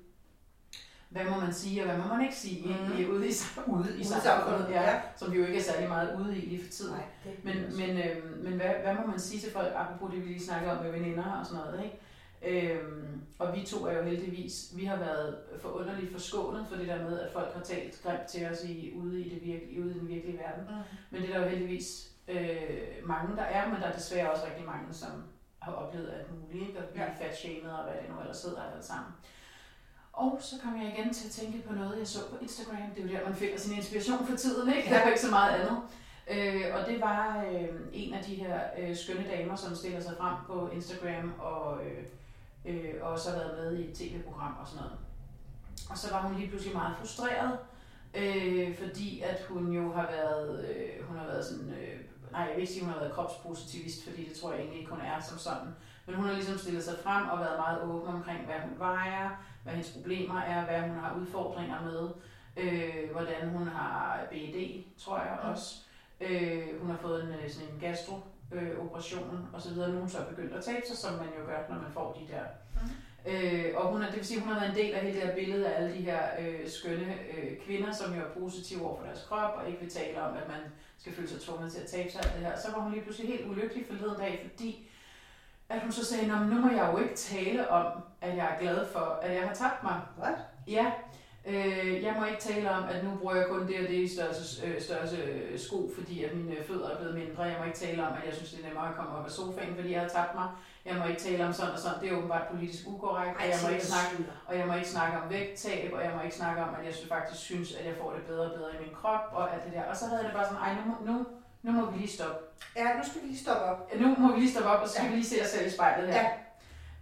hvad 1.13 1.25
må 1.25 1.41
man 1.41 1.53
sige, 1.53 1.83
og 1.83 1.87
hvad 1.91 1.99
må 1.99 2.15
man 2.15 2.23
ikke 2.23 2.37
sige 2.37 2.69
mm. 2.69 2.99
i, 2.99 3.07
ude 3.07 3.29
i, 3.29 3.33
ude 3.77 3.89
i 3.97 4.01
Ude 4.01 4.05
samfundet, 4.05 4.67
ja, 4.71 4.83
ja. 4.83 5.01
som 5.17 5.33
vi 5.33 5.39
jo 5.39 5.45
ikke 5.45 5.59
er 5.59 5.63
særlig 5.63 5.89
meget 5.89 6.21
ude 6.21 6.37
i 6.39 6.41
lige 6.41 6.65
for 6.65 6.71
tiden. 6.71 6.93
Nej, 6.95 7.05
Men, 7.43 7.57
men, 7.77 7.91
øh, 7.99 8.43
men 8.45 8.53
hvad, 8.53 8.71
hvad 8.83 8.95
må 8.95 9.07
man 9.07 9.19
sige 9.21 9.41
til 9.41 9.53
folk, 9.53 9.73
apropos 9.77 10.15
det 10.15 10.23
vi 10.25 10.29
lige 10.29 10.45
snakkede 10.47 10.73
om 10.79 10.85
med 10.85 10.93
veninder 10.93 11.33
og 11.33 11.47
sådan 11.47 11.65
noget, 11.65 11.85
ikke? 11.85 11.99
Øhm, 12.45 13.21
og 13.39 13.57
vi 13.57 13.67
to 13.67 13.87
er 13.87 13.97
jo 13.97 14.03
heldigvis, 14.03 14.73
vi 14.77 14.85
har 14.85 14.97
været 14.97 15.37
forunderligt 15.61 16.13
forskånet 16.13 16.67
for 16.69 16.77
det 16.77 16.89
der 16.89 17.09
med, 17.09 17.21
at 17.21 17.33
folk 17.33 17.55
har 17.55 17.61
talt 17.61 18.01
grimt 18.03 18.27
til 18.29 18.47
os 18.47 18.65
i, 18.65 18.93
ude, 18.97 19.21
i 19.21 19.35
det 19.35 19.43
virke, 19.43 19.83
ude 19.83 19.91
i 19.91 19.99
den 19.99 20.09
virkelige 20.09 20.39
verden. 20.39 20.65
Mm. 20.69 20.83
Men 21.11 21.23
det 21.23 21.31
er 21.31 21.39
der 21.39 21.45
jo 21.45 21.51
heldigvis 21.51 22.09
øh, 22.29 23.07
mange, 23.07 23.37
der 23.37 23.43
er, 23.43 23.69
men 23.73 23.81
der 23.81 23.87
er 23.87 23.93
desværre 23.97 24.31
også 24.33 24.45
rigtig 24.47 24.65
mange, 24.67 24.95
som 24.95 25.11
har 25.59 25.73
oplevet 25.73 26.11
alt 26.19 26.41
muligt, 26.41 26.69
ikke? 26.69 26.79
og 26.81 26.85
blive 26.89 27.05
Ja. 27.05 27.27
fatshamed 27.27 27.71
og 27.71 27.85
hvad 27.85 27.95
det 28.03 28.11
nu 28.15 28.21
ellers 28.21 28.43
hedder 28.45 28.63
alt 28.77 28.85
sammen. 28.85 29.13
Og 30.13 30.39
så 30.41 30.55
kom 30.63 30.83
jeg 30.83 30.95
igen 30.99 31.15
til 31.15 31.27
at 31.27 31.33
tænke 31.33 31.69
på 31.69 31.75
noget, 31.75 31.99
jeg 31.99 32.07
så 32.07 32.19
på 32.31 32.37
Instagram. 32.43 32.91
Det 32.95 33.05
er 33.05 33.09
jo 33.09 33.13
der, 33.13 33.25
man 33.25 33.35
finder 33.35 33.59
sin 33.59 33.77
inspiration 33.77 34.27
for 34.27 34.37
tiden, 34.37 34.75
ikke? 34.77 34.91
Der 34.91 34.97
er 34.97 35.03
jo 35.03 35.09
ikke 35.09 35.21
så 35.21 35.31
meget 35.31 35.61
andet. 35.61 35.79
Øh, 36.31 36.65
og 36.75 36.87
det 36.89 37.01
var 37.01 37.45
øh, 37.53 37.69
en 37.93 38.15
af 38.15 38.25
de 38.25 38.35
her 38.35 38.61
øh, 38.79 38.97
skønne 38.97 39.27
damer, 39.31 39.57
som 39.57 39.75
stiller 39.75 40.01
sig 40.01 40.15
frem 40.19 40.35
på 40.47 40.69
Instagram 40.69 41.33
og, 41.39 41.79
øh, 41.85 42.05
øh, 42.65 42.95
og 43.03 43.11
også 43.11 43.31
har 43.31 43.39
været 43.39 43.65
med 43.65 43.79
i 43.79 43.91
et 43.91 43.97
tv-program 43.97 44.57
og 44.61 44.67
sådan 44.67 44.83
noget. 44.83 44.99
Og 45.91 45.99
så 45.99 46.11
var 46.11 46.23
hun 46.23 46.37
lige 46.37 46.49
pludselig 46.49 46.75
meget 46.75 46.97
frustreret, 46.97 47.59
øh, 48.15 48.79
fordi 48.79 49.21
at 49.21 49.45
hun 49.49 49.73
jo 49.73 49.93
har 49.93 50.07
været, 50.11 50.65
øh, 50.69 51.07
hun 51.09 51.17
har 51.17 51.27
været 51.27 51.45
sådan, 51.45 51.69
øh, 51.69 52.01
nej 52.33 52.41
jeg 52.41 52.53
vil 52.55 52.61
ikke 52.61 52.73
sige, 52.73 52.85
hun 52.85 52.93
har 52.93 53.01
været 53.01 53.13
kropspositivist, 53.13 54.05
fordi 54.05 54.29
det 54.29 54.37
tror 54.37 54.51
jeg 54.51 54.61
egentlig 54.61 54.81
ikke, 54.81 54.91
hun 54.91 55.01
er 55.01 55.21
som 55.21 55.39
sådan. 55.39 55.69
Men 56.07 56.15
hun 56.15 56.25
har 56.25 56.33
ligesom 56.33 56.59
stillet 56.59 56.85
sig 56.85 56.95
frem 57.05 57.29
og 57.29 57.39
været 57.39 57.59
meget 57.59 57.83
åben 57.83 58.15
omkring, 58.15 58.45
hvad 58.45 58.61
hun 58.69 58.79
vejer, 58.79 59.31
hvad 59.63 59.73
hendes 59.73 59.91
problemer 59.93 60.41
er, 60.41 60.65
hvad 60.65 60.81
hun 60.81 60.99
har 60.99 61.17
udfordringer 61.21 61.83
med, 61.83 62.09
øh, 62.57 63.11
hvordan 63.13 63.49
hun 63.49 63.69
har 63.69 64.21
BED, 64.31 64.83
tror 64.99 65.19
jeg 65.19 65.39
Mm. 65.45 65.51
også. 65.51 65.75
Øh, 66.21 66.81
hun 66.81 66.91
har 66.91 66.97
fået 66.97 67.23
en, 67.25 67.29
øh, 67.29 67.51
sådan 67.51 67.69
en 67.75 67.81
gastro 67.81 68.15
øh, 68.53 68.79
operation 68.85 69.49
og 69.53 69.63
så 69.63 69.71
videre. 69.75 69.89
Nu 69.89 69.97
er 69.97 70.01
hun 70.01 70.09
så 70.09 70.19
begyndt 70.31 70.53
at 70.55 70.65
tabe 70.65 70.87
sig, 70.87 70.97
som 70.97 71.13
man 71.15 71.29
jo 71.39 71.47
gør, 71.47 71.59
når 71.69 71.77
man 71.83 71.93
får 71.93 72.13
de 72.21 72.33
der. 72.35 72.45
Øh, 73.27 73.73
og 73.77 73.93
hun 73.93 74.03
er, 74.03 74.07
det 74.07 74.17
vil 74.17 74.27
sige, 74.27 74.41
hun 74.41 74.53
har 74.53 74.61
været 74.61 74.71
en 74.71 74.77
del 74.85 74.95
af 74.95 75.01
hele 75.01 75.15
det 75.21 75.29
her 75.29 75.35
billede 75.35 75.69
af 75.69 75.83
alle 75.83 75.95
de 75.97 76.01
her 76.03 76.23
øh, 76.41 76.69
skønne 76.69 77.15
øh, 77.37 77.57
kvinder, 77.67 77.93
som 77.93 78.15
jo 78.15 78.21
er 78.21 78.31
positive 78.41 78.83
over 78.87 78.97
for 78.97 79.05
deres 79.07 79.25
krop, 79.29 79.55
og 79.61 79.67
ikke 79.69 79.81
vil 79.81 79.91
tale 79.91 80.23
om, 80.23 80.37
at 80.37 80.49
man 80.49 80.61
skal 80.99 81.13
føle 81.13 81.29
sig 81.29 81.41
tvunget 81.41 81.73
til 81.73 81.81
at 81.81 81.87
tabe 81.87 82.11
sig 82.13 82.21
alt 82.25 82.35
det 82.37 82.47
her. 82.47 82.59
Så 82.59 82.69
var 82.75 82.81
hun 82.83 82.93
lige 82.93 83.03
pludselig 83.05 83.29
helt 83.31 83.51
ulykkelig 83.51 83.87
forleden 83.87 84.17
dag, 84.19 84.51
fordi 84.51 84.89
at 85.73 85.83
hun 85.83 85.93
så 85.93 86.05
sagde, 86.05 86.27
"Nå, 86.29 86.37
men 86.37 86.49
nu 86.49 86.61
må 86.61 86.69
jeg 86.71 86.91
jo 86.93 86.99
ikke 86.99 87.15
tale 87.17 87.71
om, 87.71 87.87
at 88.21 88.37
jeg 88.37 88.47
er 88.55 88.61
glad 88.61 88.87
for, 88.87 89.19
at 89.23 89.35
jeg 89.35 89.43
har 89.49 89.55
tabt 89.55 89.83
mig. 89.83 90.01
What? 90.23 90.39
Ja, 90.69 90.87
øh, 91.47 92.03
jeg 92.03 92.15
må 92.19 92.25
ikke 92.25 92.41
tale 92.41 92.71
om, 92.71 92.85
at 92.85 93.05
nu 93.05 93.11
bruger 93.21 93.35
jeg 93.35 93.47
kun 93.49 93.67
det 93.69 93.77
og 93.83 93.89
det 93.93 93.99
i 94.07 94.15
størrelse, 94.15 94.67
øh, 94.67 94.81
størrelse 94.81 95.17
øh, 95.17 95.59
sko, 95.59 95.91
fordi 95.99 96.25
at 96.25 96.35
mine 96.37 96.57
fødder 96.69 96.89
er 96.91 96.97
blevet 96.97 97.15
mindre. 97.15 97.43
Jeg 97.43 97.57
må 97.61 97.65
ikke 97.65 97.79
tale 97.79 98.07
om, 98.07 98.13
at 98.19 98.25
jeg 98.27 98.35
synes, 98.35 98.51
det 98.53 98.61
er 98.65 98.67
nemmere 98.69 98.89
at 98.89 98.95
komme 98.95 99.13
op 99.17 99.25
af 99.25 99.31
sofaen, 99.31 99.75
fordi 99.75 99.93
jeg 99.93 100.01
har 100.01 100.09
tabt 100.09 100.35
mig. 100.35 100.49
Jeg 100.85 100.95
må 100.97 101.05
ikke 101.11 101.21
tale 101.21 101.47
om 101.47 101.53
sådan 101.53 101.73
og 101.73 101.79
sådan. 101.79 102.01
Det 102.01 102.09
er 102.13 102.17
åbenbart 102.17 102.47
politisk 102.53 102.83
ukorrekt, 102.89 103.37
og 103.37 103.43
jeg 103.53 103.59
må 103.65 103.69
ikke 103.75 103.87
snakke 103.93 104.13
og 104.49 104.59
jeg 104.59 104.67
må 104.67 104.75
ikke 104.75 104.89
snakke 104.97 105.15
om 105.21 105.31
vægttab, 105.31 105.93
og 105.97 106.01
jeg 106.05 106.13
må 106.17 106.21
ikke 106.27 106.37
snakke 106.43 106.63
om, 106.63 106.71
at 106.79 106.85
jeg 106.87 106.95
faktisk 107.09 107.41
synes, 107.51 107.69
at 107.79 107.85
jeg 107.89 107.95
får 108.01 108.11
det 108.17 108.23
bedre 108.31 108.45
og 108.51 108.53
bedre 108.59 108.71
i 108.77 108.79
min 108.85 108.95
krop, 109.01 109.25
og 109.33 109.55
alt 109.55 109.65
det 109.65 109.73
der. 109.73 109.85
Og 109.91 109.97
så 109.97 110.05
havde 110.07 110.21
jeg 110.21 110.29
det 110.29 110.37
bare 110.39 110.49
sådan, 110.49 110.63
ej, 110.67 110.73
nu, 110.87 111.13
nu, 111.13 111.27
nu 111.63 111.73
må 111.73 111.91
vi 111.91 111.99
lige 111.99 112.09
stoppe. 112.13 112.45
Ja, 112.77 112.85
nu 112.97 113.03
skal 113.11 113.23
vi 113.23 113.27
lige 113.27 113.39
stoppe 113.39 113.63
op. 113.65 113.91
Nu 114.01 114.15
må 114.19 114.35
vi 114.35 114.41
lige 114.41 114.51
stoppe 114.53 114.69
op, 114.71 114.83
og 114.83 114.89
så 114.89 114.95
skal 114.95 115.05
Ja. 115.05 115.11
vi 115.11 115.17
lige 115.17 115.27
se 115.27 115.43
os 115.43 115.49
selv 115.49 115.67
i 115.67 115.71
spejlet 115.71 116.15
her. 116.15 116.23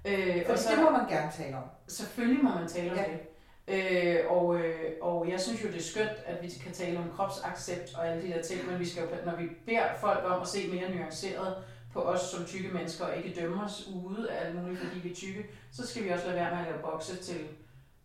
Ja. 0.05 0.39
Øh, 0.39 0.47
For 0.47 0.53
og 0.53 0.59
så, 0.59 0.71
det 0.71 0.79
må 0.85 0.91
man 0.91 1.09
gerne 1.09 1.33
tale 1.37 1.57
om. 1.57 1.63
selvfølgelig 1.89 2.45
må 2.45 2.51
man 2.55 2.69
tale 2.69 2.91
om 2.93 2.97
Ja. 2.97 3.05
det. 3.05 3.21
Øh, 3.69 4.31
og, 4.31 4.57
øh, 4.61 4.93
og 5.03 5.29
jeg 5.31 5.41
synes 5.41 5.65
jo, 5.65 5.69
det 5.69 5.77
er 5.77 5.83
skønt, 5.83 6.11
at 6.27 6.43
vi 6.43 6.49
kan 6.65 6.73
tale 6.73 6.99
om 6.99 7.05
kropsaccept 7.17 7.95
og 7.95 8.09
alle 8.09 8.23
de 8.23 8.29
der 8.33 8.43
ting, 8.43 8.67
men 8.71 8.79
vi 8.79 8.89
skal 8.89 9.03
jo, 9.03 9.09
når 9.27 9.37
vi 9.37 9.49
beder 9.67 9.83
folk 10.01 10.25
om 10.25 10.43
at 10.43 10.49
se 10.49 10.69
mere 10.69 10.95
nuanceret 10.95 11.55
på 11.93 12.01
os 12.03 12.21
som 12.21 12.45
tykke 12.45 12.69
mennesker, 12.69 13.05
og 13.05 13.17
ikke 13.17 13.41
dømme 13.41 13.65
os 13.65 13.89
ude 13.95 14.31
af 14.31 14.47
alt 14.47 14.55
muligt, 14.63 14.81
fordi 14.81 15.01
vi 15.01 15.11
er 15.11 15.15
tykke, 15.15 15.47
så 15.73 15.87
skal 15.87 16.05
vi 16.05 16.09
også 16.11 16.25
lade 16.27 16.37
være 16.37 16.51
med 16.51 16.59
at 16.59 16.65
lave 16.71 16.79
bokse 16.83 17.17
til, 17.17 17.41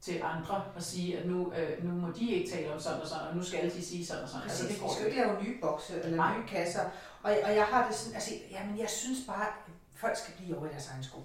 til 0.06 0.22
andre 0.24 0.64
og 0.76 0.84
sige, 0.84 1.18
at 1.18 1.26
nu, 1.26 1.54
øh, 1.54 1.84
nu 1.86 1.92
må 1.92 2.08
de 2.20 2.32
ikke 2.32 2.52
tale 2.52 2.74
om 2.74 2.80
sådan 2.80 3.02
og 3.02 3.08
sådan, 3.08 3.28
og 3.28 3.36
nu 3.36 3.44
skal 3.44 3.72
de 3.72 3.86
sige 3.86 4.06
sådan 4.06 4.24
og 4.24 4.30
sådan. 4.30 4.42
Præcis, 4.48 4.62
Altså, 4.62 4.68
vi 4.68 4.74
det 4.74 4.82
går 4.82 4.90
skal 4.94 5.04
jo 5.04 5.10
jo 5.10 5.16
ikke 5.16 5.22
lave 5.22 5.44
nye 5.44 5.62
bokse 5.62 6.02
eller 6.04 6.18
Nej. 6.18 6.38
nye 6.38 6.48
kasser. 6.48 6.82
Og, 7.24 7.32
og 7.44 7.56
jeg 7.56 7.66
har 7.66 7.88
det 7.88 7.96
sådan, 7.96 8.14
altså, 8.16 8.34
jamen 8.52 8.80
jeg 8.80 8.90
synes 8.90 9.20
bare, 9.28 9.46
at 9.48 9.54
folk 9.96 10.18
skal 10.18 10.34
blive 10.38 10.58
over 10.58 10.66
i 10.66 10.70
deres 10.70 10.90
egen 10.92 11.04
sko. 11.04 11.20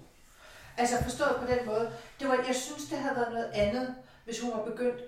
Altså 0.77 1.03
forstået 1.03 1.35
på 1.39 1.45
den 1.53 1.65
måde, 1.65 1.91
det 2.19 2.27
var, 2.27 2.35
jeg 2.47 2.55
synes, 2.55 2.83
det 2.89 2.97
havde 2.97 3.15
været 3.15 3.33
noget 3.33 3.51
andet, 3.53 3.95
hvis 4.25 4.41
hun 4.41 4.51
var 4.51 4.63
begyndt 4.65 5.01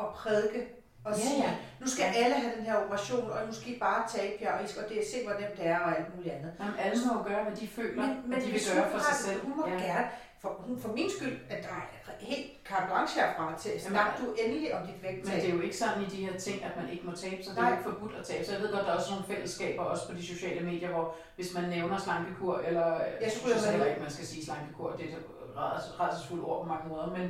at 0.00 0.06
prædike 0.14 0.66
og 1.04 1.12
Ja, 1.16 1.20
sige, 1.20 1.42
ja. 1.44 1.56
nu 1.80 1.86
skal 1.88 2.04
alle 2.04 2.34
have 2.34 2.56
den 2.56 2.64
her 2.64 2.76
operation, 2.84 3.30
og 3.30 3.46
nu 3.46 3.52
skal 3.52 3.68
I 3.72 3.78
bare 3.78 4.08
tabe 4.08 4.34
jer, 4.40 4.52
og 4.58 4.64
I 4.64 4.68
skal, 4.68 4.84
og 4.84 4.88
det 4.88 5.02
se, 5.12 5.18
hvor 5.26 5.40
nemt 5.40 5.56
det 5.56 5.66
er, 5.66 5.78
og 5.78 5.98
alt 5.98 6.16
muligt 6.16 6.34
andet. 6.34 6.52
Jamen, 6.60 6.74
alle 6.78 6.96
må 7.06 7.22
gøre, 7.22 7.44
hvad 7.44 7.56
de 7.56 7.68
føler, 7.68 8.06
Men, 8.06 8.30
men 8.30 8.40
de 8.40 8.46
vil 8.46 8.60
gøre 8.74 8.90
for 8.90 8.98
sig 8.98 9.16
selv. 9.26 9.40
Hun 9.46 9.56
må 9.56 9.68
ja. 9.68 9.74
gerne, 9.74 10.08
for, 10.40 10.48
hun, 10.66 10.80
for 10.80 10.92
min 10.92 11.10
skyld, 11.18 11.38
at 11.50 11.64
er 11.64 11.97
helt 12.20 12.46
carte 12.68 12.86
blanche 12.86 13.20
herfra 13.20 13.58
til, 13.58 13.80
snak 13.80 14.18
du 14.20 14.24
endelig 14.44 14.74
om 14.76 14.86
dit 14.86 15.02
vægttab. 15.02 15.24
Men 15.34 15.42
det 15.42 15.50
er 15.50 15.54
jo 15.54 15.60
ikke 15.60 15.76
sådan 15.76 16.02
i 16.02 16.06
de 16.06 16.16
her 16.26 16.38
ting, 16.38 16.64
at 16.64 16.76
man 16.76 16.88
ikke 16.92 17.06
må 17.06 17.12
tabe 17.12 17.42
sig. 17.42 17.56
Det 17.56 17.62
er 17.62 17.66
jo 17.68 17.72
ikke 17.76 17.90
forbudt 17.90 18.14
at 18.20 18.24
tabe 18.26 18.44
sig. 18.44 18.52
Jeg 18.54 18.62
ved 18.62 18.72
godt, 18.72 18.84
der 18.86 18.92
er 18.92 18.96
også 18.96 19.10
nogle 19.10 19.26
fællesskaber, 19.32 19.82
også 19.82 20.08
på 20.08 20.14
de 20.14 20.26
sociale 20.26 20.66
medier, 20.66 20.90
hvor 20.90 21.14
hvis 21.36 21.54
man 21.54 21.64
nævner 21.64 21.98
slankekur, 21.98 22.58
eller 22.58 22.86
jeg 23.24 23.30
skulle 23.32 23.52
synes 23.52 23.64
have 23.64 23.70
heller 23.72 23.86
ikke, 23.86 24.00
man 24.00 24.10
skal 24.10 24.26
sige 24.26 24.44
slankekur, 24.44 24.90
det 24.96 25.04
er 25.04 25.08
et 25.08 25.24
ræds- 25.56 26.00
rædselsfuldt 26.00 26.44
ord 26.44 26.62
på 26.62 26.68
mange 26.72 26.88
måder, 26.88 27.06
men, 27.16 27.28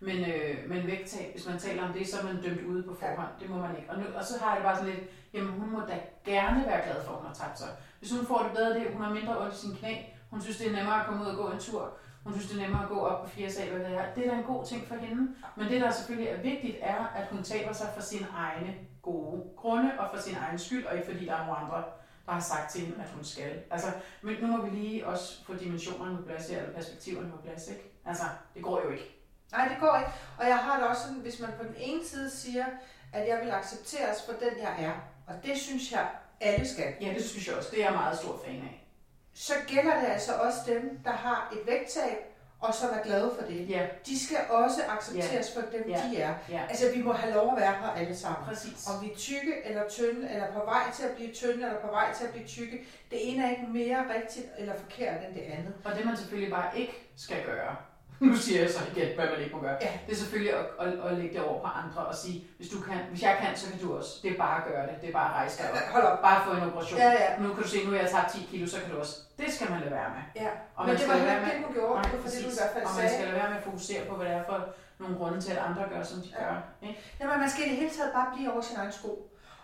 men, 0.00 0.18
øh, 0.30 0.56
men 0.70 0.86
vægttab, 0.86 1.32
hvis 1.32 1.46
man 1.46 1.58
taler 1.58 1.82
om 1.88 1.92
det, 1.92 2.08
så 2.08 2.20
er 2.20 2.24
man 2.24 2.42
dømt 2.42 2.62
ude 2.66 2.82
på 2.82 2.94
forhånd. 3.00 3.32
Det 3.40 3.50
må 3.50 3.56
man 3.56 3.76
ikke. 3.76 3.90
Og, 3.90 3.98
nu, 3.98 4.04
og 4.18 4.24
så 4.24 4.34
har 4.40 4.48
jeg 4.50 4.56
det 4.56 4.64
bare 4.64 4.76
sådan 4.76 4.92
lidt, 4.94 5.04
jamen 5.34 5.50
hun 5.50 5.70
må 5.70 5.80
da 5.80 5.96
gerne 6.24 6.66
være 6.66 6.82
glad 6.86 7.04
for, 7.04 7.12
at 7.12 7.18
hun 7.18 7.26
har 7.26 7.34
tabt 7.34 7.58
sig. 7.58 7.68
Hvis 7.98 8.12
hun 8.16 8.26
får 8.26 8.38
det 8.42 8.52
bedre 8.56 8.74
det, 8.74 8.92
hun 8.92 9.02
har 9.02 9.12
mindre 9.14 9.38
ondt 9.40 9.54
i 9.54 9.58
sin 9.58 9.76
knæ, 9.76 9.94
hun 10.30 10.40
synes, 10.42 10.56
det 10.58 10.66
er 10.66 10.76
nemmere 10.76 11.00
at 11.00 11.06
komme 11.06 11.22
ud 11.24 11.28
og 11.28 11.36
gå 11.36 11.50
en 11.50 11.58
tur, 11.58 11.92
hun 12.24 12.32
synes, 12.32 12.50
det 12.50 12.58
er 12.58 12.62
nemmere 12.62 12.82
at 12.82 12.88
gå 12.88 13.00
op 13.00 13.24
på 13.24 13.30
fire 13.30 13.50
sal, 13.50 13.70
hvad 13.70 13.90
det 13.90 13.98
er. 13.98 14.14
Det 14.14 14.26
er 14.26 14.30
da 14.30 14.36
en 14.36 14.44
god 14.44 14.64
ting 14.64 14.86
for 14.86 14.94
hende. 14.94 15.34
Men 15.56 15.68
det, 15.68 15.80
der 15.80 15.90
selvfølgelig 15.90 16.28
er 16.30 16.42
vigtigt, 16.42 16.76
er, 16.80 17.06
at 17.16 17.26
hun 17.26 17.42
taber 17.42 17.72
sig 17.72 17.88
for 17.94 18.02
sine 18.02 18.26
egne 18.36 18.74
gode 19.02 19.42
grunde 19.56 19.92
og 19.98 20.08
for 20.14 20.22
sin 20.22 20.36
egen 20.36 20.58
skyld, 20.58 20.86
og 20.86 20.96
ikke 20.96 21.10
fordi 21.10 21.26
der 21.26 21.34
er 21.34 21.46
nogle 21.46 21.58
andre, 21.58 21.84
der 22.26 22.32
har 22.32 22.40
sagt 22.40 22.70
til 22.70 22.80
hende, 22.80 23.02
at 23.02 23.08
hun 23.14 23.24
skal. 23.24 23.62
Altså, 23.70 23.88
men 24.22 24.36
nu 24.40 24.46
må 24.46 24.64
vi 24.64 24.70
lige 24.70 25.06
også 25.06 25.44
få 25.44 25.54
dimensionerne 25.54 26.16
på 26.16 26.22
plads 26.22 26.48
her, 26.48 26.58
eller 26.58 26.74
perspektiverne 26.74 27.30
på 27.30 27.36
plads, 27.36 27.68
ikke? 27.68 27.92
Altså, 28.04 28.24
det 28.54 28.62
går 28.62 28.82
jo 28.84 28.90
ikke. 28.90 29.16
Nej, 29.52 29.68
det 29.68 29.76
går 29.80 29.96
ikke. 29.98 30.10
Og 30.38 30.46
jeg 30.46 30.58
har 30.58 30.78
det 30.78 30.88
også 30.88 31.02
sådan, 31.02 31.18
hvis 31.18 31.40
man 31.40 31.50
på 31.58 31.64
den 31.64 31.74
ene 31.76 32.04
side 32.04 32.30
siger, 32.30 32.64
at 33.12 33.28
jeg 33.28 33.40
vil 33.42 33.50
accepteres 33.50 34.22
for 34.26 34.32
den, 34.32 34.62
jeg 34.62 34.84
er, 34.84 34.92
og 35.26 35.34
det 35.44 35.58
synes 35.58 35.92
jeg, 35.92 36.08
alle 36.40 36.68
skal, 36.68 36.94
Ja, 37.00 37.14
det 37.14 37.24
synes 37.24 37.48
jeg 37.48 37.56
også. 37.56 37.68
Det 37.70 37.80
er 37.80 37.84
jeg 37.84 37.92
meget 37.92 38.18
stor 38.18 38.40
fan 38.46 38.54
af. 38.54 38.86
Så 39.34 39.52
gælder 39.66 40.00
det 40.00 40.06
altså 40.06 40.32
også 40.34 40.58
dem, 40.66 41.00
der 41.04 41.10
har 41.10 41.48
et 41.52 41.66
vægttab, 41.66 42.16
og 42.60 42.74
som 42.74 42.88
er 42.98 43.02
glade 43.02 43.30
for 43.38 43.46
det. 43.46 43.68
Ja, 43.70 43.86
De 44.06 44.26
skal 44.26 44.36
også 44.50 44.80
accepteres 44.88 45.54
for 45.54 45.60
dem, 45.72 45.88
Ja. 45.88 46.02
de 46.10 46.16
er. 46.20 46.34
ja, 46.48 46.62
Altså, 46.68 46.92
vi 46.94 47.02
må 47.02 47.12
have 47.12 47.34
lov 47.34 47.50
at 47.52 47.60
være 47.60 47.72
her 47.72 47.90
alle 47.90 48.16
sammen. 48.16 48.44
præcis. 48.48 48.86
Om 48.88 49.04
vi 49.04 49.12
er 49.12 49.16
tykke 49.16 49.54
eller 49.64 49.88
tynde, 49.88 50.30
eller 50.30 50.52
på 50.52 50.64
vej 50.64 50.82
til 50.96 51.02
at 51.04 51.10
blive 51.16 51.32
tynde, 51.32 51.54
eller 51.66 51.80
på 51.80 51.86
vej 51.86 52.12
til 52.18 52.24
at 52.24 52.30
blive 52.32 52.46
tykke, 52.46 52.84
det 53.10 53.32
ene 53.32 53.44
er 53.46 53.50
ikke 53.50 53.66
mere 53.68 54.04
rigtigt 54.14 54.46
eller 54.58 54.74
forkert 54.78 55.24
end 55.26 55.34
det 55.34 55.40
andet. 55.42 55.74
Og 55.84 55.94
det 55.96 56.04
man 56.06 56.16
selvfølgelig 56.16 56.52
bare 56.52 56.78
ikke 56.78 57.10
skal 57.16 57.44
gøre, 57.44 57.76
nu 58.30 58.36
siger 58.36 58.60
jeg 58.62 58.70
så 58.70 58.80
igen, 58.92 59.08
hvad 59.16 59.26
man 59.32 59.40
ikke 59.44 59.56
må 59.56 59.60
gøre. 59.62 59.76
Ja. 59.86 59.92
Det 60.06 60.12
er 60.12 60.16
selvfølgelig 60.22 60.52
at, 60.60 60.64
at, 60.80 60.88
at 61.06 61.12
lægge 61.18 61.34
det 61.36 61.42
over 61.48 61.58
på 61.64 61.68
andre 61.82 62.00
og 62.10 62.14
sige, 62.22 62.36
hvis, 62.58 62.68
du 62.74 62.78
kan, 62.80 62.96
hvis 63.10 63.22
jeg 63.22 63.34
kan, 63.42 63.56
så 63.56 63.70
kan 63.70 63.78
du 63.84 63.88
også. 63.98 64.10
Det 64.22 64.30
er 64.34 64.38
bare 64.38 64.56
at 64.60 64.64
gøre 64.70 64.82
det. 64.88 64.94
Det 65.00 65.08
er 65.08 65.12
bare 65.12 65.28
at 65.30 65.34
rejse 65.40 65.54
dig 65.62 65.70
op. 65.72 65.76
Hold 65.94 66.04
op. 66.04 66.18
Bare 66.28 66.38
få 66.46 66.50
en 66.58 66.62
operation. 66.70 66.98
Ja, 66.98 67.10
ja. 67.22 67.28
Nu 67.42 67.46
kan 67.54 67.62
du 67.62 67.68
se, 67.68 67.84
nu 67.84 67.90
har 67.90 67.98
jeg 67.98 68.10
tabt 68.10 68.30
10 68.32 68.48
kilo, 68.50 68.66
så 68.68 68.76
kan 68.82 68.90
du 68.92 68.98
også. 68.98 69.14
Det 69.38 69.52
skal 69.54 69.70
man 69.70 69.80
lade 69.80 69.90
være 69.98 70.10
med. 70.16 70.22
Ja. 70.42 70.50
Og 70.76 70.82
Men 70.86 70.92
man 70.94 71.00
det 71.00 71.08
var 71.08 71.14
ikke 71.14 71.56
det, 71.56 71.64
du 71.68 71.72
gjorde. 71.78 71.94
Nej, 71.94 72.10
det 72.12 72.20
fordi, 72.24 72.36
du 72.44 72.50
i 72.54 72.58
hvert 72.60 72.72
fald 72.74 72.84
og 72.84 72.90
man 72.90 72.98
sagde. 73.00 73.10
skal 73.14 73.24
lade 73.28 73.36
være 73.40 73.48
med 73.52 73.58
at 73.60 73.64
fokusere 73.70 74.02
på, 74.08 74.12
hvad 74.16 74.26
det 74.26 74.34
er 74.40 74.44
for 74.50 74.58
nogle 75.02 75.14
grunde 75.18 75.40
til, 75.44 75.52
at 75.56 75.58
andre 75.68 75.82
gør, 75.92 76.02
som 76.10 76.18
de 76.24 76.28
Ja. 76.38 76.44
gør. 76.44 76.54
Ikke? 76.86 76.96
Jamen, 77.20 77.38
man 77.44 77.50
skal 77.52 77.62
i 77.66 77.68
det 77.72 77.76
hele 77.82 77.92
taget 77.98 78.10
bare 78.18 78.28
blive 78.34 78.48
over 78.52 78.62
sin 78.68 78.76
egen 78.82 78.92
sko. 79.00 79.12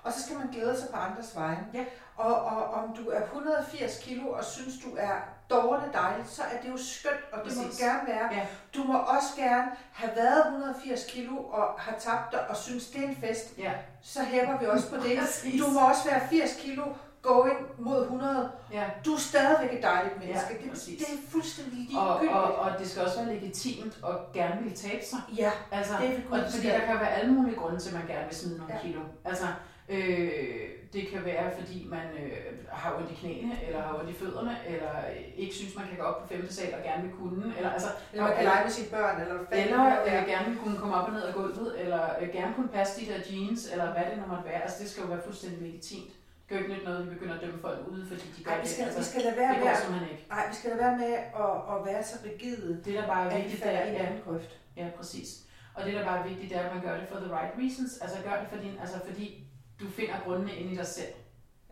Og 0.05 0.13
så 0.13 0.19
skal 0.25 0.37
man 0.41 0.49
glæde 0.55 0.75
sig 0.81 0.89
på 0.95 0.97
andres 1.07 1.31
vegne. 1.41 1.65
Ja. 1.79 1.85
Og, 2.17 2.35
og 2.45 2.65
om 2.75 2.97
du 2.97 3.09
er 3.11 3.23
180 3.23 3.99
kilo 4.03 4.29
og 4.31 4.45
synes, 4.45 4.75
du 4.85 4.89
er 4.99 5.15
dårligt 5.51 5.95
dejligt, 5.95 6.31
så 6.31 6.43
er 6.43 6.61
det 6.63 6.69
jo 6.71 6.77
skønt, 6.77 7.25
og 7.33 7.45
det 7.45 7.57
må 7.57 7.63
Præcis. 7.63 7.79
du 7.79 7.85
gerne 7.85 8.01
være. 8.09 8.29
Ja. 8.33 8.47
Du 8.75 8.85
må 8.85 8.99
også 8.99 9.29
gerne 9.37 9.67
have 9.93 10.13
været 10.17 10.45
180 10.47 11.05
kilo 11.09 11.37
og 11.37 11.65
have 11.79 11.97
tabt 12.01 12.33
dig 12.33 12.51
og 12.51 12.57
synes, 12.57 12.87
det 12.87 13.05
er 13.05 13.09
en 13.09 13.17
fest. 13.17 13.59
Ja. 13.59 13.73
Så 14.03 14.23
hæpper 14.23 14.59
vi 14.59 14.67
også 14.67 14.91
på 14.91 14.97
det. 14.97 15.19
Præcis. 15.23 15.63
Du 15.63 15.71
må 15.71 15.81
også 15.89 16.05
være 16.11 16.21
80 16.31 16.51
kilo 16.61 16.85
going 17.23 17.59
mod 17.79 18.03
100. 18.03 18.51
Ja. 18.73 18.85
Du 19.05 19.15
er 19.15 19.19
stadigvæk 19.19 19.79
et 19.79 19.83
dejligt 19.83 20.19
menneske. 20.19 20.47
Ja, 20.55 20.63
det, 20.63 20.71
præcis. 20.71 20.99
det 20.99 21.15
er 21.15 21.31
fuldstændig 21.31 21.73
Og, 21.99 22.07
ligegyldigt. 22.07 22.33
og, 22.37 22.55
og 22.55 22.79
det 22.79 22.91
skal 22.91 23.03
også 23.05 23.17
være 23.25 23.35
legitimt 23.35 23.99
og 24.03 24.15
gerne 24.35 24.63
vil 24.63 24.75
tabe 24.77 25.05
sig. 25.05 25.19
Ja, 25.37 25.51
Altså, 25.71 25.93
Det 26.01 26.11
vil 26.11 26.23
kunne 26.29 26.45
og 26.45 26.51
fordi 26.53 26.67
der 26.67 26.79
kan 26.87 26.95
være 27.01 27.11
alle 27.11 27.33
mulige 27.33 27.57
grunde 27.57 27.79
til, 27.79 27.89
at 27.89 27.95
man 27.95 28.07
gerne 28.07 28.25
vil 28.27 28.37
smide 28.37 28.59
nogle 28.59 28.75
ja. 28.75 28.81
kilo. 28.81 29.01
Altså, 29.25 29.47
øh, 29.89 30.69
det 30.93 31.09
kan 31.09 31.25
være, 31.25 31.51
fordi 31.59 31.87
man 31.91 32.07
øh, 32.23 32.41
har 32.73 32.97
ondt 32.97 33.11
i 33.11 33.15
knæene, 33.15 33.55
eller 33.67 33.81
har 33.83 33.99
ondt 33.99 34.11
i 34.11 34.15
fødderne, 34.15 34.57
eller 34.67 34.93
ikke 35.37 35.55
synes, 35.55 35.77
man 35.77 35.87
kan 35.89 35.97
gå 35.99 36.03
op 36.03 36.23
på 36.23 36.29
femte 36.35 36.55
sal 36.55 36.75
og 36.75 36.83
gerne 36.85 37.03
vil 37.03 37.13
kunne. 37.13 37.53
Eller, 37.57 37.71
altså, 37.71 37.89
eller 38.13 38.25
man 38.25 38.35
kan 38.37 38.45
lege 38.45 38.65
med 38.65 38.73
sine 38.73 38.89
børn, 38.97 39.21
eller 39.21 39.35
fanden 39.51 39.69
eller 39.69 40.05
det 40.05 40.13
er. 40.13 40.21
øh, 40.23 40.29
gerne 40.29 40.47
vil 40.51 40.59
kunne 40.59 40.79
komme 40.79 40.95
op 40.97 41.09
og 41.09 41.13
ned 41.15 41.23
af 41.23 41.35
gulvet, 41.35 41.81
eller 41.83 42.03
øh, 42.21 42.29
gerne 42.33 42.55
kunne 42.55 42.69
passe 42.69 43.01
de 43.01 43.07
der 43.13 43.19
jeans, 43.31 43.73
eller 43.73 43.93
hvad 43.93 44.05
det 44.11 44.19
nu 44.19 44.27
måtte 44.33 44.45
være. 44.51 44.63
Altså, 44.63 44.77
det 44.83 44.91
skal 44.91 45.01
jo 45.03 45.09
være 45.09 45.23
fuldstændig 45.25 45.61
legitimt. 45.63 46.11
Det 46.49 46.55
jo 46.55 46.59
ikke 46.61 46.73
nytte 46.73 46.85
noget, 46.85 46.99
at 46.99 47.05
vi 47.07 47.15
begynder 47.15 47.35
at 47.35 47.41
dømme 47.41 47.61
folk 47.61 47.79
ude, 47.89 48.07
fordi 48.11 48.25
de 48.39 48.45
gør 48.45 48.51
Ej, 48.51 48.57
vi 48.59 48.63
det. 48.63 48.71
skal, 48.71 48.85
altså, 48.85 48.99
vi 49.01 49.05
skal 49.05 49.23
lade 49.23 49.37
være 49.37 49.51
det 49.55 49.59
med, 49.59 49.67
går 49.67 49.77
simpelthen 49.83 50.11
ikke. 50.11 50.27
ej, 50.31 50.45
vi 50.51 50.55
skal 50.55 50.71
lade 50.71 50.81
være 50.85 50.97
med 51.05 51.13
at, 51.45 51.55
at 51.73 51.79
være 51.89 52.03
så 52.11 52.17
rigide, 52.29 52.81
Det, 52.85 52.95
der 52.95 53.07
bare 53.07 53.23
er 53.25 53.29
at 53.31 53.37
vi 53.37 53.41
vigtigt, 53.41 53.63
det 53.63 53.65
falder 53.67 53.81
er, 53.81 53.87
i 53.87 53.95
en 53.95 54.01
anden 54.07 54.21
grøft. 54.27 54.53
Ja, 54.77 54.87
præcis. 54.99 55.29
Og 55.75 55.85
det, 55.85 55.93
der 55.95 56.05
bare 56.11 56.19
er 56.23 56.29
vigtigt, 56.31 56.49
det 56.51 56.59
er, 56.59 56.63
at 56.69 56.75
man 56.75 56.83
gør 56.87 56.95
det 57.01 57.07
for 57.13 57.19
the 57.25 57.31
right 57.39 57.53
reasons. 57.63 57.93
Altså 58.03 58.17
gør 58.27 58.37
det 58.41 58.49
for 58.53 58.59
din, 58.65 58.75
altså 58.81 58.99
fordi 59.09 59.46
du 59.81 59.89
finder 59.89 60.21
grundene 60.25 60.57
ind 60.57 60.73
i 60.73 60.77
dig 60.77 60.87
selv. 60.87 61.15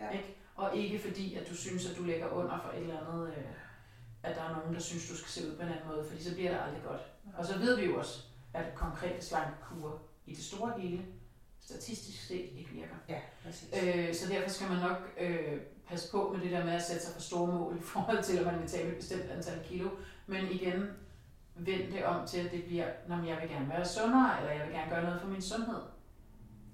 Ja. 0.00 0.10
Ikke? 0.10 0.36
Og 0.54 0.76
ikke 0.76 0.98
fordi, 0.98 1.34
at 1.34 1.48
du 1.48 1.56
synes, 1.56 1.90
at 1.90 1.96
du 1.96 2.02
ligger 2.02 2.28
under 2.28 2.58
for 2.62 2.70
et 2.72 2.80
eller 2.80 3.00
andet, 3.00 3.28
øh, 3.28 3.44
at 4.22 4.36
der 4.36 4.42
er 4.42 4.56
nogen, 4.56 4.74
der 4.74 4.80
synes, 4.80 5.08
du 5.08 5.16
skal 5.16 5.28
se 5.28 5.50
ud 5.50 5.56
på 5.56 5.62
en 5.62 5.68
anden 5.68 5.88
måde, 5.88 6.06
fordi 6.10 6.24
så 6.24 6.34
bliver 6.34 6.50
det 6.50 6.60
aldrig 6.66 6.82
godt. 6.82 7.00
Og 7.36 7.46
så 7.46 7.58
ved 7.58 7.76
vi 7.76 7.84
jo 7.84 7.98
også, 7.98 8.22
at 8.54 8.74
konkrete 8.74 9.24
slankekur 9.24 10.02
i 10.26 10.34
det 10.34 10.44
store 10.44 10.80
hele, 10.80 11.04
statistisk 11.60 12.26
set, 12.26 12.50
ikke 12.56 12.70
virker. 12.70 12.94
Ja, 13.08 13.20
præcis. 13.44 13.68
Øh, 13.82 14.14
så 14.14 14.28
derfor 14.28 14.50
skal 14.50 14.68
man 14.68 14.78
nok 14.78 15.12
øh, 15.20 15.60
passe 15.88 16.10
på 16.10 16.32
med 16.32 16.44
det 16.44 16.50
der 16.50 16.64
med 16.64 16.72
at 16.72 16.82
sætte 16.82 17.02
sig 17.02 17.14
for 17.14 17.20
store 17.20 17.46
mål 17.46 17.76
i 17.76 17.82
forhold 17.82 18.22
til, 18.22 18.38
at 18.38 18.46
man 18.46 18.60
vil 18.60 18.68
tabe 18.68 18.88
et 18.88 18.96
bestemt 18.96 19.30
antal 19.30 19.64
kilo. 19.64 19.90
Men 20.26 20.50
igen, 20.50 20.88
vend 21.54 21.92
det 21.92 22.04
om 22.04 22.26
til, 22.26 22.38
at 22.38 22.52
det 22.52 22.64
bliver, 22.64 22.86
når 23.08 23.24
jeg 23.24 23.38
vil 23.40 23.50
gerne 23.50 23.68
være 23.68 23.86
sundere, 23.86 24.38
eller 24.40 24.52
jeg 24.52 24.66
vil 24.66 24.74
gerne 24.74 24.90
gøre 24.90 25.02
noget 25.04 25.20
for 25.20 25.28
min 25.28 25.42
sundhed. 25.42 25.80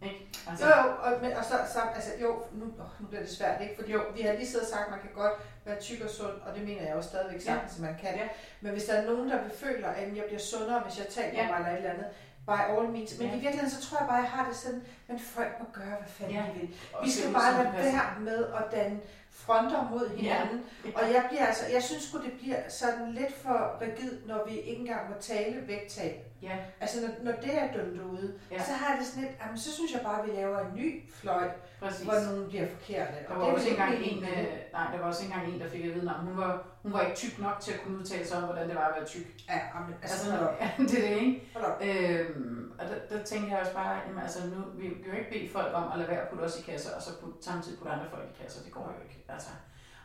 Ikke? 0.02 0.28
Altså, 0.50 0.66
Jo, 0.66 0.70
jo, 0.82 0.88
og, 1.02 1.12
men, 1.22 1.32
og 1.32 1.44
så, 1.44 1.54
så 1.72 1.80
altså, 1.94 2.10
jo, 2.22 2.42
nu, 2.52 2.64
åh, 2.64 2.90
nu 3.00 3.06
bliver 3.06 3.22
det 3.22 3.30
svært, 3.30 3.60
ikke? 3.62 3.74
Fordi 3.78 3.92
jo, 3.92 4.02
vi 4.16 4.20
har 4.22 4.32
lige 4.32 4.46
siddet 4.46 4.62
og 4.62 4.72
sagt, 4.74 4.84
at 4.84 4.90
man 4.90 5.00
kan 5.00 5.10
godt 5.14 5.32
være 5.64 5.80
tyk 5.80 6.00
og 6.04 6.10
sund, 6.10 6.36
og 6.46 6.54
det 6.56 6.62
mener 6.68 6.82
jeg 6.82 6.94
også 6.94 7.08
stadigvæk 7.08 7.40
Ja. 7.40 7.44
sagtens, 7.44 7.74
at 7.74 7.80
man 7.80 7.96
kan. 8.00 8.14
Ja. 8.16 8.28
Men 8.60 8.72
hvis 8.72 8.84
der 8.84 8.92
er 8.94 9.06
nogen, 9.06 9.30
der 9.30 9.38
føler, 9.56 9.88
at 9.88 10.16
jeg 10.16 10.24
bliver 10.28 10.40
sundere, 10.40 10.80
hvis 10.80 10.98
jeg 10.98 11.06
taber 11.06 11.36
Ja. 11.42 11.48
mig 11.48 11.56
eller 11.56 11.70
et 11.70 11.76
eller 11.76 11.90
andet, 11.90 12.06
by 12.46 12.60
all 12.74 12.88
means. 12.92 13.18
Men 13.18 13.26
Ja. 13.28 13.32
i 13.36 13.38
virkeligheden, 13.38 13.70
så 13.70 13.80
tror 13.88 13.98
jeg 13.98 14.08
bare, 14.08 14.18
at 14.18 14.24
jeg 14.24 14.30
har 14.30 14.48
det 14.48 14.56
sådan, 14.56 14.82
men 15.08 15.18
folk 15.18 15.52
må 15.60 15.66
gøre, 15.72 15.96
hvad 16.00 16.08
fanden 16.08 16.34
Ja. 16.36 16.42
de 16.54 16.60
vil. 16.60 16.76
og 16.94 17.04
Vi 17.04 17.10
skal 17.10 17.32
bare 17.32 17.52
lade 17.64 17.72
være 17.74 18.20
med 18.20 18.44
at 18.44 18.64
danne 18.72 19.00
fronter 19.30 19.88
mod 19.90 20.08
hinanden. 20.16 20.64
Ja. 20.84 20.90
Og 20.94 21.12
jeg 21.12 21.24
bliver 21.28 21.46
altså, 21.46 21.64
jeg 21.72 21.82
synes 21.82 22.02
sgu, 22.02 22.18
det 22.18 22.32
bliver 22.40 22.68
sådan 22.68 23.12
lidt 23.12 23.34
for 23.42 23.78
rigid, 23.80 24.18
når 24.26 24.44
vi 24.48 24.58
ikke 24.60 24.80
engang 24.80 25.08
må 25.10 25.14
tale 25.20 25.68
vægttab. 25.68 26.26
Ja, 26.42 26.56
Altså, 26.80 27.00
når, 27.00 27.10
når 27.24 27.32
det 27.40 27.58
er 27.62 27.72
dømt 27.72 28.00
ude, 28.00 28.34
Ja. 28.50 28.64
så 28.64 28.72
har 28.72 28.96
det 28.96 29.06
sådan 29.06 29.22
lidt, 29.24 29.34
jamen, 29.42 29.58
så 29.58 29.72
synes 29.74 29.92
jeg 29.92 30.00
bare, 30.04 30.22
at 30.22 30.26
vi 30.28 30.32
laver 30.36 30.58
en 30.58 30.74
ny 30.74 31.10
fløjt, 31.12 31.54
præcis. 31.80 32.04
hvor 32.06 32.14
nogen 32.26 32.48
bliver 32.48 32.66
forkerte. 32.68 33.12
Der 33.28 33.34
Og 33.34 33.36
var 33.36 33.44
det 33.44 33.50
er 33.50 33.54
også 33.54 33.68
ikke 33.68 33.82
engang 33.82 34.04
en, 34.04 34.20
med 34.20 34.28
øh, 34.46 34.58
nej, 34.72 34.86
der 34.92 34.98
var 34.98 35.06
også 35.06 35.24
engang 35.24 35.54
en, 35.54 35.60
der 35.60 35.68
fik 35.68 35.84
at 35.84 35.94
vide, 35.94 36.10
at 36.10 36.16
hun 36.16 36.36
var, 36.36 36.66
hun 36.82 36.92
var 36.92 37.00
ikke 37.00 37.16
tyk 37.16 37.38
nok 37.38 37.60
til 37.60 37.72
at 37.72 37.80
kunne 37.80 37.98
udtale 37.98 38.26
sig 38.26 38.38
om, 38.38 38.44
hvordan 38.44 38.68
det 38.68 38.76
var 38.76 38.86
at 38.88 38.94
være 38.96 39.06
tyk. 39.06 39.26
det. 39.36 39.44
Ja, 39.48 39.58
jamen, 39.74 39.94
altså, 40.02 40.30
Altså, 40.32 40.50
ja, 40.60 40.70
det 40.90 40.98
er 41.04 41.08
det, 41.08 41.20
ikke? 41.22 41.46
Øhm, 41.84 42.72
og 42.78 42.84
der, 42.88 43.16
der 43.16 43.24
tænker 43.24 43.48
jeg 43.48 43.60
også 43.60 43.74
bare, 43.74 44.00
jamen, 44.06 44.22
altså 44.22 44.38
nu, 44.46 44.56
vi 44.74 44.88
kan 44.88 45.12
jo 45.12 45.18
ikke 45.18 45.30
bede 45.30 45.48
folk 45.52 45.70
om 45.74 45.92
at 45.92 45.98
lade 45.98 46.08
være 46.10 46.20
at 46.22 46.28
putte 46.28 46.42
os 46.42 46.58
i 46.58 46.62
kasser, 46.62 46.96
og 46.96 47.02
så 47.02 47.10
putte, 47.20 47.44
samtidig 47.44 47.78
putte 47.78 47.92
andre 47.92 48.06
folk 48.10 48.24
i 48.38 48.42
kasser. 48.42 48.62
Det 48.62 48.72
går 48.72 48.94
jo 48.98 49.02
ikke. 49.04 49.24
Altså. 49.28 49.50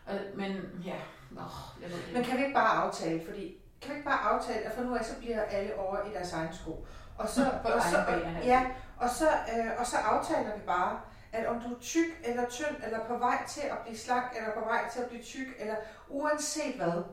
Og, 0.05 0.13
men 0.35 0.51
ja, 0.85 0.95
åh, 1.31 1.81
jeg 1.81 1.89
ved 1.89 1.97
det 1.97 2.07
Men 2.07 2.17
ikke. 2.17 2.29
kan 2.29 2.37
vi 2.39 2.43
ikke 2.43 2.55
bare 2.55 2.83
aftale, 2.83 3.21
fordi 3.25 3.57
kan 3.85 3.93
vi 3.93 3.97
ikke 3.99 4.09
bare 4.09 4.19
aftale, 4.33 4.59
at 4.59 4.75
fra 4.75 4.83
nu 4.83 4.95
af, 4.95 5.05
så 5.05 5.15
bliver 5.19 5.41
alle 5.41 5.79
over 5.79 5.97
i 6.09 6.13
deres 6.13 6.33
egen 6.33 6.53
sko. 6.53 6.85
Og 7.17 7.29
så, 7.29 7.41
På 7.63 7.67
og 7.67 7.81
så, 7.81 8.03
bane, 8.07 8.39
ja, 8.43 8.65
og 8.97 9.09
så, 9.09 9.27
øh, 9.27 9.71
og 9.79 9.85
så 9.85 9.97
aftaler 9.97 10.55
vi 10.55 10.61
bare, 10.65 10.99
at 11.31 11.45
om 11.47 11.59
du 11.61 11.75
er 11.75 11.79
tyk 11.79 12.11
eller 12.23 12.49
tynd, 12.49 12.75
eller 12.85 12.99
på 13.05 13.17
vej 13.17 13.45
til 13.47 13.61
at 13.61 13.77
blive 13.77 13.97
slank, 13.97 14.25
eller 14.37 14.51
på 14.53 14.59
vej 14.59 14.89
til 14.93 15.01
at 15.01 15.07
blive 15.07 15.23
tyk, 15.23 15.47
eller 15.59 15.75
uanset 16.09 16.75
hvad, 16.75 17.03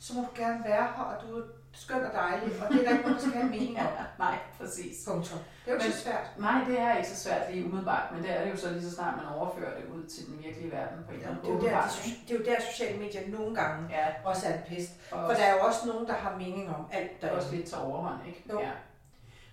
så 0.00 0.14
må 0.14 0.20
du 0.20 0.42
gerne 0.42 0.64
være 0.64 0.88
her, 0.96 1.02
og 1.02 1.22
du 1.22 1.38
er 1.38 1.42
skøn 1.84 2.04
og 2.08 2.12
dejlig, 2.12 2.48
og 2.62 2.66
det 2.72 2.78
er 2.80 2.84
der 2.84 2.90
ikke 2.90 3.02
nogen, 3.02 3.14
der 3.14 3.20
skal 3.20 3.32
have 3.32 3.44
en 3.44 3.50
mening 3.50 3.78
om. 3.80 3.86
Nej, 4.26 4.36
præcis. 4.58 4.94
Punktum. 5.08 5.38
Det 5.38 5.70
er 5.70 5.72
jo 5.72 5.74
ikke 5.74 5.84
Men- 5.84 5.92
så 5.92 6.00
svært. 6.06 6.26
Nej, 6.38 6.58
det 6.68 6.80
er 6.80 6.96
ikke 6.96 7.08
så 7.08 7.16
svært 7.24 7.42
lige 7.52 7.64
umiddelbart, 7.66 8.06
men 8.12 8.22
det 8.22 8.30
er 8.36 8.44
det 8.44 8.50
jo 8.50 8.56
så 8.56 8.70
lige 8.70 8.82
så 8.82 8.94
snart 8.94 9.14
man 9.16 9.26
overfører 9.36 9.72
det 9.80 9.84
ud 9.94 10.04
til 10.06 10.26
den 10.26 10.36
virkelige 10.44 10.70
verden 10.72 10.98
på 11.04 11.10
en 11.10 11.16
eller 11.16 11.28
anden 11.30 11.42
Det 11.44 11.48
er, 11.50 11.54
jo 11.54 11.60
der, 11.60 11.66
åbenbart, 11.66 12.02
de, 12.04 12.10
det 12.28 12.34
er 12.34 12.38
jo 12.38 12.44
der, 12.50 12.60
sociale 12.72 12.98
medier 12.98 13.28
nogle 13.38 13.54
gange 13.60 13.88
Ja, 13.90 14.06
også 14.24 14.46
er 14.48 14.52
en 14.54 14.60
pest. 14.68 14.90
og 15.10 15.18
For 15.26 15.32
der 15.38 15.44
er 15.44 15.54
jo 15.54 15.60
også 15.68 15.80
nogen, 15.86 16.06
der 16.06 16.14
har 16.14 16.36
mening 16.36 16.68
om 16.76 16.82
alt 16.92 17.22
der 17.22 17.30
også 17.30 17.54
lidt 17.54 17.66
tager 17.66 17.82
overhånd, 17.82 18.20
ikke? 18.26 18.44
Jo. 18.52 18.60
Ja. 18.60 18.70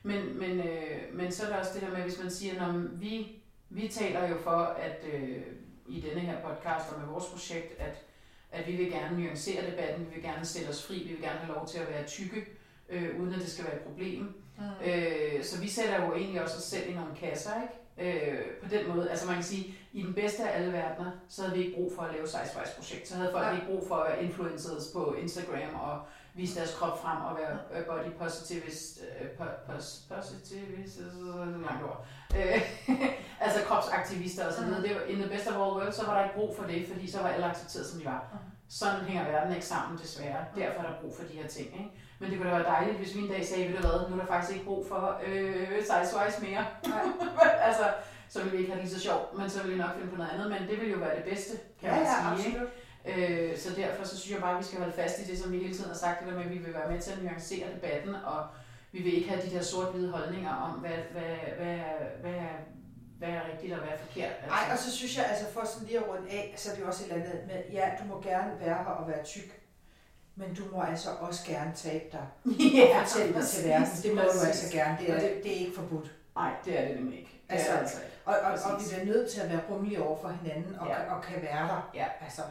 Men, 0.03 0.39
men, 0.39 0.59
øh, 0.59 1.01
men 1.13 1.31
så 1.31 1.43
er 1.45 1.49
der 1.49 1.57
også 1.59 1.71
det 1.73 1.81
der 1.81 1.89
med, 1.91 2.01
hvis 2.01 2.19
man 2.23 2.31
siger, 2.31 2.67
at 2.67 3.01
vi, 3.01 3.41
vi 3.69 3.87
taler 3.87 4.27
jo 4.27 4.35
for, 4.43 4.59
at 4.87 4.99
øh, 5.13 5.41
i 5.87 6.01
denne 6.01 6.19
her 6.21 6.35
podcast 6.47 6.93
og 6.93 6.99
med 6.99 7.07
vores 7.07 7.25
projekt, 7.25 7.79
at, 7.79 7.95
at 8.53 8.67
vi 8.67 8.75
vil 8.75 8.91
gerne 8.91 9.21
nuancere 9.23 9.71
debatten, 9.71 10.05
vi 10.09 10.13
vil 10.13 10.23
gerne 10.23 10.45
sætte 10.45 10.69
os 10.69 10.85
fri, 10.87 11.03
vi 11.03 11.09
vil 11.09 11.21
gerne 11.21 11.39
have 11.39 11.53
lov 11.53 11.67
til 11.67 11.79
at 11.79 11.89
være 11.89 12.03
tykke, 12.03 12.45
øh, 12.89 13.19
uden 13.19 13.33
at 13.33 13.39
det 13.39 13.51
skal 13.51 13.65
være 13.65 13.75
et 13.75 13.81
problem. 13.81 14.33
Mm. 14.57 14.63
Øh, 14.85 15.43
så 15.43 15.61
vi 15.61 15.69
sætter 15.69 16.05
jo 16.05 16.15
egentlig 16.15 16.41
også 16.43 16.57
os 16.57 16.63
selv 16.63 16.89
i 16.89 16.93
nogle 16.93 17.15
kasser, 17.15 17.51
ikke? 17.61 17.73
Øh, 17.97 18.39
på 18.63 18.69
den 18.69 18.87
måde, 18.87 19.09
altså 19.09 19.25
man 19.25 19.35
kan 19.35 19.43
sige, 19.43 19.75
i 19.93 20.01
den 20.01 20.13
bedste 20.13 20.43
af 20.43 20.59
alle 20.59 20.73
verdener, 20.73 21.11
så 21.29 21.41
havde 21.41 21.57
vi 21.57 21.63
ikke 21.63 21.75
brug 21.75 21.91
for 21.95 22.01
at 22.01 22.13
lave 22.13 22.27
size 22.27 22.75
projekt. 22.77 23.07
Så 23.07 23.15
havde 23.15 23.31
folk 23.31 23.45
Nej. 23.45 23.55
ikke 23.55 23.67
brug 23.67 23.87
for 23.87 23.95
at 23.95 24.11
være 24.11 24.23
influencers 24.23 24.87
på 24.93 25.15
Instagram 25.21 25.75
og 25.75 26.01
vise 26.35 26.55
deres 26.59 26.75
krop 26.79 27.01
frem 27.01 27.17
og 27.21 27.37
være 27.37 27.83
body 27.87 28.11
positivist, 28.19 28.99
øh, 29.21 29.27
po- 29.39 29.71
pos- 29.71 30.15
positivist, 30.15 30.99
øh, 30.99 31.61
langt 31.65 31.83
ord. 31.83 32.05
Øh, 32.37 32.61
altså 33.45 33.59
kropsaktivister 33.67 34.47
og 34.47 34.53
så 34.53 34.63
videre. 34.63 34.79
Mhm. 34.79 34.87
Det 34.87 34.95
var, 34.97 35.01
in 35.01 35.19
the 35.19 35.29
best 35.29 35.47
of 35.47 35.53
all 35.53 35.73
worlds, 35.77 35.95
så 35.95 36.05
var 36.05 36.17
der 36.17 36.23
ikke 36.23 36.35
brug 36.35 36.55
for 36.57 36.63
det, 36.63 36.87
fordi 36.93 37.11
så 37.11 37.21
var 37.21 37.29
alle 37.29 37.45
accepteret, 37.45 37.85
som 37.85 37.99
de 37.99 38.05
var. 38.05 38.27
Mhm. 38.33 38.41
Sådan 38.69 39.01
hænger 39.01 39.31
verden 39.31 39.53
ikke 39.55 39.65
sammen, 39.65 39.99
desværre. 39.99 40.45
Derfor 40.55 40.79
er 40.83 40.87
der 40.87 41.01
brug 41.01 41.15
for 41.15 41.23
de 41.23 41.33
her 41.33 41.47
ting. 41.47 41.67
Ikke? 41.67 41.91
Men 42.19 42.29
det 42.29 42.37
kunne 42.37 42.49
da 42.51 42.55
være 42.55 42.65
dejligt, 42.75 42.97
hvis 42.97 43.15
vi 43.15 43.21
en 43.21 43.29
dag 43.29 43.45
sagde, 43.45 43.67
ved 43.67 43.75
du 43.75 43.81
hvad, 43.87 44.09
nu 44.09 44.15
er 44.15 44.19
der 44.19 44.25
faktisk 44.27 44.53
ikke 44.53 44.65
brug 44.65 44.85
for 44.87 45.19
øh, 45.25 45.67
size-wise 45.89 46.41
mere. 46.41 46.65
Nej. 46.87 47.01
altså, 47.67 47.83
så 48.29 48.39
ville 48.39 48.51
vi 48.51 48.57
ikke 48.57 48.71
have 48.71 48.81
det 48.81 48.89
lige 48.89 48.99
så 48.99 49.03
sjovt, 49.07 49.37
men 49.37 49.49
så 49.49 49.61
ville 49.63 49.75
vi 49.75 49.81
nok 49.81 49.93
finde 49.95 50.09
på 50.11 50.15
noget 50.17 50.31
andet. 50.31 50.49
Men 50.49 50.61
det 50.61 50.77
ville 50.79 50.91
jo 50.91 50.97
være 50.99 51.15
det 51.15 51.23
bedste, 51.23 51.53
kan 51.81 51.89
Ja, 51.89 51.95
man 51.95 52.05
ja, 52.37 52.41
sige. 52.43 52.47
Ikke? 52.53 52.65
Øh, 53.05 53.57
så 53.57 53.69
derfor 53.75 54.03
så 54.05 54.17
synes 54.19 54.33
jeg 54.33 54.41
bare, 54.41 54.51
at 54.51 54.59
vi 54.59 54.63
skal 54.63 54.79
holde 54.79 54.93
fast 54.93 55.19
i 55.19 55.23
det, 55.31 55.39
som 55.39 55.51
vi 55.51 55.57
hele 55.57 55.73
tiden 55.75 55.89
har 55.89 55.97
sagt, 55.97 56.19
det 56.19 56.27
der 56.27 56.33
med, 56.37 56.43
at 56.45 56.49
vi 56.51 56.57
vil 56.57 56.73
være 56.73 56.91
med 56.91 56.99
til 57.01 57.11
at 57.11 57.23
nuancere 57.23 57.67
debatten, 57.75 58.15
og 58.15 58.45
vi 58.91 59.01
vil 59.01 59.13
ikke 59.17 59.29
have 59.29 59.41
de 59.41 59.55
der 59.55 59.61
sort-hvide 59.61 60.11
holdninger 60.11 60.53
om, 60.55 60.71
hvad, 60.71 60.97
hvad, 61.11 61.35
hvad, 61.57 61.77
hvad, 62.21 62.31
er, 62.33 62.55
hvad 63.17 63.29
er 63.29 63.41
rigtigt 63.51 63.73
og 63.73 63.79
hvad 63.79 63.89
er 63.89 63.97
forkert. 63.97 64.31
Altså. 64.41 64.49
Ej, 64.49 64.71
og 64.73 64.77
så 64.77 64.91
synes 64.97 65.17
jeg, 65.17 65.25
altså 65.29 65.45
for 65.53 65.65
sådan 65.65 65.87
lige 65.87 65.97
at 65.99 66.07
runde 66.09 66.29
af, 66.31 66.53
så 66.57 66.71
er 66.71 66.75
det 66.75 66.81
jo 66.81 66.87
også 66.87 67.03
et 67.05 67.11
eller 67.11 67.23
andet 67.25 67.39
med, 67.47 67.55
ja, 67.71 67.89
du 67.99 68.03
må 68.07 68.21
gerne 68.21 68.51
være 68.59 68.75
her 68.77 68.85
og 68.85 69.07
være 69.07 69.23
tyk, 69.23 69.59
men 70.35 70.53
du 70.55 70.63
må 70.75 70.81
altså 70.81 71.09
også 71.19 71.45
gerne 71.47 71.71
tabe 71.75 72.03
dig 72.11 72.25
ja, 72.75 72.99
og 73.01 73.07
fortælle 73.07 73.33
det 73.39 73.47
til 73.47 73.69
verden. 73.69 73.87
Det 74.03 74.15
må 74.15 74.21
du 74.21 74.27
præcis. 74.27 74.43
altså 74.47 74.77
gerne. 74.77 74.97
Det 74.99 75.09
er, 75.09 75.15
Og 75.15 75.21
det- 75.21 75.43
det 75.43 75.51
er 75.55 75.59
ikke 75.59 75.75
forbudt. 75.75 76.11
Nej, 76.35 76.51
det 76.65 76.79
er 76.79 76.87
det 76.87 76.95
nemlig 76.95 77.19
ikke. 77.19 77.31
Det 77.49 77.53
Altså, 77.55 77.71
altså. 77.71 77.97
Og, 78.25 78.35
og, 78.43 78.51
og 78.51 78.57
vi 78.71 78.75
Præcis. 78.75 78.93
bliver 78.93 79.05
nødt 79.05 79.29
til 79.31 79.41
at 79.41 79.49
være 79.49 79.59
rummelige 79.69 80.03
over 80.03 80.21
for 80.21 80.29
hinanden 80.29 80.75
og, 80.79 80.87
Ja. 80.87 81.01
ja. 81.03 81.13
og 81.15 81.23
kan 81.23 81.41
være 81.41 81.67
der. 81.67 81.91
Ja. 81.93 82.05
Altså, 82.21 82.41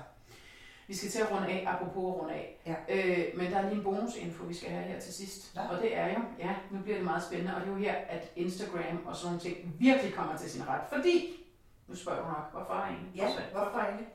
Vi 0.93 0.97
skal 0.97 1.11
til 1.11 1.19
at 1.19 1.31
runde 1.33 1.49
af, 1.49 1.65
apropos 1.67 2.15
at 2.15 2.21
runde 2.21 2.35
af. 2.35 2.47
Ja. 2.67 2.75
Øh, 2.89 3.25
men 3.39 3.53
der 3.53 3.59
er 3.59 3.63
lige 3.63 3.75
en 3.75 3.83
bonusinfo, 3.83 4.45
vi 4.45 4.55
skal 4.55 4.71
have 4.71 4.85
her 4.85 5.01
til 5.01 5.15
sidst. 5.15 5.55
Nå. 5.55 5.61
Og 5.71 5.83
det 5.83 5.97
er 5.97 6.07
jo, 6.07 6.21
ja, 6.39 6.55
nu 6.71 6.79
bliver 6.83 6.97
det 6.97 7.05
meget 7.05 7.23
spændende, 7.23 7.55
og 7.55 7.61
det 7.61 7.67
er 7.69 7.73
jo 7.73 7.79
her, 7.79 7.95
at 7.95 8.31
Instagram 8.37 9.07
og 9.07 9.17
sådan 9.17 9.27
nogle 9.27 9.41
ting 9.41 9.57
virkelig 9.79 10.15
kommer 10.15 10.37
til 10.37 10.51
sin 10.51 10.69
ret. 10.69 10.81
Fordi, 10.93 11.45
nu 11.89 11.97
spørger 11.97 12.21
du 12.21 12.29
nok, 12.29 12.53
hvorfor 12.53 12.75
egentlig? 12.75 13.13
ja, 13.17 13.29
hvorfor 13.53 13.79
egentlig? 13.79 14.07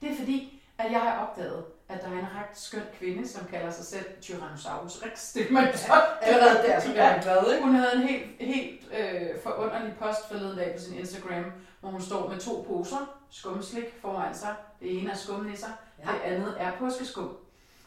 Det 0.00 0.10
er 0.10 0.16
fordi, 0.16 0.62
at 0.78 0.92
jeg 0.92 1.00
har 1.00 1.26
opdaget, 1.26 1.64
at 1.88 2.02
der 2.02 2.08
er 2.08 2.18
en 2.18 2.34
ret 2.38 2.58
skøn 2.58 2.82
kvinde, 2.98 3.28
som 3.28 3.46
kalder 3.46 3.70
sig 3.70 3.84
selv 3.84 4.06
Tyrannosaurus 4.20 5.02
Rex. 5.02 5.32
Det 5.32 5.48
er 5.48 5.52
man 5.52 5.76
så 5.76 5.92
Allerede 6.22 6.68
der, 6.68 6.80
så 6.80 6.88
bliver 6.90 7.10
man 7.12 7.22
glad, 7.22 7.52
ikke? 7.52 7.66
Hun 7.66 7.74
havde 7.74 7.96
en 7.96 8.02
helt, 8.02 8.26
helt 8.40 8.80
øh, 8.98 9.42
forunderlig 9.42 9.94
post 9.98 10.28
forleden 10.28 10.58
dag 10.58 10.74
på 10.76 10.82
sin 10.82 10.98
Instagram, 10.98 11.44
hvor 11.80 11.90
hun 11.90 12.00
står 12.00 12.28
med 12.28 12.38
to 12.38 12.64
poser 12.68 13.18
skumslik 13.30 13.84
foran 14.00 14.34
sig. 14.34 14.54
Det 14.80 14.98
ene 14.98 15.10
er 15.10 15.16
skumnisser, 15.16 15.68
ja. 15.98 16.12
det 16.12 16.20
andet 16.20 16.54
er 16.58 16.72
påskeskum. 16.78 17.36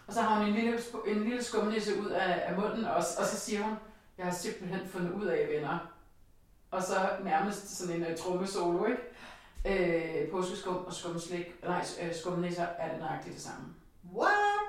Og 0.07 0.14
så 0.14 0.22
har 0.22 0.39
hun 0.39 0.47
en 0.47 0.53
lille, 0.53 0.80
en 1.07 1.24
lille 1.24 1.43
skumnisse 1.43 2.01
ud 2.01 2.09
af, 2.09 2.43
af 2.47 2.55
munden, 2.59 2.86
og, 2.86 2.95
og 2.95 3.26
så 3.26 3.39
siger 3.39 3.64
hun, 3.64 3.76
jeg 4.18 4.26
har 4.26 4.34
simpelthen 4.34 4.88
fundet 4.88 5.12
ud 5.12 5.26
af, 5.26 5.47
venner. 5.49 5.78
Og 6.72 6.84
så 6.84 7.09
nærmest 7.24 7.78
sådan 7.78 7.95
en 7.95 8.12
uh, 8.12 8.18
trommesolo, 8.18 8.86
ikke? 8.86 9.01
Øh, 9.66 10.32
påskeskum 10.32 10.76
og 10.76 10.93
skumslik, 10.93 11.64
nej, 11.64 11.86
øh, 12.01 12.16
skumnisser 12.16 12.64
er 12.64 12.97
nøjagtigt 12.97 13.36
det 13.36 13.43
samme. 13.43 13.74
What? 14.16 14.62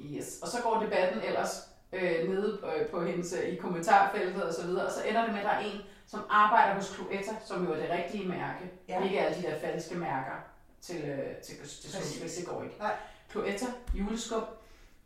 Yes. 0.00 0.38
Og 0.42 0.48
så 0.48 0.62
går 0.62 0.82
debatten 0.82 1.22
ellers 1.22 1.68
øh, 1.92 2.28
nede 2.28 2.58
øh, 2.76 2.88
på 2.88 3.04
hendes 3.04 3.32
i 3.32 3.56
kommentarfeltet 3.56 4.42
og 4.42 4.54
så 4.54 4.66
videre, 4.66 4.86
og 4.86 4.92
så 4.92 5.02
ender 5.08 5.22
det 5.24 5.32
med, 5.32 5.40
at 5.40 5.46
der 5.46 5.50
er 5.50 5.60
en, 5.60 5.80
som 6.06 6.20
arbejder 6.30 6.74
hos 6.74 6.94
Cloetta, 6.94 7.32
som 7.44 7.64
jo 7.64 7.72
er 7.72 7.76
det 7.76 7.90
rigtige 7.90 8.28
mærke. 8.28 8.70
Ja. 8.88 9.04
Ikke 9.04 9.20
alle 9.20 9.42
de 9.42 9.42
der 9.42 9.60
falske 9.60 9.94
mærker 9.94 10.49
til, 10.82 11.04
øh, 11.04 11.36
til, 11.36 11.56
til 11.82 11.92
skumslik, 11.92 12.36
det 12.38 12.46
går 12.46 12.62
ikke. 12.62 12.76
Nej. 12.78 12.96
Cloetta, 13.30 13.66
juleskum. 13.94 14.42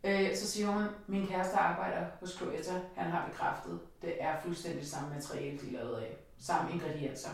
Øh, 0.03 0.35
så 0.35 0.47
siger 0.47 0.67
hun, 0.67 0.87
min 1.07 1.27
kæreste 1.27 1.57
arbejder 1.57 2.05
hos 2.19 2.37
Cloetta, 2.37 2.73
han 2.95 3.11
har 3.11 3.27
bekræftet, 3.29 3.79
det 4.01 4.13
er 4.19 4.41
fuldstændig 4.43 4.87
samme 4.87 5.09
materiale, 5.09 5.57
de 5.57 5.67
er 5.67 5.71
lavet 5.71 6.01
af. 6.01 6.17
Samme 6.39 6.71
ingredienser. 6.73 7.29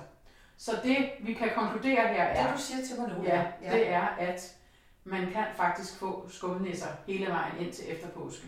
Så 0.57 0.71
det, 0.83 1.09
vi 1.21 1.33
kan 1.33 1.49
konkludere 1.55 2.07
her 2.07 2.23
er... 2.23 2.47
Det, 2.47 2.57
du 2.57 2.61
siger 2.61 2.85
til 2.85 2.99
mig 2.99 3.17
nu. 3.17 3.23
Ja, 3.23 3.45
ja. 3.61 3.71
det 3.71 3.89
er, 3.89 4.01
at 4.01 4.55
man 5.03 5.31
kan 5.31 5.45
faktisk 5.55 5.95
få 5.95 6.29
skumnisser 6.29 6.87
hele 7.07 7.27
vejen 7.27 7.57
ind 7.59 7.73
til 7.73 7.91
efter 7.91 8.07
påske. 8.07 8.47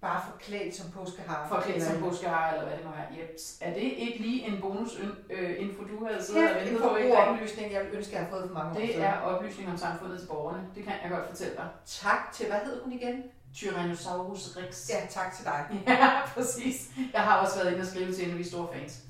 Bare 0.00 0.22
forklædt 0.30 0.74
som 0.74 0.90
påskehar. 0.90 1.48
Forklædt 1.48 1.82
som 1.82 2.00
påskehar, 2.00 2.52
eller 2.52 2.66
hvad 2.66 2.76
det 2.76 2.84
nu 2.84 2.90
er. 2.90 3.18
Yep. 3.18 3.36
Er 3.60 3.74
det 3.74 3.82
ikke 3.82 4.18
lige 4.18 4.46
en 4.46 4.60
bonus 4.60 5.00
øh, 5.30 5.62
info, 5.62 5.82
du 5.84 6.06
havde 6.06 6.24
siddet 6.24 6.50
og 6.50 6.56
ventet 6.56 6.82
på? 6.82 6.96
Det 6.98 7.12
er 7.12 7.22
en 7.22 7.28
oplysning, 7.28 7.72
jeg 7.72 7.80
vil 7.84 7.90
ønske, 7.92 8.14
jeg 8.14 8.22
har 8.22 8.30
fået 8.30 8.44
for 8.46 8.54
mange 8.54 8.70
år 8.70 8.86
Det 8.86 8.98
er 8.98 9.18
oplysning 9.20 9.70
om 9.70 9.76
samfundet 9.76 10.20
til 10.20 10.26
borgerne. 10.26 10.62
Det 10.74 10.84
kan 10.84 10.92
jeg 11.02 11.10
godt 11.10 11.28
fortælle 11.28 11.54
dig. 11.56 11.68
Tak 11.86 12.32
til, 12.32 12.46
hvad 12.46 12.58
hed 12.64 12.82
hun 12.82 12.92
igen? 12.92 13.22
Tyrannosaurus 13.54 14.56
Rex. 14.56 14.90
Ja, 14.90 15.06
tak 15.10 15.34
til 15.36 15.44
dig. 15.44 15.60
ja, 15.86 16.26
præcis. 16.34 16.90
Jeg 17.12 17.20
har 17.20 17.40
også 17.40 17.56
været 17.58 17.72
inde 17.72 17.82
og 17.82 17.86
skrive 17.86 18.12
til 18.12 18.24
en 18.24 18.30
af 18.30 18.38
de 18.38 18.48
store 18.50 18.68
fans. 18.72 19.02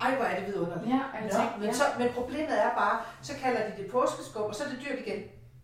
Ej, 0.00 0.14
hvor 0.14 0.24
er 0.24 0.38
det 0.38 0.46
vidunderligt. 0.46 0.88
Ja, 0.88 1.00
jeg 1.22 1.30
tænkte, 1.32 1.58
men, 1.58 1.66
ja. 1.66 1.72
så, 1.72 1.82
men 1.98 2.08
problemet 2.12 2.62
er 2.64 2.74
bare, 2.74 3.00
så 3.22 3.34
kalder 3.42 3.70
de 3.70 3.82
det 3.82 3.90
påskeskum, 3.90 4.42
og 4.42 4.54
så 4.54 4.64
er 4.64 4.68
det 4.68 4.78
dyrt 4.86 4.98
igen. 5.06 5.22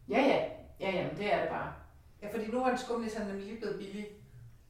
Ja, 0.09 0.21
ja. 0.21 0.39
Ja, 0.81 0.91
jamen, 0.97 1.17
det 1.17 1.35
er 1.35 1.41
det 1.41 1.49
bare. 1.49 1.73
Ja, 2.23 2.29
fordi 2.33 2.51
nu 2.51 2.65
er 2.65 2.71
en 2.71 2.79
skumnisse 2.79 3.19
nemlig 3.19 3.47
lige 3.47 3.61
blevet 3.61 3.79
billig. 3.79 4.07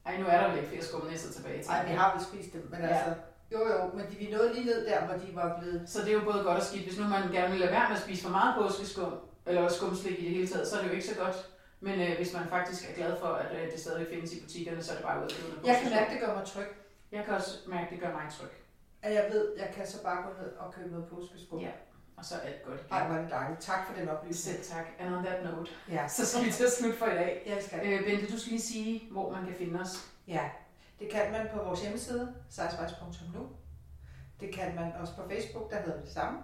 Ej, 0.05 0.17
nu 0.17 0.25
er 0.27 0.37
der 0.41 0.49
jo 0.49 0.55
ikke 0.55 0.67
flere 0.69 0.83
skumnisser 0.83 1.33
tilbage 1.33 1.63
til. 1.63 1.71
Nej, 1.71 1.85
vi 1.85 1.91
har 1.91 2.15
vel 2.15 2.25
spist 2.25 2.53
dem, 2.53 2.67
men 2.71 2.79
ja. 2.81 2.87
altså... 2.87 3.13
Jo, 3.51 3.59
jo, 3.59 3.79
men 3.93 4.05
de, 4.09 4.15
vi 4.15 4.29
nåede 4.31 4.53
lige 4.53 4.65
ned 4.65 4.85
der, 4.85 5.05
hvor 5.05 5.15
de 5.23 5.35
var 5.35 5.59
blevet... 5.59 5.89
Så 5.89 5.99
det 6.01 6.09
er 6.09 6.13
jo 6.13 6.31
både 6.31 6.43
godt 6.43 6.57
og 6.57 6.63
skidt. 6.63 6.85
Hvis 6.85 6.99
nu 6.99 7.07
man 7.07 7.31
gerne 7.31 7.51
vil 7.51 7.59
lade 7.59 7.71
være 7.71 7.89
med 7.89 7.95
at 7.95 8.01
spise 8.01 8.23
for 8.23 8.29
meget 8.29 8.55
påskeskum, 8.59 9.13
eller 9.45 9.67
skumslik 9.67 10.19
i 10.19 10.25
det 10.25 10.31
hele 10.31 10.47
taget, 10.47 10.67
så 10.67 10.75
er 10.77 10.81
det 10.81 10.89
jo 10.89 10.93
ikke 10.93 11.07
så 11.07 11.15
godt. 11.15 11.49
Men 11.79 12.01
øh, 12.01 12.15
hvis 12.17 12.33
man 12.33 12.47
faktisk 12.47 12.89
er 12.89 12.95
glad 12.95 13.19
for, 13.19 13.27
at 13.27 13.51
øh, 13.57 13.71
det 13.71 13.79
stadig 13.79 14.07
findes 14.13 14.33
i 14.33 14.43
butikkerne, 14.43 14.83
så 14.83 14.91
er 14.91 14.95
det 14.95 15.05
bare 15.05 15.23
ud 15.23 15.29
købe 15.29 15.67
Jeg 15.67 15.79
kan 15.81 15.91
mærke, 15.91 16.11
det 16.13 16.19
gør 16.19 16.35
mig 16.35 16.45
tryg. 16.45 16.67
Jeg 17.11 17.25
kan 17.25 17.33
også 17.33 17.57
mærke, 17.67 17.87
det 17.91 17.99
gør 17.99 18.11
mig 18.11 18.25
tryg. 18.39 18.53
At 19.01 19.13
jeg 19.13 19.25
ved, 19.31 19.53
jeg 19.57 19.69
kan 19.75 19.87
så 19.87 20.03
bare 20.03 20.23
gå 20.23 20.29
ned 20.41 20.51
og 20.51 20.73
købe 20.73 20.89
noget 20.89 21.05
påskeskum. 21.07 21.59
Ja, 21.59 21.71
og 22.17 22.25
så 22.25 22.35
er 22.35 22.39
alt 22.39 22.63
godt 22.63 22.79
igen. 22.79 22.91
Ej, 22.91 23.07
hvor 23.07 23.15
er 23.15 23.21
det 23.21 23.31
dejligt. 23.31 23.61
Tak 23.61 23.87
for 23.87 23.93
den 23.93 24.09
oplysning. 24.09 24.57
Selv 24.57 24.75
tak. 24.75 24.85
And 24.99 25.15
on 25.15 25.25
that 25.25 25.43
note, 25.43 25.71
ja. 25.89 26.07
så 26.07 26.25
skal 26.25 26.45
vi 26.45 26.51
til 26.51 26.63
at 26.63 26.71
slutte 26.71 26.97
for 26.97 27.05
i 27.05 27.15
dag. 27.15 27.43
Jeg 27.45 27.63
skal. 27.63 27.79
Øh, 27.87 28.05
Bente, 28.05 28.33
du 28.33 28.39
skal 28.39 28.51
lige 28.51 28.61
sige, 28.61 29.07
hvor 29.11 29.31
man 29.31 29.45
kan 29.45 29.55
finde 29.55 29.79
os. 29.79 30.11
Ja, 30.27 30.49
det 30.99 31.09
kan 31.09 31.31
man 31.31 31.47
på 31.53 31.63
vores 31.63 31.81
hjemmeside, 31.81 32.35
sizewise.nu. 32.49 33.47
Det 34.39 34.53
kan 34.53 34.75
man 34.75 34.93
også 34.93 35.15
på 35.15 35.21
Facebook, 35.29 35.71
der 35.71 35.81
hedder 35.81 36.01
det 36.01 36.11
samme. 36.11 36.39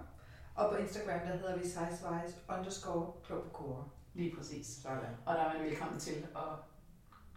Og 0.54 0.70
på 0.70 0.76
Instagram, 0.76 1.20
der 1.20 1.36
hedder 1.36 1.56
vi 1.56 1.64
sizewise 1.64 2.36
underscore 2.48 3.12
klog 3.24 3.84
Lige 4.14 4.36
præcis. 4.36 4.66
Sådan. 4.82 5.16
Og 5.26 5.34
der 5.34 5.40
er 5.40 5.52
man 5.52 5.62
velkommen 5.62 6.00
til 6.00 6.26
at 6.36 6.42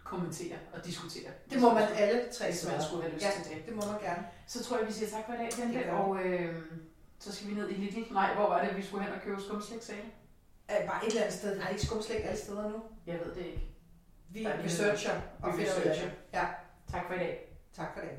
kommentere 0.03 0.57
og 0.73 0.85
diskutere. 0.85 1.31
Det 1.49 1.61
må 1.61 1.73
man 1.73 1.87
alle 1.95 2.21
tre 2.33 2.45
Hvis 2.45 2.67
man 2.67 2.81
skulle 2.81 3.03
have 3.03 3.13
lyst 3.13 3.25
ja, 3.25 3.31
til 3.43 3.55
det. 3.55 3.65
det 3.65 3.75
må 3.75 3.81
man 3.91 4.01
gerne. 4.01 4.27
Så 4.47 4.63
tror 4.63 4.77
jeg, 4.77 4.87
vi 4.87 4.93
siger 4.93 5.09
tak 5.09 5.25
for 5.25 5.33
i 5.33 5.37
dag, 5.37 5.49
Bente. 5.59 5.91
Og 5.91 6.25
øh, 6.25 6.65
så 7.25 7.35
skal 7.35 7.49
vi 7.49 7.53
ned 7.53 7.69
i 7.69 7.73
Lidl. 7.73 8.13
Nej, 8.13 8.33
hvor 8.35 8.47
var 8.49 8.63
det, 8.65 8.77
vi 8.77 8.83
skulle 8.83 9.03
hen 9.03 9.13
og 9.13 9.21
købe 9.21 9.41
skumslik, 9.41 9.81
sagde 9.81 10.01
Æh, 10.69 10.87
Bare 10.87 11.05
et 11.05 11.09
eller 11.09 11.21
andet 11.21 11.37
sted. 11.37 11.59
Har 11.59 11.69
I 11.69 11.71
ikke 11.71 11.85
skumslik 11.85 12.19
alle 12.23 12.37
steder 12.37 12.69
nu? 12.69 12.83
Jeg 13.05 13.19
ved 13.19 13.35
det 13.35 13.45
ikke. 13.45 13.61
Vi 14.29 14.47
researcher 14.47 15.21
og 15.41 15.53
ud 15.53 15.59
af 15.59 16.13
Ja. 16.33 16.47
Tak 16.91 17.07
for 17.07 17.13
i 17.13 17.17
dag. 17.17 17.57
Tak 17.73 17.93
for 17.93 18.01
det. 18.01 18.09